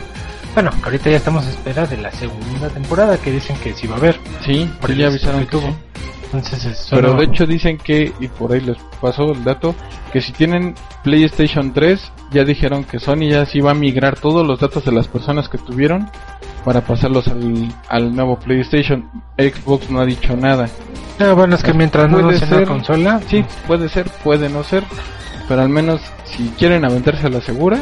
Bueno, 0.54 0.72
ahorita 0.84 1.10
ya 1.10 1.18
estamos 1.18 1.46
a 1.46 1.50
espera 1.50 1.86
de 1.86 1.98
la 1.98 2.12
segunda 2.12 2.70
temporada 2.70 3.18
que 3.18 3.32
dicen 3.32 3.56
que 3.58 3.74
sí 3.74 3.88
va 3.88 3.96
a 3.96 3.98
haber. 4.00 4.20
Sí, 4.46 4.70
Por 4.82 4.94
ya 4.94 5.08
avisaron 5.08 5.42
que 5.42 5.46
que 5.48 5.52
tuvo. 5.52 5.68
sí. 5.68 5.74
Entonces, 6.34 6.88
Pero 6.90 7.14
de 7.16 7.26
hecho 7.26 7.46
dicen 7.46 7.78
que, 7.78 8.14
y 8.20 8.28
por 8.28 8.54
ahí 8.54 8.62
les 8.62 8.78
pasó 9.02 9.32
el 9.32 9.44
dato, 9.44 9.76
que 10.14 10.22
si 10.22 10.32
tienen 10.32 10.76
PlayStation 11.04 11.74
3, 11.74 12.12
ya 12.32 12.44
dijeron 12.46 12.84
que 12.86 13.00
Sony 13.00 13.30
ya 13.30 13.46
sí 13.46 13.60
va 13.60 13.72
a 13.72 13.76
migrar 13.76 14.18
todos 14.20 14.46
los 14.48 14.60
datos 14.60 14.86
de 14.86 14.92
las 14.94 15.08
personas 15.08 15.50
que 15.50 15.58
tuvieron 15.58 16.10
para 16.64 16.82
pasarlos 16.82 17.28
al, 17.28 17.68
al 17.90 18.16
nuevo 18.16 18.40
PlayStation. 18.40 19.10
Xbox 19.38 19.90
no 19.90 20.00
ha 20.00 20.06
dicho 20.06 20.36
nada. 20.38 20.70
Ah, 21.20 21.34
bueno, 21.34 21.56
es 21.56 21.64
que 21.64 21.74
mientras 21.74 22.10
no 22.10 22.22
Puede 22.22 22.40
ser. 22.40 22.68
consola, 22.68 23.20
Sí, 23.28 23.44
puede 23.68 23.90
ser, 23.90 24.10
puede 24.24 24.48
no 24.50 24.64
ser, 24.64 24.84
pero 25.48 25.62
al 25.62 25.70
menos 25.70 26.02
si 26.24 26.48
quieren 26.58 26.86
aventarse 26.86 27.28
a 27.28 27.30
la 27.30 27.42
segura 27.42 27.78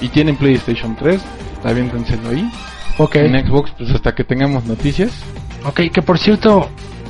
y 0.00 0.08
tienen 0.08 0.36
PlayStation 0.36 0.96
3, 0.96 1.20
aviéntenselo 1.64 2.30
ahí. 2.30 2.50
ok. 2.98 3.16
En 3.16 3.46
Xbox, 3.46 3.70
pues 3.78 3.90
hasta 3.90 4.14
que 4.14 4.24
tengamos 4.24 4.64
noticias. 4.64 5.12
Ok, 5.64 5.82
que 5.92 6.02
por 6.02 6.18
cierto, 6.18 6.68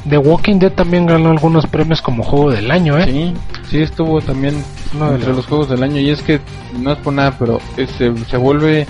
The 0.09 0.19
Walking 0.19 0.59
Dead 0.59 0.73
también 0.73 1.07
ganó 1.07 1.31
algunos 1.31 1.67
premios 1.67 2.01
como 2.01 2.23
juego 2.23 2.51
del 2.51 2.71
año, 2.71 2.99
¿eh? 2.99 3.05
Sí, 3.07 3.35
sí 3.71 3.83
estuvo 3.83 4.21
también 4.21 4.55
Uno 4.95 5.09
de 5.11 5.15
entre 5.17 5.29
los- 5.29 5.37
los 5.39 5.47
juegos 5.47 5.69
del 5.69 5.83
año 5.83 5.99
y 6.01 6.11
es 6.11 6.23
que 6.23 6.41
no 6.79 6.93
es 6.93 6.99
por 6.99 7.13
nada, 7.13 7.37
pero 7.39 7.61
es- 7.77 7.91
se, 7.93 8.17
se 8.25 8.37
vuelve 8.37 8.87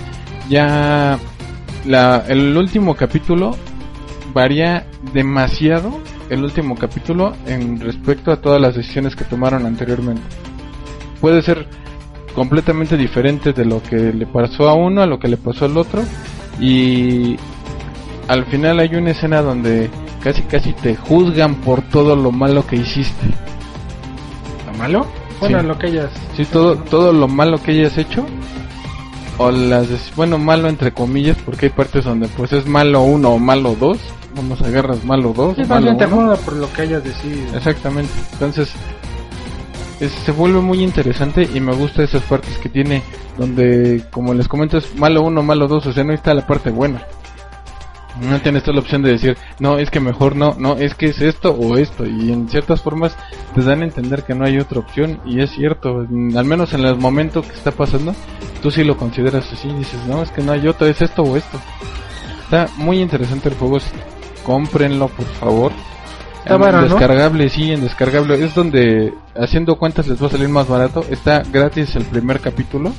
ya 0.49 1.19
la, 1.85 2.23
el 2.27 2.55
último 2.55 2.95
capítulo 2.95 3.55
varía 4.33 4.85
demasiado 5.13 5.99
el 6.29 6.43
último 6.45 6.75
capítulo 6.75 7.33
en 7.45 7.79
respecto 7.81 8.31
a 8.31 8.37
todas 8.37 8.61
las 8.61 8.75
decisiones 8.75 9.15
que 9.17 9.25
tomaron 9.25 9.65
anteriormente. 9.65 10.21
Puede 11.19 11.41
ser 11.41 11.67
completamente 12.33 12.95
diferente 12.95 13.51
de 13.51 13.65
lo 13.65 13.83
que 13.83 13.97
le 14.13 14.25
pasó 14.25 14.69
a 14.69 14.73
uno 14.73 15.01
a 15.01 15.05
lo 15.05 15.19
que 15.19 15.27
le 15.27 15.35
pasó 15.35 15.65
al 15.65 15.75
otro 15.77 16.01
y 16.61 17.35
al 18.29 18.45
final 18.45 18.79
hay 18.79 18.95
una 18.95 19.11
escena 19.11 19.41
donde 19.41 19.89
casi 20.23 20.41
casi 20.43 20.73
te 20.73 20.95
juzgan 20.95 21.55
por 21.55 21.81
todo 21.81 22.15
lo 22.15 22.31
malo 22.31 22.65
que 22.65 22.75
hiciste. 22.77 23.27
¿Lo 24.71 24.77
malo? 24.77 25.05
Bueno, 25.39 25.59
Sí. 25.61 25.65
lo 25.67 25.77
que 25.77 25.87
ellas... 25.87 26.11
Sí, 26.37 26.45
todo, 26.45 26.75
todo 26.77 27.11
lo 27.13 27.27
malo 27.27 27.57
que 27.61 27.71
hayas 27.71 27.97
hecho. 27.97 28.25
O 29.37 29.49
las, 29.49 29.87
bueno, 30.15 30.37
malo 30.37 30.67
entre 30.69 30.91
comillas, 30.93 31.35
porque 31.43 31.65
hay 31.67 31.71
partes 31.71 32.05
donde 32.05 32.27
pues 32.27 32.53
es 32.53 32.67
malo 32.67 33.01
uno 33.01 33.29
o 33.31 33.39
malo 33.39 33.75
dos. 33.79 33.97
Vamos, 34.35 34.61
agarras 34.61 35.03
malo 35.03 35.33
dos 35.35 35.55
Sí, 35.55 35.63
o 35.63 35.67
malo 35.67 35.97
te 35.97 36.05
uno. 36.05 36.35
por 36.35 36.55
lo 36.55 36.71
que 36.71 36.83
hayas 36.83 37.03
decidido. 37.03 37.57
Exactamente. 37.57 38.11
Entonces, 38.33 38.71
es- 39.99 40.11
se 40.11 40.31
vuelve 40.31 40.61
muy 40.61 40.83
interesante 40.83 41.49
y 41.53 41.59
me 41.59 41.73
gusta 41.73 42.03
esas 42.03 42.21
partes 42.23 42.55
que 42.59 42.69
tiene 42.69 43.01
donde, 43.37 44.03
como 44.11 44.33
les 44.35 44.47
comento, 44.47 44.77
es 44.77 44.95
malo 44.95 45.23
uno, 45.23 45.41
malo 45.41 45.67
dos, 45.67 45.87
o 45.87 45.91
sea, 45.93 46.03
no 46.03 46.13
está 46.13 46.33
la 46.35 46.45
parte 46.45 46.69
buena. 46.69 47.01
No 48.19 48.39
tienes 48.41 48.63
toda 48.63 48.75
la 48.75 48.81
opción 48.81 49.01
de 49.01 49.11
decir, 49.11 49.37
no, 49.59 49.77
es 49.77 49.89
que 49.89 49.99
mejor 49.99 50.35
no, 50.35 50.55
no, 50.57 50.73
es 50.73 50.95
que 50.95 51.07
es 51.07 51.21
esto 51.21 51.51
o 51.51 51.77
esto. 51.77 52.05
Y 52.05 52.31
en 52.31 52.49
ciertas 52.49 52.81
formas 52.81 53.15
te 53.55 53.61
dan 53.61 53.81
a 53.81 53.85
entender 53.85 54.23
que 54.23 54.35
no 54.35 54.45
hay 54.45 54.59
otra 54.59 54.79
opción. 54.79 55.19
Y 55.25 55.41
es 55.41 55.51
cierto, 55.51 55.99
al 55.99 56.45
menos 56.45 56.73
en 56.73 56.85
el 56.85 56.97
momento 56.97 57.41
que 57.41 57.53
está 57.53 57.71
pasando, 57.71 58.13
tú 58.61 58.69
sí 58.69 58.83
lo 58.83 58.97
consideras 58.97 59.51
así. 59.51 59.69
Dices, 59.73 59.99
no, 60.07 60.21
es 60.21 60.31
que 60.31 60.41
no 60.41 60.51
hay 60.51 60.67
otra, 60.67 60.89
es 60.89 61.01
esto 61.01 61.23
o 61.23 61.37
esto. 61.37 61.59
Está 62.43 62.67
muy 62.77 62.99
interesante 62.99 63.49
el 63.49 63.55
juego. 63.55 63.77
Cómprenlo, 64.43 65.07
por 65.07 65.25
favor. 65.25 65.71
Está 66.39 66.55
En 66.55 66.61
barato, 66.61 66.87
¿no? 66.87 66.95
descargable, 66.95 67.49
sí, 67.49 67.71
en 67.71 67.81
descargable. 67.81 68.43
Es 68.43 68.53
donde, 68.55 69.13
haciendo 69.35 69.77
cuentas, 69.77 70.07
les 70.07 70.21
va 70.21 70.27
a 70.27 70.31
salir 70.31 70.49
más 70.49 70.67
barato. 70.67 71.05
Está 71.09 71.43
gratis 71.49 71.95
el 71.95 72.03
primer 72.03 72.39
capítulo. 72.39 72.91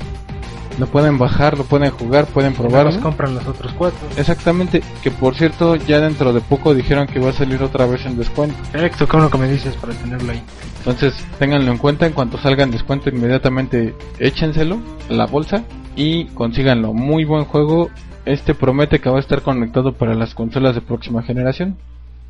Lo 0.78 0.86
pueden 0.86 1.18
bajar, 1.18 1.58
lo 1.58 1.64
pueden 1.64 1.90
jugar, 1.90 2.26
pueden 2.26 2.54
probarlo. 2.54 2.92
Los 2.92 3.00
compran 3.00 3.34
los 3.34 3.46
otros 3.46 3.72
cuatro. 3.72 3.98
Exactamente, 4.16 4.82
que 5.02 5.10
por 5.10 5.34
cierto, 5.34 5.76
ya 5.76 6.00
dentro 6.00 6.32
de 6.32 6.40
poco 6.40 6.74
dijeron 6.74 7.06
que 7.06 7.20
va 7.20 7.30
a 7.30 7.32
salir 7.32 7.62
otra 7.62 7.86
vez 7.86 8.04
en 8.06 8.16
descuento. 8.16 8.56
Perfecto, 8.72 9.06
qué 9.06 9.16
bueno 9.16 9.30
que 9.30 9.38
me 9.38 9.50
dices 9.50 9.74
para 9.76 9.92
tenerlo 9.94 10.32
ahí. 10.32 10.42
Entonces, 10.78 11.14
ténganlo 11.38 11.70
en 11.70 11.78
cuenta, 11.78 12.06
en 12.06 12.12
cuanto 12.12 12.38
salga 12.38 12.64
en 12.64 12.70
descuento, 12.70 13.10
inmediatamente 13.10 13.94
échenselo 14.18 14.80
a 15.08 15.12
la 15.12 15.26
bolsa 15.26 15.62
y 15.94 16.26
consíganlo. 16.26 16.92
Muy 16.92 17.24
buen 17.24 17.44
juego. 17.44 17.90
Este 18.24 18.54
promete 18.54 19.00
que 19.00 19.10
va 19.10 19.16
a 19.16 19.20
estar 19.20 19.42
conectado 19.42 19.94
para 19.94 20.14
las 20.14 20.34
consolas 20.34 20.74
de 20.76 20.80
próxima 20.80 21.22
generación. 21.22 21.76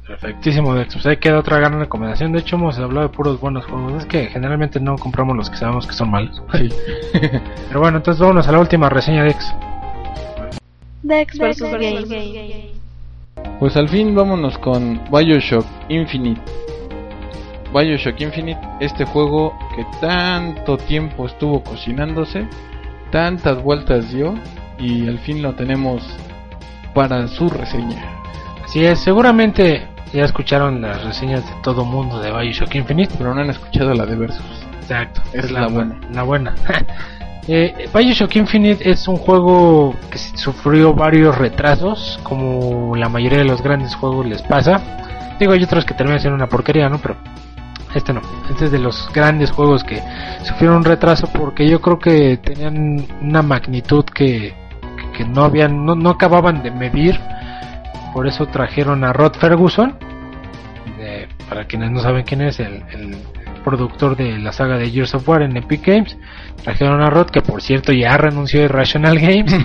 Perfectísimo, 0.06 0.74
Dex. 0.74 0.94
Pues 0.94 1.06
ahí 1.06 1.16
queda 1.16 1.38
otra 1.38 1.58
gran 1.58 1.78
recomendación. 1.78 2.32
De 2.32 2.40
hecho, 2.40 2.56
hemos 2.56 2.78
hablado 2.78 3.08
de 3.08 3.14
puros 3.14 3.40
buenos 3.40 3.64
juegos. 3.66 3.94
Es 4.02 4.06
que 4.06 4.26
generalmente 4.26 4.80
no 4.80 4.96
compramos 4.96 5.36
los 5.36 5.48
que 5.48 5.56
sabemos 5.56 5.86
que 5.86 5.92
son 5.92 6.10
malos. 6.10 6.42
Sí. 6.52 6.68
Pero 7.68 7.80
bueno, 7.80 7.98
entonces 7.98 8.20
vámonos 8.20 8.48
a 8.48 8.52
la 8.52 8.58
última 8.58 8.88
reseña, 8.88 9.24
Dex. 9.24 9.54
Dex 11.02 11.38
vs. 11.38 11.60
Game. 11.60 12.72
Pues 13.58 13.76
al 13.76 13.88
fin 13.88 14.14
vámonos 14.14 14.58
con 14.58 15.00
Bioshock 15.10 15.66
Infinite. 15.88 16.40
Bioshock 17.72 18.20
Infinite, 18.20 18.60
este 18.80 19.04
juego 19.04 19.56
que 19.74 19.86
tanto 20.00 20.76
tiempo 20.76 21.26
estuvo 21.26 21.62
cocinándose, 21.62 22.46
tantas 23.10 23.62
vueltas 23.62 24.12
dio 24.12 24.34
y 24.78 25.08
al 25.08 25.18
fin 25.20 25.42
lo 25.42 25.54
tenemos 25.54 26.02
para 26.92 27.26
su 27.28 27.48
reseña. 27.48 28.04
Así 28.64 28.84
es, 28.84 28.98
seguramente 28.98 29.91
ya 30.12 30.24
escucharon 30.24 30.80
las 30.80 31.02
reseñas 31.04 31.44
de 31.46 31.52
todo 31.62 31.84
mundo 31.84 32.20
de 32.20 32.30
Bioshock 32.30 32.74
Infinite. 32.74 33.14
Pero 33.16 33.34
no 33.34 33.40
han 33.40 33.50
escuchado 33.50 33.94
la 33.94 34.06
de 34.06 34.16
Versus. 34.16 34.44
Exacto, 34.80 35.22
Es 35.32 35.50
la 35.50 35.68
buena. 35.68 36.00
La 36.12 36.22
buena. 36.22 36.54
eh, 37.48 37.88
Bioshock 37.94 38.36
Infinite 38.36 38.90
es 38.90 39.08
un 39.08 39.16
juego 39.16 39.94
que 40.10 40.18
sufrió 40.18 40.92
varios 40.92 41.36
retrasos, 41.38 42.20
como 42.22 42.94
la 42.96 43.08
mayoría 43.08 43.38
de 43.38 43.44
los 43.44 43.62
grandes 43.62 43.94
juegos 43.94 44.26
les 44.26 44.42
pasa. 44.42 44.80
Digo, 45.38 45.52
hay 45.52 45.62
otros 45.62 45.84
que 45.84 45.94
terminan 45.94 46.20
siendo 46.20 46.36
una 46.36 46.48
porquería, 46.48 46.88
¿no? 46.88 46.98
Pero 46.98 47.16
este 47.94 48.12
no. 48.12 48.20
Este 48.50 48.66
es 48.66 48.70
de 48.70 48.78
los 48.78 49.10
grandes 49.12 49.50
juegos 49.50 49.84
que 49.84 50.02
sufrieron 50.42 50.78
un 50.78 50.84
retraso 50.84 51.28
porque 51.32 51.68
yo 51.68 51.80
creo 51.80 51.98
que 51.98 52.36
tenían 52.38 53.06
una 53.20 53.42
magnitud 53.42 54.04
que, 54.04 54.54
que, 54.96 55.18
que 55.18 55.24
no 55.24 55.44
habían, 55.44 55.84
no, 55.84 55.94
no 55.94 56.10
acababan 56.10 56.62
de 56.62 56.70
medir. 56.70 57.18
Por 58.12 58.26
eso 58.26 58.46
trajeron 58.46 59.04
a 59.04 59.12
Rod 59.12 59.34
Ferguson, 59.36 59.96
de- 60.98 61.28
para 61.48 61.64
quienes 61.66 61.90
no 61.90 62.00
saben 62.00 62.24
quién 62.24 62.42
es, 62.42 62.60
el, 62.60 62.82
el 62.92 63.16
productor 63.64 64.16
de 64.16 64.38
la 64.38 64.52
saga 64.52 64.76
de 64.76 64.90
Gears 64.90 65.14
of 65.14 65.28
War 65.28 65.42
en 65.42 65.56
Epic 65.56 65.86
Games. 65.86 66.16
Trajeron 66.62 67.00
a 67.02 67.10
Rod, 67.10 67.30
que 67.30 67.40
por 67.42 67.62
cierto 67.62 67.92
ya 67.92 68.16
renunció 68.16 68.60
de 68.60 68.68
Rational 68.68 69.18
Games. 69.18 69.54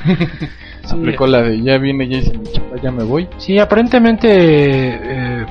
Sí, 0.87 0.95
Aplicó 0.95 1.27
la 1.27 1.41
de 1.41 1.61
ya 1.61 1.77
viene, 1.79 2.07
chamba, 2.09 2.77
ya 2.81 2.91
me 2.91 3.03
voy. 3.03 3.27
Sí, 3.39 3.59
aparentemente 3.59 4.29
eh, 4.31 5.45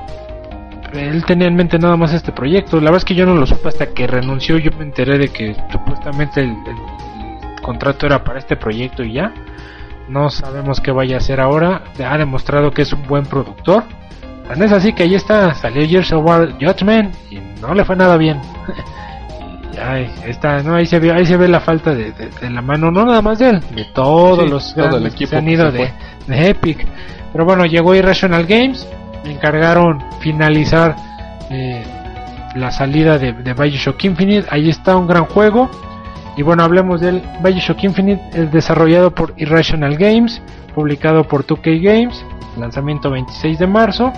él 0.94 1.24
tenía 1.26 1.47
en 1.49 1.55
mente 1.57 1.78
nada 1.78 1.94
más 1.99 2.14
este 2.14 2.32
proyecto. 2.32 2.76
La 2.78 2.84
verdad 2.84 2.99
es 2.99 3.05
que 3.05 3.14
yo 3.14 3.26
no 3.26 3.34
lo 3.34 3.44
supe 3.44 3.68
hasta 3.68 3.88
que 3.92 4.07
renunció. 4.07 4.57
Yo 4.57 4.70
me 4.78 4.84
enteré 4.84 5.18
de 5.18 5.28
que 5.28 5.55
supuestamente 5.70 6.40
el, 6.40 6.51
el- 6.53 6.57
el 7.57 7.61
contrato 7.61 8.07
era 8.07 8.24
para 8.24 8.38
este 8.38 8.57
proyecto 8.57 9.03
y 9.05 9.12
ya. 9.12 9.30
No 10.09 10.31
sabemos 10.31 10.81
qué 10.81 10.93
vaya 10.93 11.17
a 11.17 11.19
hacer 11.19 11.41
ahora. 11.41 11.83
Ha 12.05 12.17
demostrado 12.19 12.71
que 12.71 12.83
es 12.83 12.93
un 12.93 13.03
buen 13.07 13.25
productor. 13.25 13.85
Tan 14.49 14.63
es 14.63 14.71
así 14.73 14.93
que 14.93 15.03
ahí 15.03 15.15
está, 15.17 15.55
salió 15.55 15.87
Gears 15.89 16.13
of 16.13 16.25
War 16.25 16.53
Judgment 16.61 17.15
y 17.31 17.41
no 17.61 17.75
le 17.75 17.85
fue 17.85 17.97
nada 17.97 18.17
bien. 18.17 18.41
Ay, 19.83 20.11
está, 20.27 20.63
no, 20.63 20.75
ahí 20.75 20.87
se 20.87 20.99
ve, 20.99 21.13
ahí 21.13 21.27
se 21.27 21.37
ve 21.37 21.49
la 21.49 21.61
falta 21.61 21.95
de, 21.95 22.13
de- 22.13 22.31
de 22.31 22.51
la 22.51 22.63
mano, 22.63 22.91
no 22.91 23.05
nada 23.05 23.21
más 23.21 23.39
de 23.39 23.51
él, 23.51 23.61
de 23.75 23.85
todos 23.95 24.39
Sí, 24.45 24.49
los 24.49 24.75
todo 24.75 24.85
el 24.85 24.91
grandes 24.91 25.13
que 25.13 25.17
equipo 25.25 25.31
se 25.31 25.37
han 25.37 25.49
ido 25.49 25.71
se 25.71 25.77
de, 25.77 25.93
de 26.29 26.49
Epic. 26.49 26.87
Pero 27.33 27.45
bueno, 27.45 27.67
llegó 27.67 27.95
Irrational 27.95 28.47
Games, 28.47 28.89
le 29.25 29.33
encargaron 29.33 30.03
finalizar 30.21 30.97
eh, 31.51 31.85
la 32.55 32.71
salida 32.71 33.19
de, 33.19 33.35
de 33.35 33.53
Bioshock 33.53 34.03
Infinite. 34.05 34.47
Ahí 34.51 34.71
está 34.71 34.97
un 34.97 35.07
gran 35.07 35.27
juego. 35.27 35.69
Y 36.37 36.43
bueno, 36.43 36.62
hablemos 36.62 37.01
del 37.01 37.22
Bioshock 37.43 37.84
Infinite, 37.84 38.22
es 38.34 38.53
desarrollado 38.53 39.11
por 39.11 39.32
Irrational 39.39 39.97
Games, 39.97 40.43
publicado 40.74 41.24
por 41.24 41.47
2K 41.47 41.80
Games, 41.82 42.24
lanzamiento 42.59 43.11
26 43.11 43.59
de 43.59 43.66
marzo. 43.66 44.12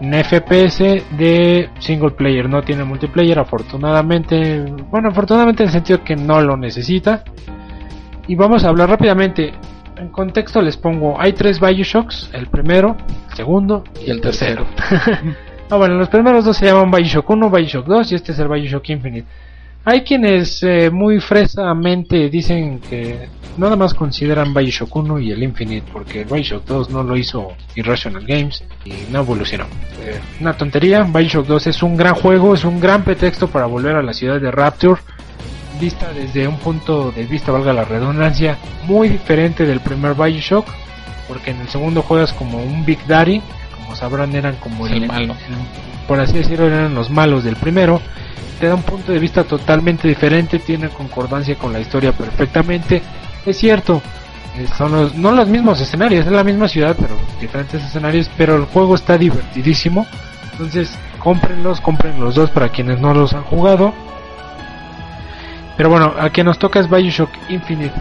Un 0.00 0.12
FPS 0.12 0.78
de 1.16 1.70
single 1.80 2.10
player, 2.10 2.48
no 2.48 2.62
tiene 2.62 2.84
multiplayer, 2.84 3.38
afortunadamente. 3.38 4.64
Bueno, 4.90 5.08
afortunadamente 5.08 5.62
en 5.62 5.68
el 5.68 5.72
sentido 5.72 6.04
que 6.04 6.14
no 6.14 6.40
lo 6.40 6.56
necesita. 6.56 7.24
Y 8.28 8.36
vamos 8.36 8.62
a 8.64 8.68
hablar 8.68 8.90
rápidamente. 8.90 9.54
En 9.96 10.10
contexto 10.10 10.60
les 10.62 10.76
pongo, 10.76 11.20
hay 11.20 11.32
tres 11.32 11.58
Bioshocks, 11.58 12.30
el 12.32 12.46
primero, 12.46 12.96
el 13.30 13.36
segundo 13.36 13.82
Y 14.06 14.10
el 14.10 14.20
tercero. 14.20 14.66
Ah, 15.70 15.76
bueno, 15.76 15.96
los 15.96 16.08
primeros 16.08 16.46
dos 16.46 16.56
se 16.56 16.64
llaman 16.64 16.90
Bioshock 16.90 17.28
1, 17.28 17.50
Bioshock 17.50 17.86
2 17.86 18.12
y 18.12 18.14
este 18.14 18.32
es 18.32 18.38
el 18.38 18.48
Bioshock 18.48 18.88
Infinite. 18.88 19.28
Hay 19.88 20.02
quienes 20.02 20.62
eh, 20.64 20.90
muy 20.90 21.18
fresamente 21.18 22.28
dicen 22.28 22.78
que 22.78 23.26
nada 23.56 23.74
más 23.74 23.94
consideran 23.94 24.52
Bioshock 24.52 24.94
1 24.94 25.18
y 25.20 25.32
el 25.32 25.42
Infinite 25.42 25.86
porque 25.90 26.20
el 26.20 26.26
Bioshock 26.26 26.66
2 26.66 26.90
no 26.90 27.02
lo 27.02 27.16
hizo 27.16 27.54
Irrational 27.74 28.22
Games 28.26 28.62
y 28.84 28.92
no 29.10 29.20
evolucionó. 29.20 29.64
Eh, 30.02 30.20
una 30.42 30.52
tontería, 30.52 31.04
Bioshock 31.04 31.46
2 31.46 31.68
es 31.68 31.82
un 31.82 31.96
gran 31.96 32.14
juego, 32.14 32.52
es 32.52 32.64
un 32.64 32.80
gran 32.80 33.02
pretexto 33.02 33.48
para 33.48 33.64
volver 33.64 33.96
a 33.96 34.02
la 34.02 34.12
ciudad 34.12 34.38
de 34.38 34.50
Rapture, 34.50 35.00
vista 35.80 36.12
desde 36.12 36.46
un 36.46 36.58
punto 36.58 37.10
de 37.10 37.24
vista, 37.24 37.50
valga 37.50 37.72
la 37.72 37.86
redundancia, 37.86 38.58
muy 38.84 39.08
diferente 39.08 39.64
del 39.64 39.80
primer 39.80 40.12
Bioshock, 40.12 40.66
porque 41.26 41.52
en 41.52 41.62
el 41.62 41.68
segundo 41.68 42.02
juegas 42.02 42.34
como 42.34 42.62
un 42.62 42.84
Big 42.84 43.06
Daddy, 43.06 43.40
como 43.74 43.96
sabrán 43.96 44.34
eran 44.34 44.56
como 44.56 44.86
El 44.86 45.06
malo. 45.06 45.34
por 46.06 46.20
así 46.20 46.34
decirlo, 46.34 46.66
eran 46.66 46.94
los 46.94 47.08
malos 47.08 47.42
del 47.42 47.56
primero. 47.56 48.02
Te 48.58 48.66
da 48.66 48.74
un 48.74 48.82
punto 48.82 49.12
de 49.12 49.18
vista 49.18 49.44
totalmente 49.44 50.08
diferente, 50.08 50.58
tiene 50.58 50.88
concordancia 50.88 51.54
con 51.56 51.72
la 51.72 51.80
historia 51.80 52.12
perfectamente. 52.12 53.02
Es 53.46 53.56
cierto, 53.56 54.02
eh, 54.56 54.66
son 54.76 54.92
los, 54.92 55.14
no 55.14 55.30
los 55.30 55.48
mismos 55.48 55.80
escenarios, 55.80 56.26
es 56.26 56.32
la 56.32 56.42
misma 56.42 56.66
ciudad, 56.66 56.96
pero 56.98 57.16
diferentes 57.40 57.82
escenarios, 57.84 58.28
pero 58.36 58.56
el 58.56 58.64
juego 58.64 58.96
está 58.96 59.16
divertidísimo. 59.16 60.06
Entonces, 60.52 60.92
cómprenlos, 61.20 61.80
compren 61.80 62.18
los 62.18 62.34
dos 62.34 62.50
para 62.50 62.68
quienes 62.70 63.00
no 63.00 63.14
los 63.14 63.32
han 63.32 63.44
jugado. 63.44 63.94
Pero 65.76 65.90
bueno, 65.90 66.12
a 66.18 66.30
quien 66.30 66.46
nos 66.46 66.58
toca 66.58 66.80
es 66.80 66.90
Bioshock 66.90 67.30
Infinite. 67.48 67.94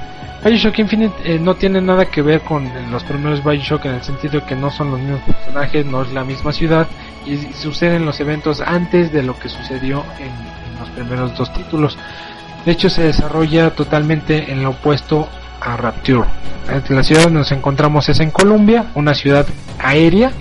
Bioshock 0.47 0.79
Infinite 0.79 1.13
eh, 1.25 1.39
no 1.39 1.55
tiene 1.55 1.81
nada 1.81 2.05
que 2.05 2.21
ver 2.21 2.39
con 2.39 2.71
los 2.89 3.03
primeros 3.03 3.43
Bioshock 3.43 3.83
en 3.83 3.95
el 3.95 4.03
sentido 4.03 4.45
que 4.45 4.55
no 4.55 4.71
son 4.71 4.91
los 4.91 4.99
mismos 5.01 5.21
personajes, 5.23 5.85
no 5.85 6.03
es 6.03 6.13
la 6.13 6.23
misma 6.23 6.53
ciudad 6.53 6.87
y 7.25 7.35
suceden 7.53 8.05
los 8.05 8.21
eventos 8.21 8.61
antes 8.61 9.11
de 9.11 9.23
lo 9.23 9.37
que 9.37 9.49
sucedió 9.49 10.05
en, 10.19 10.31
los 10.79 10.89
primeros 10.91 11.35
dos 11.35 11.51
títulos. 11.53 11.97
De 12.63 12.71
hecho, 12.71 12.89
se 12.89 13.01
desarrolla 13.03 13.71
totalmente 13.71 14.51
en 14.51 14.63
lo 14.63 14.69
opuesto 14.69 15.27
a 15.59 15.75
Rapture. 15.75 16.29
La 16.89 17.03
ciudad 17.03 17.23
donde 17.23 17.39
nos 17.39 17.51
encontramos 17.51 18.07
es 18.07 18.19
en 18.21 18.31
Colombia, 18.31 18.85
una 18.95 19.15
ciudad 19.15 19.45
aérea, 19.79 20.31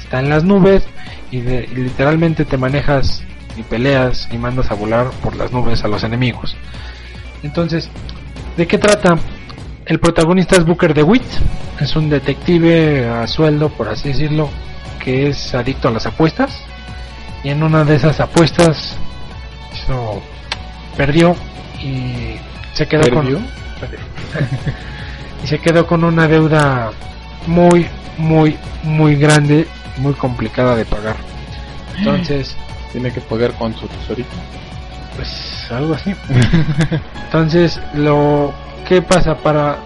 está 0.00 0.20
en 0.20 0.28
las 0.28 0.44
nubes 0.44 0.84
y, 1.32 1.38
y 1.38 1.66
literalmente 1.74 2.44
te 2.44 2.58
manejas 2.58 3.24
y 3.56 3.62
peleas 3.62 4.28
y 4.30 4.38
mandas 4.38 4.70
a 4.70 4.74
volar 4.74 5.10
por 5.22 5.34
las 5.34 5.50
nubes 5.50 5.82
a 5.82 5.88
los 5.88 6.04
enemigos. 6.04 6.54
Entonces, 7.42 7.90
¿de 8.56 8.66
qué 8.66 8.78
trata? 8.78 9.18
El 9.86 9.98
protagonista 9.98 10.56
es 10.56 10.64
Booker 10.64 10.94
DeWitt, 10.94 11.24
es 11.80 11.96
un 11.96 12.08
detective 12.08 13.08
a 13.08 13.26
sueldo, 13.26 13.68
por 13.68 13.88
así 13.88 14.08
decirlo, 14.08 14.48
que 15.02 15.28
es 15.28 15.54
adicto 15.54 15.88
a 15.88 15.90
las 15.90 16.06
apuestas. 16.06 16.62
Y 17.42 17.48
en 17.48 17.62
una 17.62 17.84
de 17.84 17.96
esas 17.96 18.20
apuestas 18.20 18.96
perdió 20.96 21.34
y 21.82 22.36
se 22.72 22.86
quedó 22.86 23.02
¿Perdió? 23.02 23.38
con 23.38 23.48
y 25.44 25.46
se 25.46 25.58
quedó 25.58 25.86
con 25.86 26.04
una 26.04 26.28
deuda 26.28 26.92
muy 27.46 27.86
muy 28.18 28.56
muy 28.84 29.16
grande, 29.16 29.66
muy 29.98 30.14
complicada 30.14 30.76
de 30.76 30.84
pagar. 30.84 31.16
Entonces, 31.98 32.56
Tiene 32.92 33.12
que 33.12 33.20
pagar 33.20 33.52
con 33.54 33.74
su 33.74 33.86
tesorito. 33.86 34.30
Pues 35.16 35.66
algo 35.70 35.94
así. 35.94 36.14
Entonces, 37.24 37.80
lo 37.94 38.52
que 38.88 39.02
pasa 39.02 39.36
para 39.36 39.76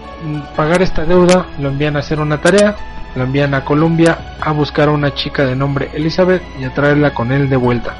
pagar 0.55 0.81
esta 0.81 1.05
deuda, 1.05 1.45
lo 1.59 1.69
envían 1.69 1.95
a 1.95 1.99
hacer 1.99 2.19
una 2.19 2.39
tarea, 2.39 2.75
lo 3.15 3.23
envían 3.23 3.53
a 3.53 3.63
Colombia 3.63 4.35
a 4.41 4.51
buscar 4.51 4.89
a 4.89 4.91
una 4.91 5.13
chica 5.13 5.45
de 5.45 5.55
nombre 5.55 5.89
Elizabeth 5.93 6.43
y 6.59 6.63
a 6.63 6.73
traerla 6.73 7.13
con 7.13 7.31
él 7.31 7.49
de 7.49 7.55
vuelta. 7.55 7.95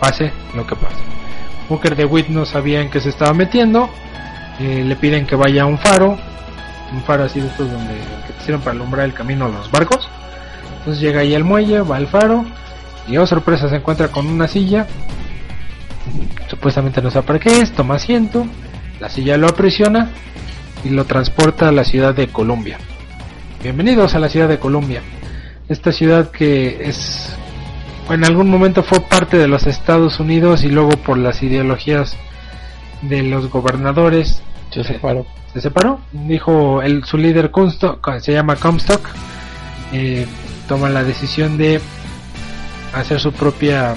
Pase 0.00 0.32
lo 0.54 0.66
que 0.66 0.76
pase. 0.76 0.96
Booker 1.68 1.94
DeWitt 1.94 2.28
no 2.28 2.44
sabía 2.44 2.80
en 2.80 2.90
qué 2.90 3.00
se 3.00 3.10
estaba 3.10 3.32
metiendo, 3.32 3.90
eh, 4.58 4.82
le 4.84 4.96
piden 4.96 5.26
que 5.26 5.36
vaya 5.36 5.62
a 5.62 5.66
un 5.66 5.78
faro, 5.78 6.18
un 6.92 7.02
faro 7.02 7.24
así 7.24 7.40
de 7.40 7.46
estos 7.46 7.70
donde 7.70 7.94
que 8.26 8.32
te 8.32 8.44
sirven 8.44 8.60
para 8.60 8.72
alumbrar 8.72 9.04
el 9.06 9.14
camino 9.14 9.46
a 9.46 9.48
los 9.48 9.70
barcos. 9.70 10.08
Entonces 10.78 11.00
llega 11.00 11.20
ahí 11.20 11.34
al 11.34 11.44
muelle, 11.44 11.80
va 11.82 11.96
al 11.96 12.08
faro 12.08 12.44
y 13.06 13.16
oh 13.18 13.26
sorpresa 13.26 13.68
se 13.68 13.76
encuentra 13.76 14.08
con 14.08 14.26
una 14.26 14.48
silla 14.48 14.86
supuestamente 16.48 17.02
no 17.02 17.10
sabe 17.10 17.26
para 17.26 17.38
qué 17.38 17.60
es, 17.60 17.72
toma 17.72 17.96
asiento, 17.96 18.46
la 19.00 19.08
silla 19.08 19.36
lo 19.36 19.48
aprisiona 19.48 20.10
y 20.84 20.90
lo 20.90 21.04
transporta 21.04 21.68
a 21.68 21.72
la 21.72 21.84
ciudad 21.84 22.14
de 22.14 22.28
Colombia. 22.28 22.78
Bienvenidos 23.62 24.14
a 24.14 24.18
la 24.18 24.28
ciudad 24.28 24.48
de 24.48 24.58
Colombia. 24.58 25.02
Esta 25.68 25.92
ciudad 25.92 26.30
que 26.30 26.88
es 26.88 27.36
en 28.08 28.24
algún 28.24 28.50
momento 28.50 28.82
fue 28.82 29.00
parte 29.00 29.36
de 29.36 29.46
los 29.46 29.66
Estados 29.66 30.18
Unidos 30.18 30.64
y 30.64 30.68
luego 30.68 30.90
por 30.90 31.16
las 31.16 31.42
ideologías 31.42 32.16
de 33.02 33.22
los 33.22 33.48
gobernadores 33.50 34.42
Se 34.70 34.82
separó. 34.84 35.26
se 35.52 35.60
separó. 35.60 36.00
Dijo 36.12 36.82
el, 36.82 37.04
su 37.04 37.16
líder 37.18 37.50
Comstock, 37.50 38.18
se 38.18 38.32
llama 38.32 38.56
Comstock, 38.56 39.06
eh, 39.92 40.26
toma 40.68 40.88
la 40.88 41.04
decisión 41.04 41.56
de 41.56 41.80
hacer 42.92 43.20
su 43.20 43.32
propia 43.32 43.94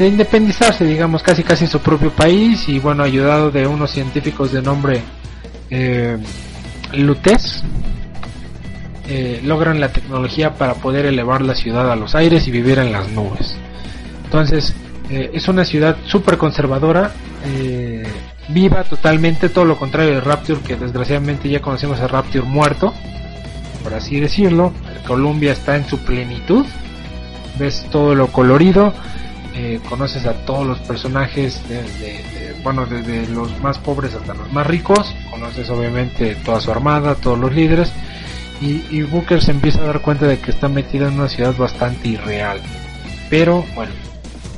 de 0.00 0.08
independizarse, 0.08 0.86
digamos, 0.86 1.22
casi 1.22 1.42
casi 1.42 1.66
su 1.66 1.78
propio 1.80 2.10
país 2.10 2.66
y 2.70 2.78
bueno, 2.78 3.02
ayudado 3.02 3.50
de 3.50 3.66
unos 3.66 3.90
científicos 3.90 4.50
de 4.50 4.62
nombre 4.62 5.02
eh, 5.68 6.16
Lutes, 6.94 7.62
eh, 9.08 9.42
logran 9.44 9.78
la 9.78 9.92
tecnología 9.92 10.54
para 10.54 10.72
poder 10.72 11.04
elevar 11.04 11.42
la 11.42 11.54
ciudad 11.54 11.92
a 11.92 11.96
los 11.96 12.14
aires 12.14 12.48
y 12.48 12.50
vivir 12.50 12.78
en 12.78 12.92
las 12.92 13.10
nubes. 13.10 13.54
Entonces, 14.24 14.74
eh, 15.10 15.32
es 15.34 15.48
una 15.48 15.66
ciudad 15.66 15.98
súper 16.06 16.38
conservadora, 16.38 17.12
eh, 17.44 18.02
viva 18.48 18.84
totalmente, 18.84 19.50
todo 19.50 19.66
lo 19.66 19.76
contrario 19.76 20.14
de 20.14 20.20
Rapture, 20.22 20.60
que 20.60 20.76
desgraciadamente 20.76 21.50
ya 21.50 21.60
conocemos 21.60 22.00
a 22.00 22.08
Rapture 22.08 22.46
muerto, 22.46 22.94
por 23.82 23.92
así 23.92 24.18
decirlo. 24.18 24.72
Colombia 25.06 25.52
está 25.52 25.76
en 25.76 25.86
su 25.86 25.98
plenitud, 25.98 26.64
ves 27.58 27.84
todo 27.90 28.14
lo 28.14 28.28
colorido, 28.28 28.94
eh, 29.54 29.80
conoces 29.88 30.26
a 30.26 30.32
todos 30.44 30.66
los 30.66 30.78
personajes, 30.80 31.66
de, 31.68 31.82
de- 31.82 31.82
de- 32.02 32.60
bueno, 32.62 32.86
desde 32.86 33.26
los 33.28 33.58
más 33.60 33.78
pobres 33.78 34.14
hasta 34.14 34.34
los 34.34 34.52
más 34.52 34.66
ricos, 34.66 35.14
conoces 35.30 35.68
obviamente 35.70 36.34
toda 36.44 36.60
su 36.60 36.70
armada, 36.70 37.14
todos 37.14 37.38
los 37.38 37.52
líderes, 37.54 37.92
y, 38.60 38.84
y 38.90 39.02
Booker 39.02 39.42
se 39.42 39.50
empieza 39.52 39.80
a 39.80 39.86
dar 39.86 40.00
cuenta 40.02 40.26
de 40.26 40.38
que 40.38 40.50
está 40.50 40.68
metido 40.68 41.08
en 41.08 41.14
una 41.14 41.28
ciudad 41.28 41.54
bastante 41.56 42.08
irreal. 42.08 42.60
Pero 43.30 43.64
bueno, 43.74 43.92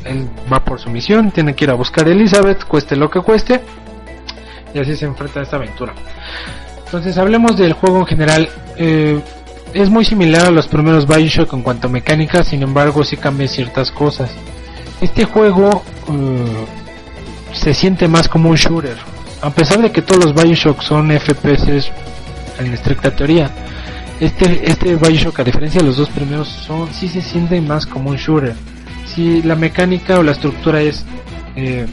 él 0.05 0.29
va 0.53 0.65
por 0.65 0.81
su 0.81 0.91
misión, 0.91 1.31
tiene 1.31 1.55
que 1.55 1.65
ir 1.65 1.71
a 1.71 1.75
buscar 1.75 2.07
a 2.07 2.11
Elizabeth, 2.11 2.65
cueste 2.65 2.97
lo 2.97 3.09
que 3.11 3.21
cueste, 3.21 3.61
y 4.75 4.79
así 4.81 4.97
se 4.97 5.05
enfrenta 5.05 5.41
a 5.41 5.43
esta 5.45 5.57
aventura. 5.57 5.95
Entonces 6.85 7.17
hablemos 7.19 7.57
del 7.57 7.73
juego 7.75 8.01
en 8.01 8.07
general. 8.07 8.49
Eh, 8.77 9.21
es 9.75 9.89
muy 9.89 10.05
similar 10.05 10.47
a 10.47 10.51
los 10.51 10.67
primeros 10.67 11.07
Bioshock 11.07 11.53
en 11.55 11.63
cuanto 11.63 11.87
a 11.87 11.91
mecánica, 11.91 12.43
sin 12.43 12.63
embargo 12.63 13.05
sí 13.05 13.17
cambia 13.17 13.49
ciertas 13.49 13.91
cosas. 13.91 14.31
Este 15.03 15.25
juego 15.25 15.83
eh, 16.09 16.65
se 17.53 17.75
siente 17.75 18.07
más 18.07 18.29
como 18.29 18.51
un 18.51 18.57
shooter. 18.57 18.97
A 19.43 19.51
pesar 19.51 19.83
de 19.83 19.91
que 19.91 20.01
todos 20.01 20.25
los 20.25 20.35
Bioshock 20.35 20.81
son 20.81 21.11
FPS 21.11 21.91
en 22.61 22.73
estricta 22.73 23.11
teoría, 23.11 23.51
este, 24.21 24.71
este 24.71 24.95
Bioshock, 24.95 25.41
a 25.41 25.45
diferencia 25.45 25.81
de 25.81 25.89
los 25.89 25.97
dos 25.97 26.09
primeros, 26.09 26.47
son, 26.47 26.89
sí 26.95 27.09
se 27.09 27.21
siente 27.21 27.61
más 27.61 27.85
como 27.85 28.11
un 28.11 28.17
shooter. 28.17 28.55
Si 29.05 29.43
la 29.43 29.57
mecánica 29.57 30.21
o 30.21 30.23
la 30.23 30.31
estructura 30.31 30.81
es 30.81 31.05
eh, 31.57 31.87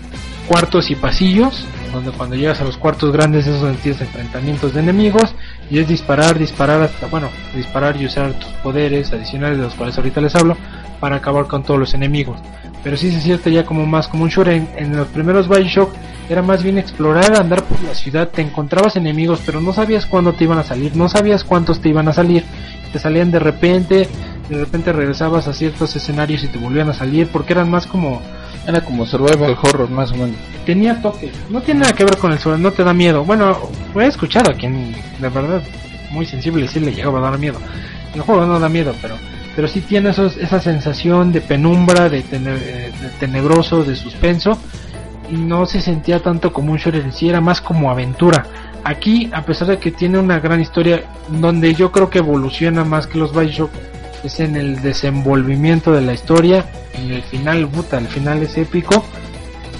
cuartos 0.47 0.91
y 0.91 0.95
pasillos, 0.95 1.65
donde 1.91 2.11
cuando 2.11 2.35
llegas 2.35 2.61
a 2.61 2.63
los 2.63 2.77
cuartos 2.77 3.11
grandes 3.11 3.47
es 3.47 3.59
donde 3.59 3.79
tienes 3.79 4.01
enfrentamientos 4.01 4.75
de 4.75 4.81
enemigos, 4.81 5.33
y 5.71 5.79
es 5.79 5.87
disparar, 5.87 6.37
disparar 6.37 6.83
hasta, 6.83 7.07
bueno, 7.07 7.29
disparar 7.55 7.99
y 7.99 8.05
usar 8.05 8.33
tus 8.33 8.51
poderes 8.61 9.11
adicionales 9.11 9.57
de 9.57 9.63
los 9.63 9.73
cuales 9.73 9.97
ahorita 9.97 10.21
les 10.21 10.35
hablo, 10.35 10.55
para 10.99 11.15
acabar 11.15 11.47
con 11.47 11.63
todos 11.63 11.79
los 11.79 11.95
enemigos. 11.95 12.37
Pero 12.83 12.97
sí 12.97 13.11
se 13.11 13.21
siente 13.21 13.51
ya 13.51 13.65
como 13.65 13.85
más 13.85 14.07
como 14.07 14.23
un 14.23 14.29
shooter. 14.29 14.53
En, 14.53 14.69
en 14.75 14.97
los 14.97 15.07
primeros 15.07 15.47
Bioshock 15.47 15.91
era 16.29 16.41
más 16.41 16.61
bien 16.63 16.77
explorar, 16.77 17.39
andar 17.39 17.63
por 17.63 17.81
la 17.83 17.95
ciudad, 17.95 18.29
te 18.29 18.41
encontrabas 18.41 18.95
enemigos, 18.95 19.41
pero 19.45 19.61
no 19.61 19.73
sabías 19.73 20.05
cuándo 20.05 20.33
te 20.33 20.43
iban 20.43 20.59
a 20.59 20.63
salir, 20.63 20.95
no 20.95 21.09
sabías 21.09 21.43
cuántos 21.43 21.81
te 21.81 21.89
iban 21.89 22.07
a 22.07 22.13
salir, 22.13 22.43
te 22.93 22.99
salían 22.99 23.31
de 23.31 23.39
repente, 23.39 24.07
de 24.47 24.57
repente 24.57 24.93
regresabas 24.93 25.47
a 25.47 25.53
ciertos 25.53 25.95
escenarios 25.95 26.43
y 26.43 26.47
te 26.47 26.59
volvían 26.59 26.89
a 26.89 26.93
salir, 26.93 27.27
porque 27.27 27.53
eran 27.53 27.69
más 27.69 27.87
como 27.87 28.21
Era 28.67 28.81
como 28.81 29.05
survival 29.05 29.57
horror 29.63 29.89
más 29.89 30.11
o 30.11 30.15
menos. 30.15 30.35
tenía 30.65 31.01
toque. 31.01 31.31
No 31.49 31.61
tiene 31.61 31.79
nada 31.81 31.93
que 31.93 32.03
ver 32.03 32.17
con 32.17 32.31
el 32.31 32.37
suelo, 32.39 32.57
no 32.59 32.71
te 32.71 32.83
da 32.83 32.93
miedo. 32.93 33.23
Bueno, 33.23 33.57
he 33.95 34.05
escuchado 34.05 34.51
a 34.51 34.53
quien 34.53 34.91
de 35.19 35.29
verdad 35.29 35.63
muy 36.11 36.25
sensible 36.27 36.67
sí 36.67 36.79
le 36.79 36.91
llegaba 36.93 37.17
a 37.19 37.31
dar 37.31 37.39
miedo. 37.39 37.59
El 38.13 38.21
juego 38.21 38.45
no 38.45 38.59
da 38.59 38.69
miedo, 38.69 38.93
pero 39.01 39.15
pero 39.59 39.67
sí 39.67 39.81
tiene 39.81 40.11
esos, 40.11 40.37
esa 40.37 40.61
sensación 40.61 41.33
de 41.33 41.41
penumbra, 41.41 42.07
de, 42.07 42.19
eh, 42.19 42.23
de 42.31 43.09
tenebroso, 43.19 43.83
de 43.83 43.93
suspenso 43.93 44.57
y 45.29 45.33
no 45.35 45.65
se 45.65 45.81
sentía 45.81 46.21
tanto 46.21 46.53
como 46.53 46.71
un 46.71 46.77
shooter 46.77 47.11
sí, 47.11 47.27
era 47.27 47.41
más 47.41 47.59
como 47.59 47.91
aventura. 47.91 48.45
Aquí, 48.85 49.29
a 49.33 49.41
pesar 49.41 49.67
de 49.67 49.77
que 49.77 49.91
tiene 49.91 50.17
una 50.17 50.39
gran 50.39 50.61
historia, 50.61 51.03
donde 51.27 51.73
yo 51.73 51.91
creo 51.91 52.09
que 52.09 52.19
evoluciona 52.19 52.85
más 52.85 53.05
que 53.05 53.17
los 53.17 53.35
Bioshock, 53.35 53.69
es 54.23 54.39
en 54.39 54.55
el 54.55 54.81
desenvolvimiento 54.81 55.91
de 55.91 56.03
la 56.03 56.13
historia, 56.13 56.63
en 56.93 57.11
el 57.11 57.21
final, 57.23 57.67
puta, 57.67 57.97
el 57.97 58.07
final 58.07 58.41
es 58.41 58.57
épico, 58.57 59.03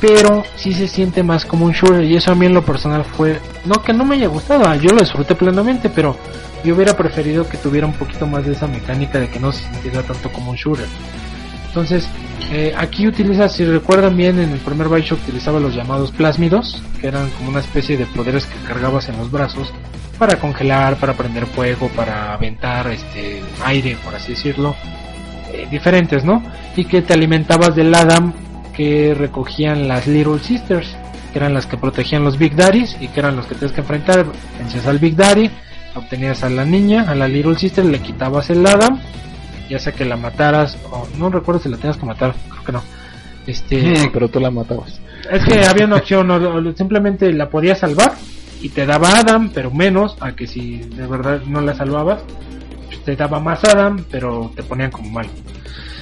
pero 0.02 0.44
sí 0.58 0.74
se 0.74 0.90
siente 0.90 1.24
más 1.24 1.46
como 1.46 1.64
un 1.64 1.72
shooter 1.72 2.04
y 2.04 2.18
eso 2.18 2.34
a 2.34 2.36
mí 2.36 2.48
en 2.48 2.54
lo 2.54 2.66
personal 2.66 3.06
fue, 3.06 3.40
no 3.64 3.82
que 3.82 3.94
no 3.94 4.04
me 4.04 4.16
haya 4.16 4.28
gustado, 4.28 4.76
yo 4.76 4.90
lo 4.90 5.00
disfruté 5.00 5.36
plenamente, 5.36 5.90
pero 5.90 6.18
yo 6.64 6.76
hubiera 6.76 6.96
preferido 6.96 7.48
que 7.48 7.58
tuviera 7.58 7.88
un 7.88 7.94
poquito 7.94 8.28
más 8.28 8.46
de 8.46 8.54
esa 8.54 8.68
mecánica 8.68 9.20
de 9.20 9.30
que 9.30 9.40
no 9.40 9.52
se 9.52 9.64
sintiera 9.64 10.04
tanto 10.04 10.32
como 10.32 10.52
un 10.52 10.58
shooter. 10.58 10.88
Entonces, 11.68 12.10
eh, 12.52 12.74
aquí 12.76 13.08
utiliza, 13.08 13.48
si 13.48 13.64
recuerdan 13.64 14.18
bien, 14.18 14.40
en 14.40 14.52
el 14.52 14.60
primer 14.60 14.90
Bioshock 14.90 15.20
utilizaba 15.24 15.60
los 15.60 15.76
llamados 15.76 16.12
plásmidos, 16.12 16.82
que 17.00 17.08
eran 17.08 17.30
como 17.32 17.50
una 17.50 17.60
especie 17.60 17.96
de 17.96 18.08
poderes 18.08 18.46
que 18.48 18.58
cargabas 18.68 19.08
en 19.08 19.18
los 19.18 19.30
brazos 19.30 19.72
para 20.18 20.38
congelar, 20.40 20.98
para 20.98 21.14
prender 21.14 21.46
fuego, 21.46 21.90
para 21.96 22.34
aventar 22.34 22.88
este 22.88 23.42
aire, 23.64 23.98
por 24.04 24.16
así 24.16 24.34
decirlo, 24.34 24.76
eh, 25.54 25.68
diferentes, 25.70 26.26
¿no? 26.26 26.44
Y 26.76 26.86
que 26.86 27.02
te 27.04 27.14
alimentabas 27.14 27.76
del 27.76 27.94
Adam 27.94 28.34
que 28.76 29.14
recogían 29.14 29.88
las 29.88 30.08
Little 30.08 30.40
Sisters, 30.40 30.96
que 31.32 31.38
eran 31.38 31.54
las 31.54 31.68
que 31.68 31.78
protegían 31.78 32.24
los 32.24 32.38
Big 32.38 32.56
Daddies 32.56 32.98
y 33.00 33.10
que 33.10 33.20
eran 33.20 33.36
los 33.36 33.46
que 33.46 33.56
tienes 33.56 33.74
que 33.74 33.82
enfrentar. 33.82 34.26
Vencías 34.58 34.88
al 34.88 34.98
Big 34.98 35.16
Daddy, 35.16 35.52
obtenías 35.96 36.44
a 36.44 36.50
la 36.50 36.66
niña, 36.66 37.06
a 37.10 37.16
la 37.16 37.28
Little 37.28 37.58
Sister, 37.58 37.84
le 37.86 38.00
quitabas 38.00 38.50
el 38.50 38.66
Adam, 38.66 39.00
ya 39.70 39.80
sea 39.80 39.94
que 39.94 40.06
la 40.06 40.18
mataras, 40.18 40.78
o 40.92 41.08
no 41.18 41.30
recuerdo 41.30 41.62
si 41.62 41.70
la 41.70 41.78
tenías 41.78 41.98
que 41.98 42.06
matar, 42.06 42.34
creo 42.50 42.64
que 42.64 42.72
no. 42.72 42.84
Este, 43.48 44.10
Pero 44.14 44.30
tú 44.30 44.40
la 44.40 44.52
matabas. 44.52 45.00
es 45.32 45.44
que 45.46 45.66
había 45.66 45.86
una 45.86 45.98
opción, 45.98 46.30
o- 46.32 46.74
simplemente 46.76 47.32
la 47.34 47.50
podías 47.50 47.80
salvar 47.80 48.14
y 48.62 48.70
te 48.70 48.86
daba 48.86 49.18
Adam, 49.20 49.52
pero 49.54 49.72
menos, 49.72 50.16
a 50.20 50.34
que 50.34 50.46
si 50.46 50.78
de 50.80 51.08
verdad 51.08 51.42
no 51.48 51.62
la 51.62 51.74
salvabas, 51.74 52.20
pues 52.88 53.04
te 53.06 53.16
daba 53.16 53.40
más 53.40 53.64
Adam, 53.64 54.04
pero 54.12 54.52
te 54.56 54.64
ponían 54.64 54.92
como 54.92 55.10
malo. 55.10 55.30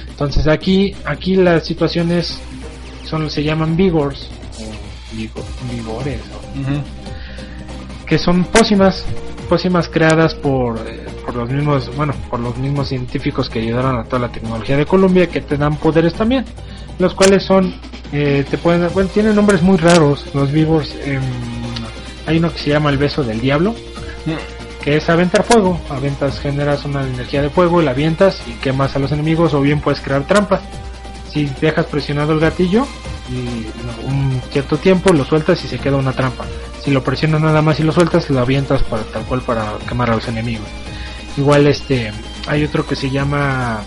Entonces 0.08 0.48
aquí, 0.48 0.94
aquí 1.04 1.36
las 1.36 1.64
situaciones 1.64 2.38
son, 3.04 3.30
se 3.30 3.44
llaman 3.44 3.76
vigors, 3.76 4.28
o 4.58 5.16
vigo- 5.16 5.44
vigores, 5.72 6.20
o- 6.34 8.06
que 8.06 8.18
son 8.18 8.42
pócimas, 8.44 9.04
pócimas 9.48 9.88
creadas 9.88 10.34
por, 10.34 10.78
eh, 10.86 11.06
por 11.24 11.34
los 11.34 11.50
mismos, 11.50 11.90
bueno, 11.96 12.14
por 12.30 12.38
los 12.38 12.56
mismos 12.58 12.88
científicos 12.88 13.48
que 13.48 13.60
ayudaron 13.60 13.98
a 13.98 14.04
toda 14.04 14.20
la 14.20 14.32
tecnología 14.32 14.76
de 14.76 14.86
Colombia, 14.86 15.28
que 15.28 15.40
te 15.40 15.56
dan 15.56 15.76
poderes 15.76 16.14
también, 16.14 16.44
los 16.98 17.14
cuales 17.14 17.42
son, 17.42 17.74
eh, 18.12 18.44
te 18.48 18.58
pueden, 18.58 18.88
bueno, 18.92 19.08
tienen 19.12 19.34
nombres 19.34 19.62
muy 19.62 19.78
raros, 19.78 20.26
los 20.34 20.52
vivos, 20.52 20.94
em, 21.04 21.22
hay 22.26 22.38
uno 22.38 22.52
que 22.52 22.58
se 22.58 22.70
llama 22.70 22.90
el 22.90 22.98
beso 22.98 23.24
del 23.24 23.40
diablo, 23.40 23.74
que 24.84 24.96
es 24.96 25.08
aventar 25.08 25.44
fuego, 25.44 25.80
aventas, 25.88 26.38
generas 26.38 26.84
una 26.84 27.02
energía 27.02 27.42
de 27.42 27.50
fuego, 27.50 27.80
la 27.82 27.92
avientas 27.92 28.42
y 28.46 28.52
quemas 28.52 28.94
a 28.94 28.98
los 28.98 29.10
enemigos, 29.12 29.54
o 29.54 29.60
bien 29.60 29.80
puedes 29.80 30.00
crear 30.00 30.24
trampas. 30.24 30.60
Si 31.32 31.46
dejas 31.60 31.86
presionado 31.86 32.32
el 32.32 32.40
gatillo 32.40 32.86
y 33.30 33.66
un 34.06 34.40
cierto 34.50 34.76
tiempo 34.76 35.12
lo 35.12 35.24
sueltas 35.24 35.62
y 35.64 35.68
se 35.68 35.78
queda 35.78 35.96
una 35.96 36.12
trampa. 36.12 36.44
Si 36.84 36.90
lo 36.90 37.02
presionas 37.04 37.40
nada 37.40 37.60
más 37.62 37.80
y 37.80 37.82
lo 37.82 37.92
sueltas, 37.92 38.30
lo 38.30 38.40
avientas 38.40 38.82
para 38.84 39.02
tal 39.04 39.24
cual 39.24 39.42
para 39.42 39.74
quemar 39.88 40.10
a 40.10 40.14
los 40.16 40.28
enemigos. 40.28 40.66
Igual 41.36 41.66
este 41.66 42.12
hay 42.46 42.64
otro 42.64 42.86
que 42.86 42.96
se 42.96 43.10
llama 43.10 43.80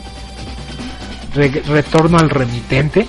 Re- 1.34 1.64
retorno 1.68 2.18
al 2.18 2.30
remitente, 2.30 3.08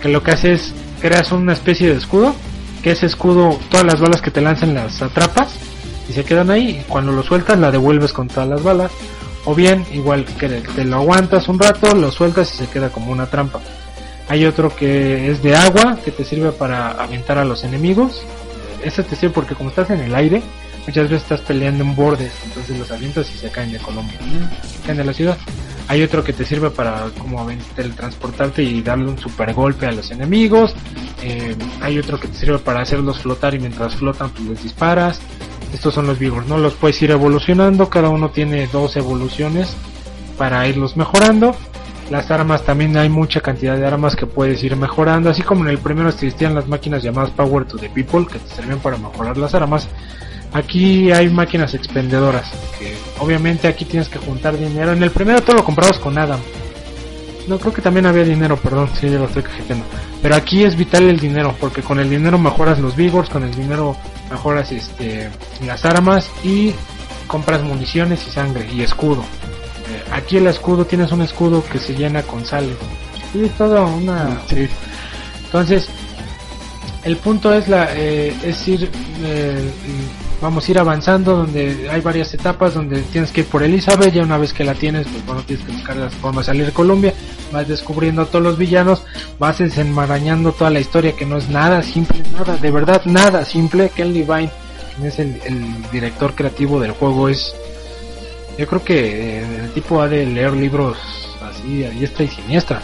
que 0.00 0.08
lo 0.08 0.22
que 0.22 0.30
hace 0.32 0.52
es 0.52 0.72
creas 1.00 1.30
una 1.32 1.52
especie 1.52 1.88
de 1.88 1.98
escudo, 1.98 2.34
que 2.82 2.92
ese 2.92 3.06
escudo 3.06 3.58
todas 3.70 3.86
las 3.86 4.00
balas 4.00 4.22
que 4.22 4.30
te 4.30 4.40
lancen 4.40 4.74
las 4.74 5.02
atrapas 5.02 5.50
y 6.08 6.12
se 6.12 6.24
quedan 6.24 6.50
ahí 6.50 6.80
y 6.80 6.84
cuando 6.88 7.12
lo 7.12 7.22
sueltas 7.22 7.58
la 7.58 7.70
devuelves 7.70 8.12
con 8.12 8.28
todas 8.28 8.48
las 8.48 8.62
balas 8.62 8.90
o 9.44 9.54
bien 9.54 9.84
igual 9.92 10.24
que 10.24 10.48
te 10.48 10.84
lo 10.84 10.96
aguantas 10.96 11.48
un 11.48 11.58
rato, 11.58 11.94
lo 11.94 12.10
sueltas 12.10 12.52
y 12.54 12.56
se 12.58 12.66
queda 12.66 12.90
como 12.90 13.12
una 13.12 13.26
trampa. 13.26 13.60
Hay 14.28 14.44
otro 14.44 14.74
que 14.74 15.30
es 15.30 15.42
de 15.42 15.56
agua, 15.56 15.98
que 16.04 16.10
te 16.10 16.24
sirve 16.24 16.52
para 16.52 16.90
aventar 16.90 17.38
a 17.38 17.44
los 17.44 17.64
enemigos. 17.64 18.22
Te 18.82 19.16
sirve 19.16 19.30
porque 19.30 19.54
como 19.54 19.70
estás 19.70 19.90
en 19.90 20.00
el 20.00 20.14
aire, 20.14 20.42
muchas 20.86 21.08
veces 21.08 21.22
estás 21.22 21.40
peleando 21.42 21.84
en 21.84 21.94
bordes, 21.94 22.32
entonces 22.44 22.78
los 22.78 22.90
avientas 22.90 23.30
y 23.34 23.38
se 23.38 23.50
caen 23.50 23.72
de 23.72 23.78
Colombia, 23.78 24.18
caen 24.84 24.98
de 24.98 25.04
la 25.04 25.12
ciudad. 25.12 25.36
Hay 25.88 26.02
otro 26.02 26.22
que 26.22 26.32
te 26.32 26.44
sirve 26.44 26.70
para 26.70 27.08
como 27.18 27.46
teletransportarte 27.74 28.62
y 28.62 28.82
darle 28.82 29.08
un 29.08 29.18
super 29.18 29.54
golpe 29.54 29.86
a 29.86 29.92
los 29.92 30.10
enemigos. 30.10 30.74
Eh, 31.22 31.56
hay 31.80 31.98
otro 31.98 32.20
que 32.20 32.28
te 32.28 32.36
sirve 32.36 32.58
para 32.58 32.80
hacerlos 32.80 33.18
flotar 33.20 33.54
y 33.54 33.58
mientras 33.58 33.96
flotan 33.96 34.30
pues 34.30 34.48
les 34.48 34.62
disparas. 34.62 35.20
Estos 35.72 35.94
son 35.94 36.06
los 36.06 36.18
vigors, 36.18 36.46
¿no? 36.46 36.58
Los 36.58 36.74
puedes 36.74 37.00
ir 37.02 37.10
evolucionando, 37.10 37.88
cada 37.88 38.10
uno 38.10 38.30
tiene 38.30 38.66
dos 38.68 38.96
evoluciones 38.96 39.74
para 40.36 40.66
irlos 40.68 40.96
mejorando. 40.96 41.56
Las 42.10 42.30
armas 42.30 42.64
también 42.64 42.96
hay 42.96 43.10
mucha 43.10 43.40
cantidad 43.40 43.76
de 43.76 43.86
armas 43.86 44.16
que 44.16 44.24
puedes 44.24 44.62
ir 44.64 44.74
mejorando, 44.76 45.28
así 45.28 45.42
como 45.42 45.64
en 45.64 45.70
el 45.70 45.78
primero 45.78 46.08
existían 46.08 46.54
las 46.54 46.66
máquinas 46.66 47.02
llamadas 47.02 47.30
Power 47.30 47.66
to 47.66 47.76
the 47.76 47.90
People 47.90 48.26
que 48.26 48.38
te 48.38 48.54
servían 48.54 48.78
para 48.78 48.96
mejorar 48.96 49.36
las 49.36 49.54
armas. 49.54 49.88
Aquí 50.54 51.12
hay 51.12 51.28
máquinas 51.28 51.74
expendedoras, 51.74 52.50
que 52.78 52.96
obviamente 53.18 53.68
aquí 53.68 53.84
tienes 53.84 54.08
que 54.08 54.18
juntar 54.18 54.56
dinero. 54.56 54.92
En 54.92 55.02
el 55.02 55.10
primero 55.10 55.42
todo 55.42 55.56
lo 55.56 55.64
comprabas 55.64 55.98
con 55.98 56.16
Adam. 56.16 56.40
No, 57.46 57.58
creo 57.58 57.72
que 57.72 57.82
también 57.82 58.06
había 58.06 58.24
dinero, 58.24 58.56
perdón, 58.56 58.88
sí, 58.98 59.08
ya 59.10 59.18
lo 59.18 59.26
estoy 59.26 59.42
cajeteando. 59.42 59.84
Pero 60.22 60.34
aquí 60.34 60.64
es 60.64 60.76
vital 60.76 61.04
el 61.04 61.18
dinero, 61.18 61.54
porque 61.60 61.82
con 61.82 62.00
el 62.00 62.08
dinero 62.08 62.38
mejoras 62.38 62.78
los 62.78 62.96
vigors, 62.96 63.28
con 63.28 63.42
el 63.42 63.54
dinero 63.54 63.96
mejoras 64.30 64.72
este 64.72 65.30
las 65.64 65.84
armas 65.84 66.30
y 66.42 66.74
compras 67.26 67.62
municiones 67.62 68.26
y 68.26 68.30
sangre 68.30 68.66
y 68.72 68.82
escudo. 68.82 69.24
Eh, 69.88 70.02
aquí 70.12 70.36
el 70.36 70.46
escudo 70.46 70.84
tienes 70.84 71.12
un 71.12 71.22
escudo 71.22 71.64
que 71.64 71.78
se 71.78 71.94
llena 71.94 72.22
con 72.22 72.44
sal. 72.44 72.68
Es 73.34 73.52
toda 73.52 73.82
una 73.82 74.40
Sí. 74.48 74.68
entonces, 75.44 75.88
el 77.04 77.16
punto 77.16 77.52
es 77.52 77.68
la 77.68 77.88
eh, 77.94 78.34
es 78.42 78.68
ir 78.68 78.90
eh, 79.22 79.70
vamos 80.40 80.68
a 80.68 80.70
ir 80.70 80.78
avanzando 80.78 81.36
donde 81.36 81.88
hay 81.90 82.00
varias 82.00 82.32
etapas 82.34 82.74
donde 82.74 83.00
tienes 83.02 83.30
que 83.32 83.40
ir 83.40 83.46
por 83.46 83.62
Elizabeth, 83.62 84.12
ya 84.12 84.22
una 84.22 84.38
vez 84.38 84.52
que 84.52 84.64
la 84.64 84.74
tienes, 84.74 85.06
pues 85.08 85.26
bueno, 85.26 85.42
tienes 85.42 85.64
que 85.66 85.72
buscar 85.72 85.96
las 85.96 86.14
formas 86.14 86.46
de 86.46 86.52
salir 86.52 86.66
de 86.66 86.72
Colombia, 86.72 87.12
vas 87.52 87.66
descubriendo 87.66 88.22
a 88.22 88.26
todos 88.26 88.44
los 88.44 88.56
villanos, 88.58 89.02
vas 89.38 89.58
desenmarañando 89.58 90.52
toda 90.52 90.70
la 90.70 90.80
historia 90.80 91.12
que 91.16 91.26
no 91.26 91.38
es 91.38 91.48
nada 91.48 91.82
simple, 91.82 92.22
nada, 92.32 92.56
de 92.56 92.70
verdad 92.70 93.02
nada 93.04 93.44
simple, 93.44 93.90
Ken 93.94 94.12
Levine, 94.14 94.50
quien 94.94 95.08
es 95.08 95.18
el, 95.18 95.40
el 95.44 95.90
director 95.90 96.34
creativo 96.34 96.78
del 96.80 96.92
juego, 96.92 97.28
es 97.28 97.54
yo 98.58 98.66
creo 98.66 98.84
que 98.84 99.38
eh, 99.38 99.60
el 99.64 99.70
tipo 99.72 100.02
ha 100.02 100.08
de 100.08 100.26
leer 100.26 100.52
libros 100.52 100.98
así 101.42 101.84
a 101.84 101.90
diestra 101.90 102.24
y 102.24 102.28
siniestra, 102.28 102.82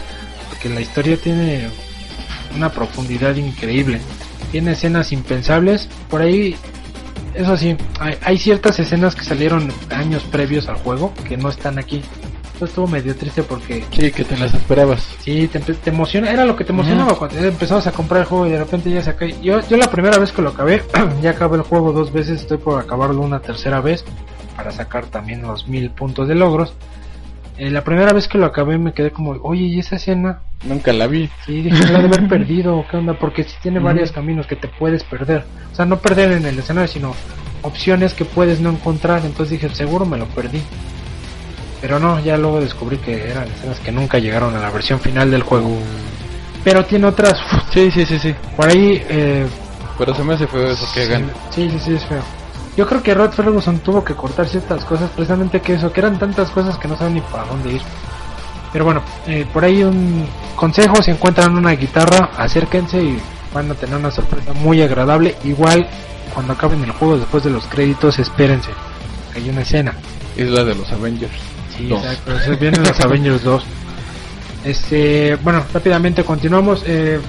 porque 0.49 0.69
la 0.69 0.79
historia 0.81 1.17
tiene 1.17 1.67
una 2.55 2.69
profundidad 2.71 3.35
increíble. 3.35 3.99
Tiene 4.51 4.71
escenas 4.71 5.11
impensables. 5.11 5.89
Por 6.09 6.21
ahí, 6.21 6.55
eso 7.33 7.57
sí, 7.57 7.75
hay, 7.99 8.15
hay 8.21 8.37
ciertas 8.37 8.79
escenas 8.79 9.15
que 9.15 9.25
salieron 9.25 9.69
años 9.89 10.23
previos 10.23 10.69
al 10.69 10.75
juego 10.75 11.13
que 11.27 11.35
no 11.35 11.49
están 11.49 11.77
aquí. 11.77 12.01
Esto 12.53 12.65
estuvo 12.65 12.87
medio 12.87 13.13
triste 13.17 13.43
porque 13.43 13.83
Sí, 13.91 14.11
que 14.11 14.23
te 14.23 14.37
las 14.37 14.53
esperabas. 14.53 15.05
sí, 15.19 15.49
te, 15.49 15.59
te 15.59 15.89
emociona, 15.89 16.31
era 16.31 16.45
lo 16.45 16.55
que 16.55 16.63
te 16.63 16.71
emocionaba 16.71 17.17
cuando 17.17 17.37
empezabas 17.37 17.85
a 17.87 17.91
comprar 17.91 18.21
el 18.21 18.27
juego 18.27 18.47
y 18.47 18.51
de 18.51 18.59
repente 18.59 18.89
ya 18.89 19.01
se 19.01 19.09
acaba. 19.09 19.29
Yo, 19.41 19.59
yo 19.67 19.75
la 19.75 19.91
primera 19.91 20.17
vez 20.19 20.31
que 20.31 20.41
lo 20.41 20.51
acabé, 20.51 20.81
ya 21.21 21.31
acabé 21.31 21.57
el 21.57 21.63
juego 21.63 21.91
dos 21.91 22.13
veces, 22.13 22.39
estoy 22.39 22.57
por 22.59 22.79
acabarlo 22.79 23.19
una 23.19 23.41
tercera 23.41 23.81
vez 23.81 24.05
para 24.55 24.71
sacar 24.71 25.05
también 25.05 25.41
los 25.41 25.67
mil 25.67 25.89
puntos 25.91 26.27
de 26.27 26.35
logros. 26.35 26.73
Eh, 27.57 27.69
la 27.69 27.83
primera 27.83 28.11
vez 28.11 28.27
que 28.27 28.37
lo 28.37 28.45
acabé 28.45 28.77
me 28.77 28.93
quedé 28.93 29.11
como, 29.11 29.31
oye, 29.31 29.63
¿y 29.63 29.79
esa 29.79 29.95
escena? 29.95 30.39
Nunca 30.65 30.91
la 30.91 31.07
vi. 31.07 31.29
Sí, 31.45 31.61
dije, 31.61 31.85
la 31.91 31.99
de 31.99 32.05
haber 32.07 32.27
perdido, 32.29 32.83
¿qué 32.91 32.97
onda? 32.97 33.13
Porque 33.17 33.43
si 33.43 33.55
tiene 33.61 33.79
varios 33.79 34.11
caminos 34.11 34.45
que 34.47 34.55
te 34.57 34.67
puedes 34.67 35.03
perder. 35.03 35.45
O 35.71 35.75
sea, 35.75 35.85
no 35.85 35.99
perder 35.99 36.33
en 36.33 36.45
el 36.45 36.59
escenario, 36.59 36.87
sino 36.87 37.15
opciones 37.61 38.13
que 38.13 38.25
puedes 38.25 38.59
no 38.59 38.71
encontrar. 38.71 39.21
Entonces 39.25 39.51
dije, 39.61 39.73
seguro 39.73 40.05
me 40.05 40.17
lo 40.17 40.25
perdí. 40.27 40.61
Pero 41.81 41.99
no, 41.99 42.19
ya 42.19 42.35
luego 42.37 42.59
descubrí 42.61 42.97
que 42.97 43.29
eran 43.29 43.47
escenas 43.47 43.79
que 43.79 43.91
nunca 43.91 44.17
llegaron 44.19 44.55
a 44.55 44.59
la 44.59 44.69
versión 44.71 44.99
final 44.99 45.29
del 45.31 45.43
juego. 45.43 45.77
pero 46.63 46.83
tiene 46.85 47.05
otras 47.07 47.39
Sí, 47.71 47.91
sí, 47.91 48.05
sí, 48.05 48.17
sí. 48.17 48.33
por 48.55 48.67
ahí 48.69 49.03
eh, 49.07 49.45
Pero 49.97 50.15
se 50.15 50.23
me 50.23 50.33
hace 50.33 50.47
feo 50.47 50.67
eso 50.71 50.85
que 50.93 51.03
hagan. 51.03 51.29
Sí, 51.51 51.69
sí, 51.69 51.79
sí, 51.79 51.93
es 51.93 52.05
feo. 52.05 52.23
Yo 52.77 52.85
creo 52.85 53.01
que 53.01 53.13
Rod 53.13 53.31
Ferguson 53.31 53.79
tuvo 53.79 54.03
que 54.03 54.13
cortar 54.15 54.47
ciertas 54.47 54.83
cosas, 54.83 55.09
precisamente 55.11 55.61
que 55.61 55.75
eso, 55.75 55.91
que 55.91 56.01
eran 56.01 56.19
tantas 56.19 56.49
cosas 56.49 56.77
que 56.77 56.87
no 56.87 56.97
saben 56.97 57.13
ni 57.15 57.21
para 57.21 57.45
dónde 57.45 57.73
ir. 57.73 57.81
Pero 58.73 58.83
bueno, 58.83 59.01
eh, 59.27 59.45
por 59.53 59.63
ahí 59.63 59.83
un 59.83 60.27
consejo, 60.57 61.01
si 61.01 61.11
encuentran 61.11 61.55
una 61.55 61.71
guitarra, 61.71 62.31
acérquense 62.37 63.01
y 63.01 63.17
van 63.53 63.71
a 63.71 63.73
tener 63.75 63.95
una 63.95 64.11
sorpresa 64.11 64.51
muy 64.53 64.81
agradable. 64.81 65.35
Igual, 65.45 65.87
cuando 66.33 66.51
acaben 66.51 66.83
el 66.83 66.91
juego, 66.91 67.17
después 67.17 67.43
de 67.45 67.51
los 67.51 67.65
créditos, 67.67 68.19
espérense. 68.19 68.71
Hay 69.33 69.49
una 69.49 69.61
escena. 69.61 69.93
Es 70.35 70.49
la 70.49 70.65
de 70.65 70.75
los 70.75 70.91
Avengers. 70.91 71.31
Sí, 71.77 71.87
Dos. 71.87 72.03
exacto. 72.03 72.57
Vienen 72.59 72.83
los 72.83 72.99
Avengers 72.99 73.43
2. 73.43 73.65
Este, 74.65 75.35
bueno, 75.43 75.63
rápidamente 75.71 76.23
continuamos. 76.23 76.81
Eh, 76.87 77.19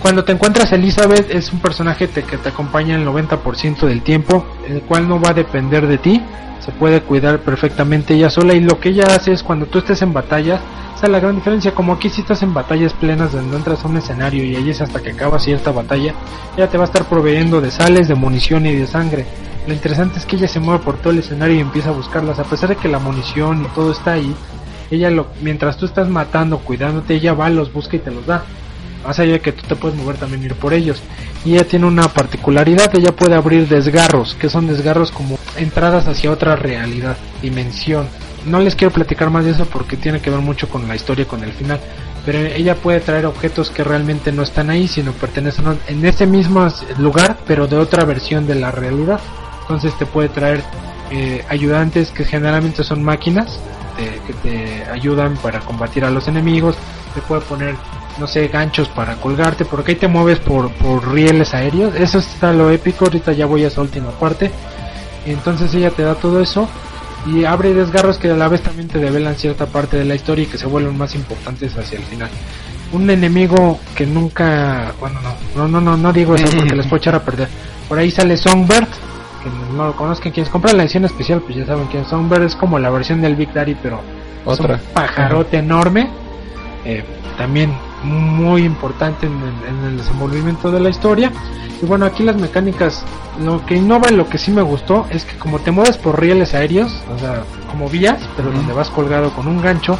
cuando 0.00 0.24
te 0.24 0.32
encuentras 0.32 0.72
Elizabeth 0.72 1.30
es 1.30 1.52
un 1.52 1.60
personaje 1.60 2.06
te- 2.08 2.22
que 2.22 2.36
te 2.38 2.48
acompaña 2.50 2.94
el 2.96 3.04
90% 3.06 3.86
del 3.86 4.02
tiempo, 4.02 4.46
el 4.68 4.82
cual 4.82 5.08
no 5.08 5.20
va 5.20 5.30
a 5.30 5.34
depender 5.34 5.86
de 5.86 5.98
ti. 5.98 6.22
Se 6.60 6.72
puede 6.72 7.00
cuidar 7.02 7.40
perfectamente 7.40 8.14
ella 8.14 8.30
sola 8.30 8.54
y 8.54 8.60
lo 8.60 8.78
que 8.78 8.90
ella 8.90 9.04
hace 9.14 9.32
es 9.32 9.42
cuando 9.42 9.66
tú 9.66 9.78
estés 9.78 10.02
en 10.02 10.12
batalla, 10.12 10.60
esa 10.94 11.06
es 11.06 11.12
la 11.12 11.20
gran 11.20 11.36
diferencia, 11.36 11.72
como 11.74 11.92
aquí 11.94 12.10
si 12.10 12.20
estás 12.20 12.42
en 12.42 12.52
batallas 12.52 12.92
plenas 12.92 13.32
donde 13.32 13.56
entras 13.56 13.84
a 13.84 13.88
un 13.88 13.96
escenario 13.96 14.44
y 14.44 14.54
ahí 14.56 14.70
es 14.70 14.80
hasta 14.80 15.00
que 15.00 15.12
acaba 15.12 15.38
cierta 15.38 15.70
batalla, 15.70 16.12
ella 16.56 16.68
te 16.68 16.76
va 16.76 16.84
a 16.84 16.86
estar 16.86 17.04
proveyendo 17.04 17.60
de 17.60 17.70
sales, 17.70 18.08
de 18.08 18.14
munición 18.16 18.66
y 18.66 18.74
de 18.74 18.86
sangre. 18.86 19.24
Lo 19.66 19.72
interesante 19.72 20.18
es 20.18 20.26
que 20.26 20.36
ella 20.36 20.48
se 20.48 20.60
mueve 20.60 20.84
por 20.84 20.96
todo 20.98 21.12
el 21.12 21.20
escenario 21.20 21.56
y 21.56 21.60
empieza 21.60 21.88
a 21.90 21.92
buscarlas, 21.92 22.38
a 22.38 22.44
pesar 22.44 22.68
de 22.70 22.76
que 22.76 22.88
la 22.88 22.98
munición 22.98 23.62
y 23.64 23.74
todo 23.74 23.92
está 23.92 24.12
ahí, 24.12 24.34
ella 24.90 25.08
lo, 25.10 25.28
mientras 25.40 25.76
tú 25.76 25.86
estás 25.86 26.08
matando, 26.08 26.58
cuidándote, 26.58 27.14
ella 27.14 27.32
va, 27.34 27.48
los 27.50 27.72
busca 27.72 27.96
y 27.96 28.00
te 28.00 28.10
los 28.10 28.26
da. 28.26 28.42
Más 29.04 29.18
allá 29.18 29.32
de 29.32 29.40
que 29.40 29.52
tú 29.52 29.62
te 29.66 29.76
puedes 29.76 29.96
mover 29.96 30.16
también 30.16 30.42
ir 30.42 30.54
por 30.54 30.74
ellos. 30.74 31.02
Y 31.44 31.54
ella 31.54 31.66
tiene 31.66 31.86
una 31.86 32.08
particularidad, 32.08 32.94
ella 32.94 33.14
puede 33.14 33.34
abrir 33.34 33.68
desgarros, 33.68 34.34
que 34.34 34.48
son 34.48 34.66
desgarros 34.66 35.10
como 35.10 35.38
entradas 35.56 36.06
hacia 36.06 36.30
otra 36.30 36.56
realidad, 36.56 37.16
dimensión. 37.40 38.08
No 38.46 38.60
les 38.60 38.74
quiero 38.74 38.92
platicar 38.92 39.30
más 39.30 39.44
de 39.44 39.52
eso 39.52 39.66
porque 39.66 39.96
tiene 39.96 40.20
que 40.20 40.30
ver 40.30 40.40
mucho 40.40 40.68
con 40.68 40.86
la 40.88 40.96
historia, 40.96 41.26
con 41.26 41.42
el 41.42 41.52
final. 41.52 41.80
Pero 42.24 42.38
ella 42.38 42.74
puede 42.74 43.00
traer 43.00 43.26
objetos 43.26 43.70
que 43.70 43.84
realmente 43.84 44.32
no 44.32 44.42
están 44.42 44.70
ahí, 44.70 44.88
sino 44.88 45.12
pertenecen 45.12 45.78
en 45.86 46.04
ese 46.04 46.26
mismo 46.26 46.66
lugar, 46.98 47.38
pero 47.46 47.66
de 47.66 47.76
otra 47.76 48.04
versión 48.04 48.46
de 48.46 48.56
la 48.56 48.70
realidad. 48.70 49.20
Entonces 49.62 49.96
te 49.98 50.06
puede 50.06 50.28
traer 50.28 50.62
eh, 51.10 51.44
ayudantes 51.48 52.10
que 52.10 52.24
generalmente 52.24 52.84
son 52.84 53.02
máquinas 53.02 53.58
que 54.26 54.32
te 54.34 54.84
ayudan 54.90 55.36
para 55.38 55.60
combatir 55.60 56.04
a 56.04 56.10
los 56.10 56.28
enemigos. 56.28 56.76
Te 57.14 57.20
puede 57.22 57.40
poner, 57.42 57.74
no 58.18 58.26
sé, 58.26 58.48
ganchos 58.48 58.88
para 58.88 59.16
colgarte, 59.16 59.64
porque 59.64 59.92
ahí 59.92 59.98
te 59.98 60.08
mueves 60.08 60.38
por, 60.38 60.70
por 60.72 61.12
rieles 61.12 61.54
aéreos. 61.54 61.94
Eso 61.94 62.18
está 62.18 62.52
lo 62.52 62.70
épico. 62.70 63.04
Ahorita 63.04 63.32
ya 63.32 63.46
voy 63.46 63.64
a 63.64 63.68
esa 63.68 63.80
última 63.80 64.10
parte. 64.10 64.50
Entonces 65.26 65.74
ella 65.74 65.90
te 65.90 66.02
da 66.02 66.14
todo 66.14 66.40
eso 66.40 66.68
y 67.26 67.44
abre 67.44 67.74
desgarros 67.74 68.18
que 68.18 68.30
a 68.30 68.34
la 68.36 68.48
vez 68.48 68.62
también 68.62 68.88
te 68.88 68.98
develan 68.98 69.34
cierta 69.34 69.66
parte 69.66 69.96
de 69.96 70.04
la 70.04 70.14
historia 70.14 70.44
y 70.44 70.46
que 70.46 70.58
se 70.58 70.66
vuelven 70.66 70.96
más 70.96 71.14
importantes 71.14 71.76
hacia 71.76 71.98
el 71.98 72.04
final. 72.04 72.30
Un 72.92 73.10
enemigo 73.10 73.78
que 73.94 74.06
nunca, 74.06 74.92
bueno, 74.98 75.20
no, 75.20 75.34
no, 75.56 75.68
no, 75.68 75.80
no, 75.80 75.96
no 75.96 76.12
digo 76.12 76.34
eso 76.34 76.48
porque 76.56 76.74
les 76.74 76.86
puedo 76.86 76.96
echar 76.96 77.14
a 77.14 77.22
perder. 77.22 77.48
Por 77.88 77.98
ahí 77.98 78.10
sale 78.10 78.36
Songbird, 78.36 78.86
que 79.42 79.50
no 79.76 79.86
lo 79.86 79.96
conozcan, 79.96 80.32
quienes 80.32 80.50
compran 80.50 80.76
la 80.76 80.84
edición 80.84 81.04
especial, 81.04 81.42
pues 81.42 81.56
ya 81.56 81.66
saben 81.66 81.86
quién 81.86 82.04
es 82.04 82.08
Songbird, 82.08 82.44
es 82.44 82.56
como 82.56 82.78
la 82.78 82.88
versión 82.88 83.20
del 83.20 83.36
Big 83.36 83.52
Daddy, 83.52 83.76
pero 83.82 84.00
es 84.46 84.60
Otra. 84.60 84.76
un 84.76 84.80
pajarote 84.94 85.58
enorme, 85.58 86.08
eh, 86.86 87.04
también 87.36 87.72
muy 88.02 88.64
importante 88.64 89.26
en 89.26 89.32
el, 89.32 89.68
en 89.68 89.84
el 89.84 89.96
desenvolvimiento 89.98 90.70
de 90.70 90.80
la 90.80 90.90
historia. 90.90 91.32
Y 91.82 91.86
bueno, 91.86 92.06
aquí 92.06 92.24
las 92.24 92.36
mecánicas, 92.36 93.04
lo 93.40 93.64
que 93.64 93.76
innova 93.76 94.10
y 94.10 94.16
lo 94.16 94.28
que 94.28 94.38
sí 94.38 94.50
me 94.50 94.62
gustó 94.62 95.06
es 95.10 95.24
que 95.24 95.38
como 95.38 95.60
te 95.60 95.70
mueves 95.70 95.96
por 95.96 96.20
rieles 96.20 96.54
aéreos, 96.54 96.92
o 97.14 97.18
sea, 97.18 97.44
como 97.70 97.88
vías, 97.88 98.20
pero 98.36 98.50
donde 98.50 98.72
vas 98.72 98.90
colgado 98.90 99.30
con 99.30 99.46
un 99.46 99.62
gancho, 99.62 99.98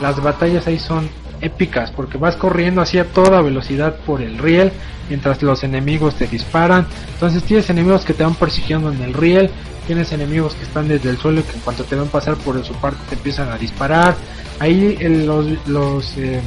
las 0.00 0.20
batallas 0.20 0.66
ahí 0.66 0.78
son 0.78 1.08
épicas 1.42 1.90
porque 1.90 2.16
vas 2.18 2.36
corriendo 2.36 2.80
así 2.80 2.98
a 2.98 3.04
toda 3.12 3.42
velocidad 3.42 3.96
por 4.06 4.22
el 4.22 4.38
riel 4.38 4.72
mientras 5.08 5.42
los 5.42 5.62
enemigos 5.64 6.14
te 6.14 6.26
disparan. 6.26 6.86
Entonces 7.14 7.42
tienes 7.42 7.68
enemigos 7.68 8.04
que 8.04 8.14
te 8.14 8.22
van 8.24 8.34
persiguiendo 8.34 8.90
en 8.92 9.02
el 9.02 9.12
riel, 9.12 9.50
tienes 9.86 10.12
enemigos 10.12 10.54
que 10.54 10.62
están 10.64 10.88
desde 10.88 11.10
el 11.10 11.18
suelo 11.18 11.40
y 11.40 11.42
que 11.42 11.52
en 11.52 11.60
cuanto 11.60 11.84
te 11.84 11.96
ven 11.96 12.08
pasar 12.08 12.36
por 12.36 12.62
su 12.64 12.72
parte 12.74 12.98
te 13.08 13.16
empiezan 13.16 13.50
a 13.50 13.58
disparar. 13.58 14.14
Ahí 14.58 14.96
el- 15.00 15.26
los, 15.26 15.46
los 15.66 16.16
eh, 16.16 16.40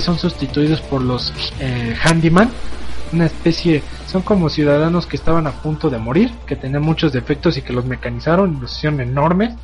son 0.00 0.18
sustituidos 0.18 0.80
por 0.82 1.00
los 1.02 1.32
eh, 1.58 1.94
Handyman, 2.04 2.50
una 3.12 3.26
especie, 3.26 3.82
son 4.06 4.22
como 4.22 4.48
ciudadanos 4.48 5.06
que 5.06 5.16
estaban 5.16 5.46
a 5.46 5.52
punto 5.52 5.90
de 5.90 5.98
morir, 5.98 6.30
que 6.46 6.54
tenían 6.54 6.82
muchos 6.82 7.12
defectos 7.12 7.56
y 7.56 7.62
que 7.62 7.72
los 7.72 7.84
mecanizaron 7.86 8.58
los 8.60 8.76
hicieron 8.76 9.00
enormes. 9.00 9.54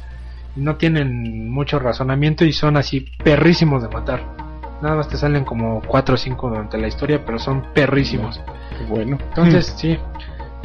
y 0.57 0.61
No 0.61 0.77
tienen 0.77 1.51
mucho 1.51 1.79
razonamiento 1.79 2.45
y 2.45 2.53
son 2.53 2.77
así 2.77 3.07
perrísimos 3.23 3.83
de 3.83 3.89
matar. 3.89 4.46
Nada 4.83 4.97
más 4.97 5.09
te 5.09 5.17
salen 5.17 5.45
como 5.45 5.81
4 5.87 6.15
o 6.15 6.19
5 6.19 6.49
durante 6.51 6.79
la 6.79 6.89
historia, 6.89 7.23
pero 7.25 7.39
son 7.39 7.63
perrísimos. 7.75 8.41
Bueno. 8.89 9.19
Entonces, 9.29 9.67
sí. 9.77 9.99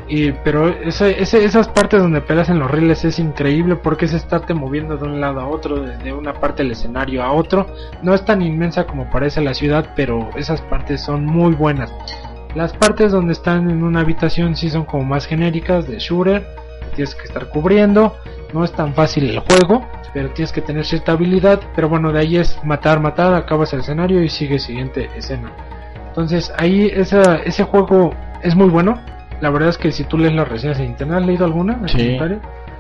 Y, 0.08 0.32
pero 0.44 0.68
ese, 0.68 1.22
ese- 1.22 1.46
esas 1.46 1.70
partes 1.70 2.02
donde 2.02 2.20
peleas 2.20 2.50
en 2.50 2.60
los 2.60 2.70
riles 2.70 3.06
es 3.06 3.18
increíble 3.20 3.78
porque 3.78 4.06
es 4.06 4.14
estarte 4.14 4.54
moviendo 4.54 4.98
de 4.98 5.06
un 5.06 5.22
lado 5.22 5.40
a 5.40 5.48
otro, 5.48 5.80
de, 5.82 5.98
de 6.00 6.12
una 6.12 6.34
parte 6.34 6.64
del 6.64 6.74
escenario 6.74 7.24
a 7.24 7.32
otro. 7.32 7.68
No 8.04 8.14
es 8.14 8.26
tan 8.26 8.42
inmensa 8.42 8.86
como 8.86 9.10
parece 9.10 9.40
la 9.40 9.54
ciudad, 9.54 9.94
pero 9.96 10.30
esas 10.36 10.60
partes 10.64 11.02
son 11.02 11.26
muy 11.26 11.54
buenas. 11.54 11.94
Las 12.56 12.74
partes 12.74 13.14
donde 13.14 13.32
están 13.32 13.70
en 13.70 13.84
una 13.84 14.02
habitación 14.02 14.58
sí 14.58 14.70
son 14.70 14.84
como 14.84 15.06
más 15.06 15.26
genéricas 15.26 15.88
de 15.88 16.00
shooter, 16.00 16.46
tienes 16.96 17.16
que 17.16 17.24
estar 17.24 17.48
cubriendo, 17.48 18.18
no 18.54 18.66
es 18.66 18.74
tan 18.74 18.94
fácil 18.94 19.30
el 19.30 19.40
juego, 19.40 19.88
pero 20.14 20.30
tienes 20.32 20.52
que 20.52 20.62
tener 20.62 20.86
cierta 20.86 21.14
habilidad, 21.14 21.62
pero 21.76 21.90
bueno, 21.90 22.12
de 22.12 22.20
ahí 22.20 22.38
es 22.38 22.58
matar, 22.64 23.00
matar, 23.00 23.34
acabas 23.34 23.74
el 23.74 23.80
escenario 23.80 24.24
y 24.24 24.30
sigue 24.30 24.60
siguiente 24.60 25.10
escena. 25.16 25.52
Entonces 26.08 26.52
ahí 26.58 26.92
esa, 26.94 27.38
ese 27.38 27.64
juego 27.64 28.14
es 28.42 28.56
muy 28.56 28.70
bueno. 28.70 29.00
La 29.40 29.50
verdad 29.50 29.70
es 29.70 29.78
que 29.78 29.92
si 29.92 30.04
tú 30.04 30.18
lees 30.18 30.34
las 30.34 30.48
reseñas 30.48 30.80
en 30.80 30.88
internet, 30.88 31.20
¿has 31.20 31.26
leído 31.26 31.46
alguna? 31.46 31.80
Sí. 31.88 31.98
comentario? 31.98 32.40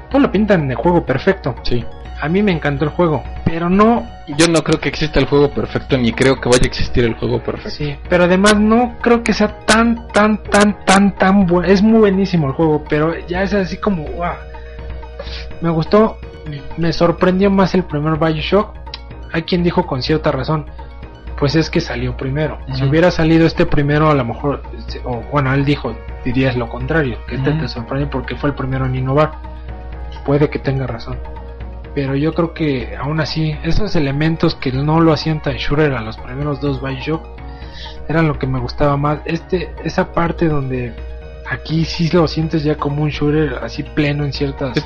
Todo 0.09 0.21
lo 0.21 0.31
pintan 0.31 0.63
en 0.63 0.71
el 0.71 0.77
juego 0.77 1.05
perfecto. 1.05 1.55
Sí. 1.63 1.83
A 2.21 2.29
mí 2.29 2.43
me 2.43 2.51
encantó 2.51 2.85
el 2.85 2.91
juego, 2.91 3.23
pero 3.43 3.67
no, 3.67 4.07
Yo 4.37 4.47
no 4.47 4.61
creo 4.63 4.79
que 4.79 4.89
exista 4.89 5.19
el 5.19 5.25
juego 5.25 5.49
perfecto, 5.49 5.97
ni 5.97 6.11
creo 6.11 6.39
que 6.39 6.49
vaya 6.49 6.61
a 6.65 6.67
existir 6.67 7.03
el 7.03 7.15
juego 7.15 7.41
perfecto. 7.41 7.71
sí, 7.71 7.95
pero 8.07 8.25
además 8.25 8.59
no 8.59 8.95
creo 9.01 9.23
que 9.23 9.33
sea 9.33 9.59
tan, 9.65 10.07
tan, 10.09 10.43
tan, 10.43 10.85
tan, 10.85 11.15
tan 11.15 11.47
bueno. 11.47 11.67
Es 11.67 11.81
muy 11.81 11.99
buenísimo 11.99 12.45
el 12.47 12.53
juego, 12.53 12.83
pero 12.87 13.17
ya 13.27 13.41
es 13.41 13.55
así 13.55 13.77
como, 13.77 14.03
wow. 14.03 14.33
Me 15.61 15.71
gustó, 15.71 16.17
me 16.77 16.93
sorprendió 16.93 17.49
más 17.49 17.73
el 17.75 17.83
primer 17.83 18.17
Bioshock. 18.17 18.75
Hay 19.31 19.43
quien 19.43 19.63
dijo 19.63 19.85
con 19.85 20.01
cierta 20.01 20.31
razón, 20.31 20.65
pues 21.41 21.55
es 21.55 21.71
que 21.71 21.81
salió 21.81 22.15
primero. 22.15 22.59
Si 22.73 22.83
hubiera 22.83 23.09
salido 23.09 23.47
este 23.47 23.65
primero, 23.65 24.11
a 24.11 24.13
lo 24.13 24.23
mejor, 24.23 24.61
este, 24.77 25.01
o 25.03 25.23
bueno, 25.31 25.51
él 25.53 25.65
dijo, 25.65 25.95
dirías 26.23 26.55
lo 26.55 26.69
contrario, 26.69 27.17
que 27.27 27.35
este 27.35 27.51
te 27.53 27.67
sorprende 27.67 28.05
porque 28.05 28.35
fue 28.35 28.49
el 28.49 28.55
primero 28.55 28.85
en 28.85 28.95
innovar. 28.95 29.31
Puede 30.23 30.51
que 30.51 30.59
tenga 30.59 30.85
razón. 30.85 31.17
Pero 31.95 32.15
yo 32.15 32.33
creo 32.33 32.53
que 32.53 32.95
aún 32.95 33.19
así, 33.19 33.57
esos 33.63 33.95
elementos 33.95 34.53
que 34.53 34.71
no 34.71 34.99
lo 34.99 35.13
hacían 35.13 35.41
tan 35.41 35.55
shooter 35.55 35.93
a 35.93 36.01
los 36.01 36.15
primeros 36.17 36.61
dos 36.61 36.79
Bioshock, 36.79 37.23
eran 38.07 38.27
lo 38.27 38.37
que 38.37 38.45
me 38.45 38.59
gustaba 38.59 38.95
más. 38.95 39.21
Este, 39.25 39.73
esa 39.83 40.11
parte 40.13 40.47
donde 40.47 40.93
aquí 41.49 41.85
sí 41.85 42.09
lo 42.13 42.27
sientes 42.27 42.63
ya 42.63 42.75
como 42.75 43.01
un 43.01 43.09
shooter 43.09 43.59
así 43.63 43.81
pleno 43.81 44.25
en 44.25 44.33
ciertas... 44.33 44.77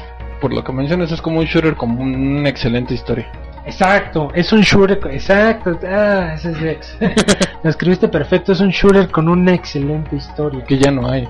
Por 0.41 0.53
lo 0.53 0.63
que 0.63 0.71
mencionas, 0.71 1.11
es 1.11 1.21
como 1.21 1.39
un 1.39 1.45
shooter 1.45 1.75
con 1.75 1.91
una 1.91 2.49
excelente 2.49 2.93
historia. 2.93 3.31
Exacto, 3.65 4.29
es 4.35 4.51
un 4.53 4.61
shooter, 4.61 4.99
exacto, 5.11 5.79
ah, 5.87 6.33
ese 6.35 6.71
es. 6.79 6.97
Lo 7.63 7.69
escribiste 7.69 8.07
perfecto, 8.07 8.51
es 8.51 8.59
un 8.59 8.69
shooter 8.69 9.09
con 9.09 9.27
una 9.27 9.53
excelente 9.53 10.15
historia. 10.15 10.63
Que 10.65 10.77
ya 10.77 10.91
no 10.91 11.09
hay. 11.09 11.27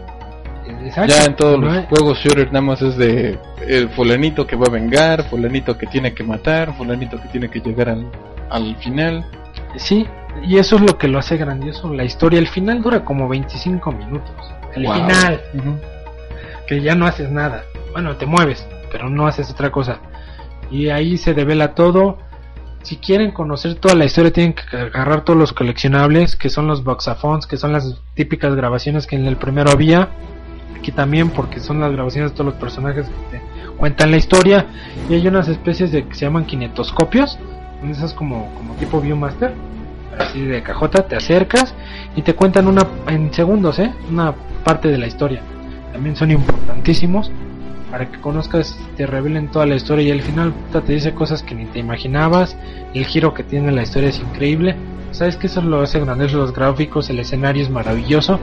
Exacto, 0.84 1.14
Ya 1.16 1.26
en 1.26 1.36
todos 1.36 1.60
¿no? 1.60 1.68
los 1.68 1.86
juegos 1.86 2.18
shooter 2.20 2.48
nada 2.48 2.62
más 2.62 2.82
es 2.82 2.98
de 2.98 3.38
el 3.68 3.88
fulanito 3.90 4.46
que 4.48 4.56
va 4.56 4.66
a 4.68 4.72
vengar, 4.72 5.24
fulanito 5.30 5.78
que 5.78 5.86
tiene 5.88 6.14
que 6.14 6.24
matar, 6.24 6.76
fulanito 6.76 7.22
que 7.22 7.28
tiene 7.30 7.50
que 7.50 7.60
llegar 7.62 7.88
al, 7.90 8.06
al 8.50 8.76
final. 8.78 9.24
Sí, 9.78 10.06
y 10.44 10.58
eso 10.58 10.76
es 10.78 10.82
lo 10.82 10.98
que 10.98 11.08
lo 11.08 11.20
hace 11.20 11.38
grandioso. 11.38 11.94
La 11.94 12.04
historia, 12.04 12.40
el 12.40 12.48
final 12.48 12.82
dura 12.82 13.06
como 13.06 13.30
25 13.30 13.92
minutos. 13.92 14.32
El 14.76 14.84
Wow. 14.86 14.94
final, 14.96 15.42
que 16.68 16.82
ya 16.82 16.96
no 16.96 17.06
haces 17.06 17.30
nada. 17.32 17.64
Bueno, 17.94 18.18
te 18.18 18.26
mueves, 18.26 18.68
pero 18.96 19.10
no 19.10 19.28
haces 19.28 19.52
otra 19.52 19.74
cosa. 19.74 19.98
Y 20.72 20.88
ahí 20.88 21.18
se 21.18 21.34
devela 21.34 21.76
todo. 21.76 22.18
Si 22.82 22.96
quieren 22.96 23.32
conocer 23.32 23.76
toda 23.76 23.94
la 23.94 24.06
historia, 24.06 24.32
tienen 24.32 24.54
que 24.54 24.78
agarrar 24.78 25.26
todos 25.26 25.38
los 25.38 25.52
coleccionables, 25.52 26.38
que 26.38 26.48
son 26.48 26.66
los 26.68 26.86
boxaphones, 26.86 27.46
que 27.46 27.58
son 27.58 27.74
las 27.74 28.00
típicas 28.14 28.56
grabaciones 28.56 29.06
que 29.06 29.18
en 29.18 29.26
el 29.26 29.36
primero 29.36 29.70
había. 29.70 30.12
Aquí 30.78 30.94
también, 30.94 31.30
porque 31.32 31.60
son 31.60 31.82
las 31.82 31.92
grabaciones 31.92 32.32
de 32.32 32.38
todos 32.38 32.54
los 32.54 32.56
personajes 32.62 33.06
que 33.06 33.38
te 33.38 33.44
cuentan 33.76 34.12
la 34.12 34.18
historia. 34.18 34.66
Y 35.10 35.16
hay 35.16 35.28
unas 35.28 35.50
especies 35.50 35.92
de 35.92 36.08
que 36.08 36.16
se 36.16 36.24
llaman 36.24 36.46
kinetoscopios, 36.46 37.38
esas 37.90 38.14
como, 38.14 38.50
como 38.56 38.76
tipo 38.76 39.02
Viewmaster, 39.02 39.54
así 40.18 40.40
de 40.40 40.64
cajota, 40.64 41.06
te 41.06 41.18
acercas 41.18 41.76
y 42.16 42.22
te 42.22 42.34
cuentan 42.34 42.70
una 42.70 42.88
en 43.10 43.34
segundos, 43.34 43.78
¿eh? 43.78 43.94
Una 44.10 44.34
parte 44.64 44.88
de 44.88 44.98
la 44.98 45.08
historia. 45.08 45.42
También 45.92 46.16
son 46.16 46.32
importantísimos 46.32 47.30
para 47.96 48.12
que 48.12 48.20
conozcas, 48.20 48.78
te 48.98 49.08
revelen 49.08 49.48
toda 49.48 49.66
la 49.66 49.76
historia 49.76 50.04
y 50.04 50.12
al 50.12 50.22
final 50.22 50.52
puta, 50.52 50.82
te 50.82 50.92
dice 50.92 51.14
cosas 51.14 51.44
que 51.44 51.56
ni 51.56 51.64
te 51.64 51.80
imaginabas. 51.80 52.58
El 52.94 53.06
giro 53.06 53.34
que 53.34 53.42
tiene 53.42 53.72
la 53.72 53.84
historia 53.84 54.10
es 54.10 54.20
increíble. 54.20 54.76
Sabes 55.12 55.38
que 55.38 55.48
eso 55.48 55.62
lo 55.62 55.80
hace 55.80 56.02
grandioso 56.02 56.36
los 56.36 56.54
gráficos, 56.54 57.10
el 57.10 57.20
escenario 57.20 57.64
es 57.64 57.70
maravilloso, 57.70 58.38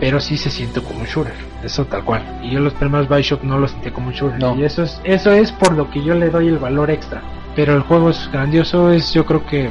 pero 0.00 0.18
sí 0.18 0.36
se 0.36 0.50
siente 0.50 0.80
como 0.80 0.98
un 0.98 1.06
shooter, 1.06 1.34
eso 1.62 1.84
tal 1.84 2.02
cual. 2.02 2.40
Y 2.42 2.50
yo 2.50 2.58
los 2.58 2.74
primeros 2.74 3.08
Bioshock 3.08 3.44
no 3.44 3.60
los 3.60 3.70
sentí 3.70 3.92
como 3.92 4.08
un 4.08 4.12
shooter. 4.12 4.40
No. 4.40 4.56
Y 4.56 4.64
eso 4.64 4.82
es, 4.82 5.00
eso 5.04 5.30
es 5.30 5.52
por 5.52 5.74
lo 5.74 5.88
que 5.88 6.02
yo 6.02 6.16
le 6.16 6.28
doy 6.28 6.48
el 6.48 6.58
valor 6.58 6.90
extra. 6.90 7.22
Pero 7.54 7.76
el 7.76 7.82
juego 7.82 8.10
es 8.10 8.28
grandioso, 8.32 8.90
es 8.90 9.14
yo 9.14 9.24
creo 9.24 9.46
que 9.46 9.70